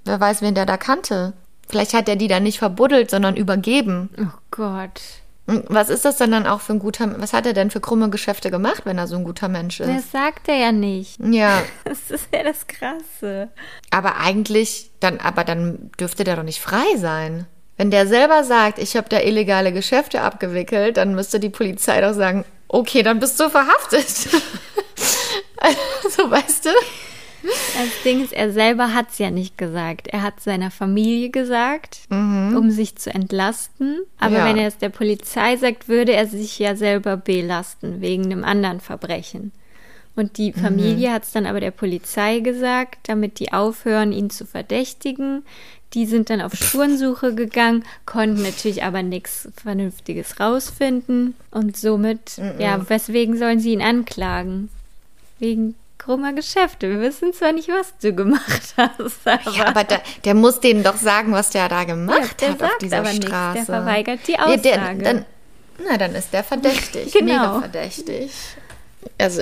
wer 0.05 0.19
weiß, 0.19 0.41
wen 0.41 0.55
der 0.55 0.65
da 0.65 0.77
kannte. 0.77 1.33
Vielleicht 1.67 1.93
hat 1.93 2.07
er 2.07 2.15
die 2.15 2.27
dann 2.27 2.43
nicht 2.43 2.59
verbuddelt, 2.59 3.09
sondern 3.09 3.35
übergeben. 3.35 4.09
Oh 4.17 4.37
Gott. 4.51 5.01
Und 5.45 5.65
Was 5.67 5.89
ist 5.89 6.05
das 6.05 6.17
denn 6.17 6.31
dann 6.31 6.47
auch 6.47 6.61
für 6.61 6.73
ein 6.73 6.79
guter, 6.79 7.19
was 7.19 7.33
hat 7.33 7.45
er 7.45 7.51
denn 7.53 7.69
für 7.69 7.81
krumme 7.81 8.09
Geschäfte 8.09 8.49
gemacht, 8.49 8.83
wenn 8.85 8.97
er 8.97 9.07
so 9.07 9.17
ein 9.17 9.25
guter 9.25 9.49
Mensch 9.49 9.79
Das 9.79 9.89
ist? 9.89 10.11
sagt 10.13 10.47
er 10.47 10.55
ja 10.55 10.71
nicht. 10.71 11.19
Ja, 11.19 11.61
Das 11.83 12.09
ist 12.09 12.27
ja 12.33 12.43
das 12.43 12.65
Krasse. 12.67 13.49
aber 13.91 14.17
eigentlich, 14.17 14.91
dann, 15.01 15.19
aber 15.19 15.43
dann 15.43 15.91
dürfte 15.99 16.23
der 16.23 16.37
doch 16.37 16.43
nicht 16.43 16.61
frei 16.61 16.85
sein. 16.95 17.45
Wenn 17.75 17.91
der 17.91 18.07
selber 18.07 18.43
sagt, 18.43 18.79
ich 18.79 18.95
habe 18.95 19.09
da 19.09 19.19
illegale 19.19 19.73
Geschäfte 19.73 20.21
abgewickelt, 20.21 20.95
dann 20.97 21.15
müsste 21.15 21.39
die 21.39 21.49
Polizei 21.49 21.99
doch 22.01 22.13
sagen, 22.13 22.45
okay, 22.69 23.03
dann 23.03 23.19
bist 23.19 23.37
du 23.39 23.49
verhaftet. 23.49 24.05
also, 25.57 26.29
weißt 26.31 26.65
du? 26.65 26.69
Das 27.43 28.03
Ding 28.05 28.23
ist, 28.23 28.31
er 28.33 28.51
selber 28.51 28.93
hat 28.93 29.09
es 29.11 29.17
ja 29.17 29.29
nicht 29.31 29.57
gesagt. 29.57 30.07
Er 30.07 30.21
hat 30.21 30.39
seiner 30.39 30.71
Familie 30.71 31.29
gesagt, 31.29 32.01
um 32.09 32.71
sich 32.71 32.95
zu 32.95 33.13
entlasten. 33.13 33.99
Aber 34.19 34.37
Ja. 34.39 34.45
wenn 34.45 34.57
er 34.57 34.67
es 34.67 34.77
der 34.77 34.89
Polizei 34.89 35.57
sagt, 35.57 35.87
würde 35.89 36.13
er 36.13 36.27
sich 36.27 36.57
ja 36.59 36.75
selber 36.75 37.17
belasten 37.17 37.99
wegen 38.01 38.25
einem 38.25 38.43
anderen 38.43 38.79
Verbrechen. 38.79 39.51
Und 40.15 40.37
die 40.37 40.53
Familie 40.53 41.11
hat 41.11 41.23
es 41.23 41.31
dann 41.31 41.45
aber 41.47 41.59
der 41.59 41.71
Polizei 41.71 42.39
gesagt, 42.39 42.99
damit 43.09 43.39
die 43.39 43.51
aufhören, 43.51 44.11
ihn 44.11 44.29
zu 44.29 44.45
verdächtigen. 44.45 45.43
Die 45.95 46.05
sind 46.05 46.29
dann 46.29 46.39
auf 46.41 46.53
Spurensuche 46.55 47.33
gegangen, 47.35 47.83
konnten 48.05 48.41
natürlich 48.43 48.83
aber 48.83 49.01
nichts 49.03 49.49
Vernünftiges 49.61 50.39
rausfinden. 50.39 51.35
Und 51.51 51.77
somit, 51.77 52.37
ja, 52.59 52.87
weswegen 52.89 53.37
sollen 53.37 53.59
sie 53.59 53.73
ihn 53.73 53.81
anklagen? 53.81 54.69
Wegen 55.39 55.75
krummer 56.03 56.33
Geschäfte. 56.33 56.89
Wir 56.89 56.99
wissen 57.01 57.33
zwar 57.33 57.51
nicht, 57.53 57.69
was 57.69 57.93
du 58.01 58.13
gemacht 58.13 58.73
hast, 58.77 59.25
aber, 59.27 59.51
Ja, 59.51 59.65
aber 59.67 59.83
da, 59.83 59.99
der 60.25 60.33
muss 60.33 60.59
denen 60.59 60.83
doch 60.83 60.97
sagen, 60.97 61.31
was 61.31 61.49
der 61.51 61.69
da 61.69 61.83
gemacht 61.85 62.41
der 62.41 62.49
hat 62.49 62.61
auf 62.63 62.69
sagt 62.69 62.81
dieser 62.81 62.97
aber 62.99 63.09
nichts. 63.09 63.25
Straße. 63.25 63.55
Der 63.55 63.65
verweigert 63.65 64.19
die 64.27 64.31
Ja, 64.33 64.57
der, 64.57 64.73
Aussage. 64.81 65.03
dann, 65.03 65.25
na, 65.89 65.97
dann 65.97 66.15
ist 66.15 66.33
der 66.33 66.43
verdächtig. 66.43 67.13
Genau. 67.19 67.25
Mega 67.33 67.59
verdächtig. 67.61 68.31
Also, 69.17 69.41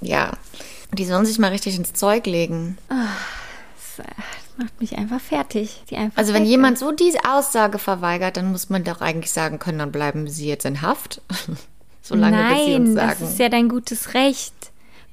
ja. 0.00 0.32
Die 0.92 1.04
sollen 1.04 1.26
sich 1.26 1.38
mal 1.38 1.50
richtig 1.50 1.76
ins 1.76 1.92
Zeug 1.92 2.26
legen. 2.26 2.78
das, 2.88 4.06
das 4.06 4.06
macht 4.56 4.80
mich 4.80 4.96
einfach 4.96 5.20
fertig. 5.20 5.82
Einfach 5.92 6.16
Also, 6.18 6.34
wenn 6.34 6.44
jemand 6.44 6.78
so 6.78 6.92
diese 6.92 7.18
Aussage 7.28 7.78
verweigert, 7.78 8.36
dann 8.36 8.50
muss 8.52 8.70
man 8.70 8.84
doch 8.84 9.00
eigentlich 9.00 9.32
sagen 9.32 9.58
können, 9.58 9.78
dann 9.78 9.92
bleiben 9.92 10.28
sie 10.28 10.48
jetzt 10.48 10.64
in 10.64 10.82
Haft. 10.82 11.20
Solange 12.02 12.54
bis 12.54 12.64
sie 12.66 12.74
uns 12.74 12.90
Nein, 12.90 12.94
das 13.08 13.18
sagen. 13.18 13.30
ist 13.32 13.38
ja 13.38 13.48
dein 13.48 13.68
gutes 13.68 14.14
Recht. 14.14 14.52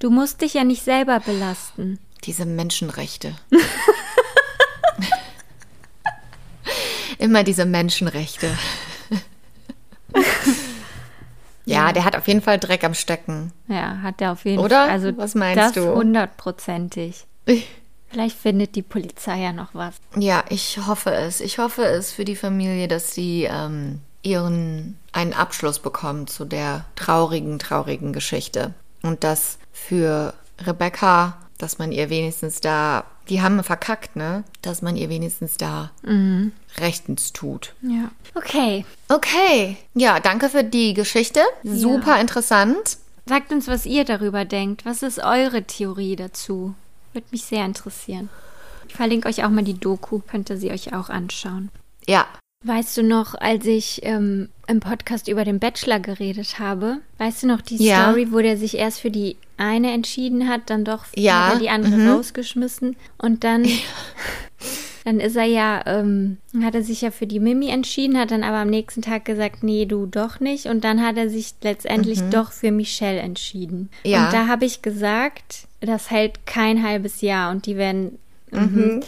Du 0.02 0.10
musst 0.10 0.41
dich 0.41 0.56
ja 0.56 0.64
nicht 0.64 0.84
selber 0.84 1.20
belasten. 1.20 1.99
Diese 2.24 2.45
Menschenrechte. 2.45 3.36
Immer 7.20 7.43
diese 7.43 7.68
Menschenrechte. 7.68 8.58
ja, 11.66 11.93
der 11.93 12.04
hat 12.04 12.16
auf 12.16 12.28
jeden 12.28 12.41
Fall 12.41 12.58
Dreck 12.58 12.84
am 12.84 12.95
Stecken. 12.95 13.54
Ja, 13.68 13.99
hat 14.02 14.20
er 14.22 14.32
auf 14.32 14.43
jeden 14.43 14.58
Oder? 14.58 14.86
Fall. 14.86 14.89
Also 14.89 15.16
Was 15.18 15.36
meinst 15.36 15.64
das 15.64 15.74
du? 15.74 15.93
hundertprozentig. 15.93 17.28
Vielleicht 18.10 18.39
findet 18.39 18.76
die 18.76 18.82
Polizei 18.82 19.39
ja 19.39 19.54
noch 19.54 19.76
was. 19.76 19.97
Ja, 20.16 20.43
ich 20.49 20.80
hoffe 20.88 21.12
es. 21.12 21.41
Ich 21.41 21.60
hoffe 21.60 21.86
es 21.86 22.12
für 22.12 22.26
die 22.26 22.36
Familie, 22.36 22.88
dass 22.88 23.14
sie 23.14 23.43
ähm, 23.43 24.02
ihren 24.24 24.97
einen 25.12 25.34
Abschluss 25.34 25.78
bekommen 25.78 26.26
zu 26.26 26.43
der 26.43 26.86
traurigen, 26.95 27.60
traurigen 27.60 28.14
Geschichte. 28.14 28.74
Und 29.04 29.24
dass 29.24 29.58
für 29.72 30.34
Rebecca, 30.60 31.38
dass 31.58 31.80
man 31.80 31.91
ihr 31.91 32.10
wenigstens 32.10 32.62
da, 32.62 33.06
die 33.30 33.41
haben 33.41 33.64
verkackt, 33.64 34.16
ne? 34.16 34.43
Dass 34.62 34.82
man 34.82 34.95
ihr 34.95 35.10
wenigstens 35.10 35.58
da 35.58 35.91
rechtens 36.78 37.34
tut. 37.34 37.74
Ja. 37.82 38.12
Okay. 38.36 38.86
Okay, 39.10 39.78
ja, 39.93 40.20
danke 40.20 40.49
für 40.49 40.64
die 40.64 40.93
Geschichte. 40.93 41.41
Super 41.64 42.20
interessant. 42.20 42.97
Sagt 43.26 43.52
uns, 43.52 43.68
was 43.68 43.86
ihr 43.86 44.04
darüber 44.04 44.45
denkt. 44.45 44.86
Was 44.86 45.04
ist 45.04 45.20
eure 45.20 45.64
Theorie 45.64 46.16
dazu? 46.16 46.74
Würde 47.14 47.28
mich 47.32 47.43
sehr 47.43 47.66
interessieren. 47.66 48.30
Ich 48.88 48.95
verlinke 48.95 49.30
euch 49.30 49.43
auch 49.43 49.49
mal 49.49 49.64
die 49.64 49.80
Doku, 49.80 50.20
könnt 50.20 50.49
ihr 50.49 50.58
sie 50.58 50.72
euch 50.72 50.93
auch 50.93 51.10
anschauen. 51.10 51.70
Ja, 52.08 52.28
Weißt 52.64 52.95
du 52.95 53.03
noch, 53.03 53.34
als 53.34 53.66
ich 53.66 54.01
ähm, 54.03 54.49
im 54.68 54.80
Podcast 54.80 55.28
über 55.28 55.43
den 55.43 55.57
Bachelor 55.57 55.99
geredet 55.99 56.59
habe, 56.59 56.97
weißt 57.18 57.43
du 57.43 57.47
noch 57.47 57.62
die 57.62 57.78
Ja. 57.78 58.03
Story, 58.03 58.28
wo 58.32 58.39
der 58.39 58.55
sich 58.55 58.78
erst 58.78 58.99
für 58.99 59.09
die 59.09 59.36
eine 59.57 59.91
entschieden 59.91 60.47
hat, 60.47 60.70
dann 60.70 60.86
doch 60.86 61.05
Ja, 61.16 61.57
die 61.59 61.70
andere 61.70 61.97
mhm. 61.97 62.09
rausgeschmissen 62.09 62.95
und 63.18 63.43
dann, 63.43 63.68
dann 65.05 65.20
ist 65.20 65.36
er 65.36 65.45
ja, 65.45 65.82
ähm, 65.88 66.38
hat 66.62 66.76
er 66.76 66.84
sich 66.84 67.01
ja 67.01 67.09
für 67.09 67.26
die 67.26 67.39
Mimi 67.39 67.70
entschieden, 67.70 68.18
hat 68.18 68.30
dann 68.30 68.43
aber 68.43 68.57
am 68.57 68.70
nächsten 68.70 69.01
Tag 69.01 69.26
gesagt, 69.26 69.64
nee, 69.64 69.86
du 69.86 70.05
doch 70.05 70.39
nicht 70.39 70.68
und 70.68 70.84
dann 70.84 71.03
hat 71.03 71.18
er 71.18 71.30
sich 71.30 71.55
letztendlich 71.64 72.22
doch 72.30 72.51
für 72.51 72.72
Michelle 72.72 73.20
entschieden. 73.20 73.89
Mhm. 74.03 74.12
Ja. 74.12 74.26
Und 74.26 74.34
da 74.34 74.47
habe 74.47 74.66
ich 74.66 74.84
gesagt, 74.84 75.68
das 75.80 76.12
hält 76.12 76.45
kein 76.45 76.84
halbes 76.84 77.22
Jahr 77.22 77.49
und 77.49 77.66
die 77.66 77.76
werden 77.76 78.20
mhm. 78.51 79.01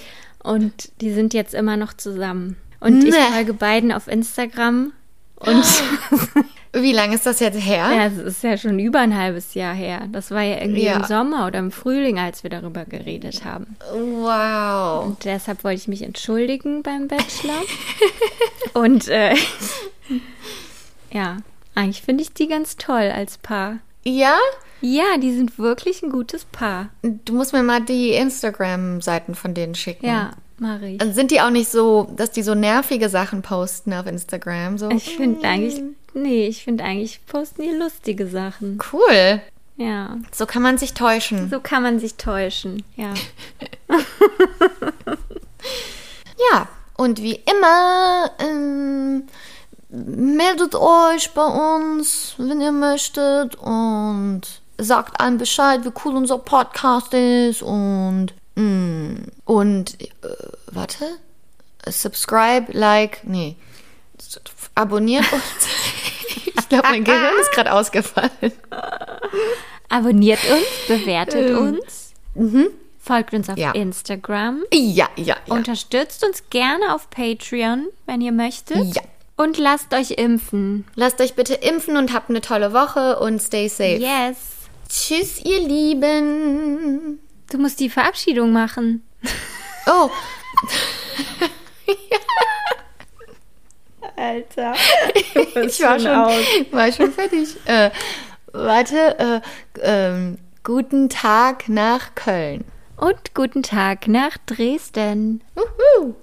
und 0.43 0.89
die 1.01 1.14
sind 1.14 1.36
jetzt 1.36 1.54
immer 1.54 1.78
noch 1.78 1.93
zusammen. 1.93 2.58
Und 2.84 3.04
ich 3.04 3.14
Nee. 3.14 3.20
folge 3.34 3.54
beiden 3.54 3.92
auf 3.92 4.08
Instagram 4.08 4.92
und 5.38 5.64
wie 6.74 6.92
lange 6.92 7.16
ist 7.16 7.26
das 7.26 7.40
jetzt 7.40 7.60
her? 7.64 7.90
ja, 7.92 8.06
es 8.08 8.18
ist 8.18 8.44
ja 8.44 8.58
schon 8.58 8.80
über 8.80 9.00
ein 9.00 9.16
halbes 9.18 9.54
Jahr 9.54 9.74
her. 9.74 10.08
Das 10.12 10.32
war 10.32 10.42
ja 10.42 10.60
irgendwie 10.62 10.84
Ja. 10.86 10.98
im 10.98 11.04
Sommer 11.06 11.48
oder 11.48 11.60
im 11.60 11.72
Frühling, 11.72 12.20
als 12.20 12.44
wir 12.44 12.50
darüber 12.50 12.86
geredet 12.86 13.46
haben. 13.46 13.76
Wow. 13.94 15.06
Und 15.06 15.24
deshalb 15.26 15.64
wollte 15.64 15.82
ich 15.82 15.88
mich 15.88 16.02
entschuldigen 16.02 16.84
beim 16.84 17.08
Bachelor. 17.08 17.62
und 18.74 19.08
äh, 19.08 19.36
ja, 21.12 21.38
eigentlich 21.76 22.02
finde 22.02 22.24
ich 22.24 22.34
die 22.34 22.48
ganz 22.48 22.78
toll 22.78 23.12
als 23.16 23.38
Paar. 23.38 23.78
Ja? 24.04 24.36
Ja, 24.82 25.18
die 25.22 25.34
sind 25.34 25.58
wirklich 25.60 26.04
ein 26.04 26.10
gutes 26.12 26.44
Paar. 26.46 26.90
Du 27.04 27.34
musst 27.34 27.54
mir 27.54 27.64
mal 27.64 27.80
die 27.82 28.10
Instagram-Seiten 28.10 29.34
von 29.36 29.54
denen 29.54 29.76
schicken. 29.76 30.06
Ja, 30.06 30.32
mache 30.60 30.88
ich. 30.88 31.01
Also 31.01 31.14
sind 31.14 31.32
die 31.32 31.41
auch 31.41 31.49
nicht 31.49 31.70
so, 31.70 32.12
dass 32.16 32.32
die 32.32 32.43
so 32.43 32.54
nervige 32.56 33.10
Sachen 33.10 33.41
posten 33.41 33.93
auf 33.93 34.06
Instagram? 34.08 34.78
So 34.78 34.89
Ich 34.89 35.16
finde 35.16 35.47
eigentlich, 35.47 35.82
nee, 36.14 36.47
ich 36.47 36.64
finde 36.64 36.84
eigentlich 36.84 37.26
posten 37.26 37.62
die 37.64 37.70
lustige 37.76 38.28
Sachen. 38.28 38.80
cool. 38.91 39.41
Ja, 39.76 40.18
So 40.32 40.45
kann 40.45 40.62
man 40.62 40.78
sich 40.78 40.93
täuschen. 40.93 41.49
so 41.49 41.60
kann 41.60 41.82
man 41.82 41.99
sich 41.99 42.16
täuschen. 42.16 42.84
Ja. 42.95 43.14
Ja, 46.51 46.68
und 46.97 47.22
wie 47.22 47.36
immer, 47.36 48.30
ähm, 48.39 49.24
meldet 49.89 50.76
euch 50.76 51.32
bei 51.34 51.45
uns, 51.45 52.36
wenn 52.38 52.60
ihr 52.62 52.72
möchtet 52.72 53.56
und 53.56 54.41
sagt 54.78 55.22
allen 55.22 55.38
Bescheid, 55.38 55.86
wie 55.86 55.91
cool 56.04 56.16
unser 56.16 56.39
Podcast 56.39 57.14
ist 57.14 57.62
und, 57.62 58.26
mm, 58.26 58.28
und, 58.56 60.01
äh, 60.01 60.06
warte, 60.68 61.06
subscribe, 61.89 62.68
like, 62.72 63.22
nee, 63.24 63.56
abonniert 64.76 65.26
uns. 65.34 65.43
ich 66.45 66.70
glaube, 66.70 66.88
mein 66.89 67.04
Gehirn 67.04 67.36
ist 67.41 67.51
gerade 67.51 67.74
ausgefallen. 67.74 68.30
Abonniert 69.89 70.39
uns, 70.49 70.66
bewertet 70.88 71.56
uns, 71.58 72.14
folgt 72.99 73.34
uns 73.34 73.49
auf 73.49 73.58
Ja. 73.58 73.72
Instagram, 73.72 74.64
Ja, 74.74 75.10
ja, 75.16 75.36
ja. 75.45 75.54
unterstützt 75.56 76.24
uns 76.24 76.43
gerne 76.49 76.93
auf 76.95 77.10
Patreon, 77.10 77.88
wenn 78.06 78.22
ihr 78.22 78.32
möchtet. 78.32 78.95
Ja. 78.95 79.01
Und 79.36 79.58
lasst 79.58 79.93
euch 79.95 80.12
impfen. 80.12 80.86
Lasst 80.95 81.20
euch 81.20 81.34
bitte 81.34 81.56
impfen 81.56 81.97
und 81.97 82.14
habt 82.14 82.30
eine 82.30 82.41
tolle 82.41 82.72
Woche 82.72 83.18
und 83.20 83.41
stay 83.41 83.68
safe. 83.68 83.95
Yes. 83.97 84.38
Tschüss, 84.89 85.43
ihr 85.43 85.60
Lieben. 85.60 87.20
Du 87.54 87.60
musst 87.60 87.80
die 87.80 87.89
Verabschiedung 87.89 88.51
machen. 88.51 89.08
Oh, 89.86 90.10
Alter. 94.16 94.74
ich 95.14 95.80
war 95.84 95.99
schon, 95.99 96.72
war 96.72 96.91
schon 96.91 97.14
fertig. 97.14 97.49
Äh, 97.66 97.91
warte, 98.54 99.20
äh, 99.20 99.41
ähm, 99.84 100.39
guten 100.64 101.10
Tag 101.10 101.70
nach 101.70 102.16
Köln. 102.16 102.66
Und 102.97 103.36
guten 103.36 103.62
Tag 103.62 104.08
nach 104.08 104.36
Dresden. 104.47 105.43
Uh. 105.56 106.12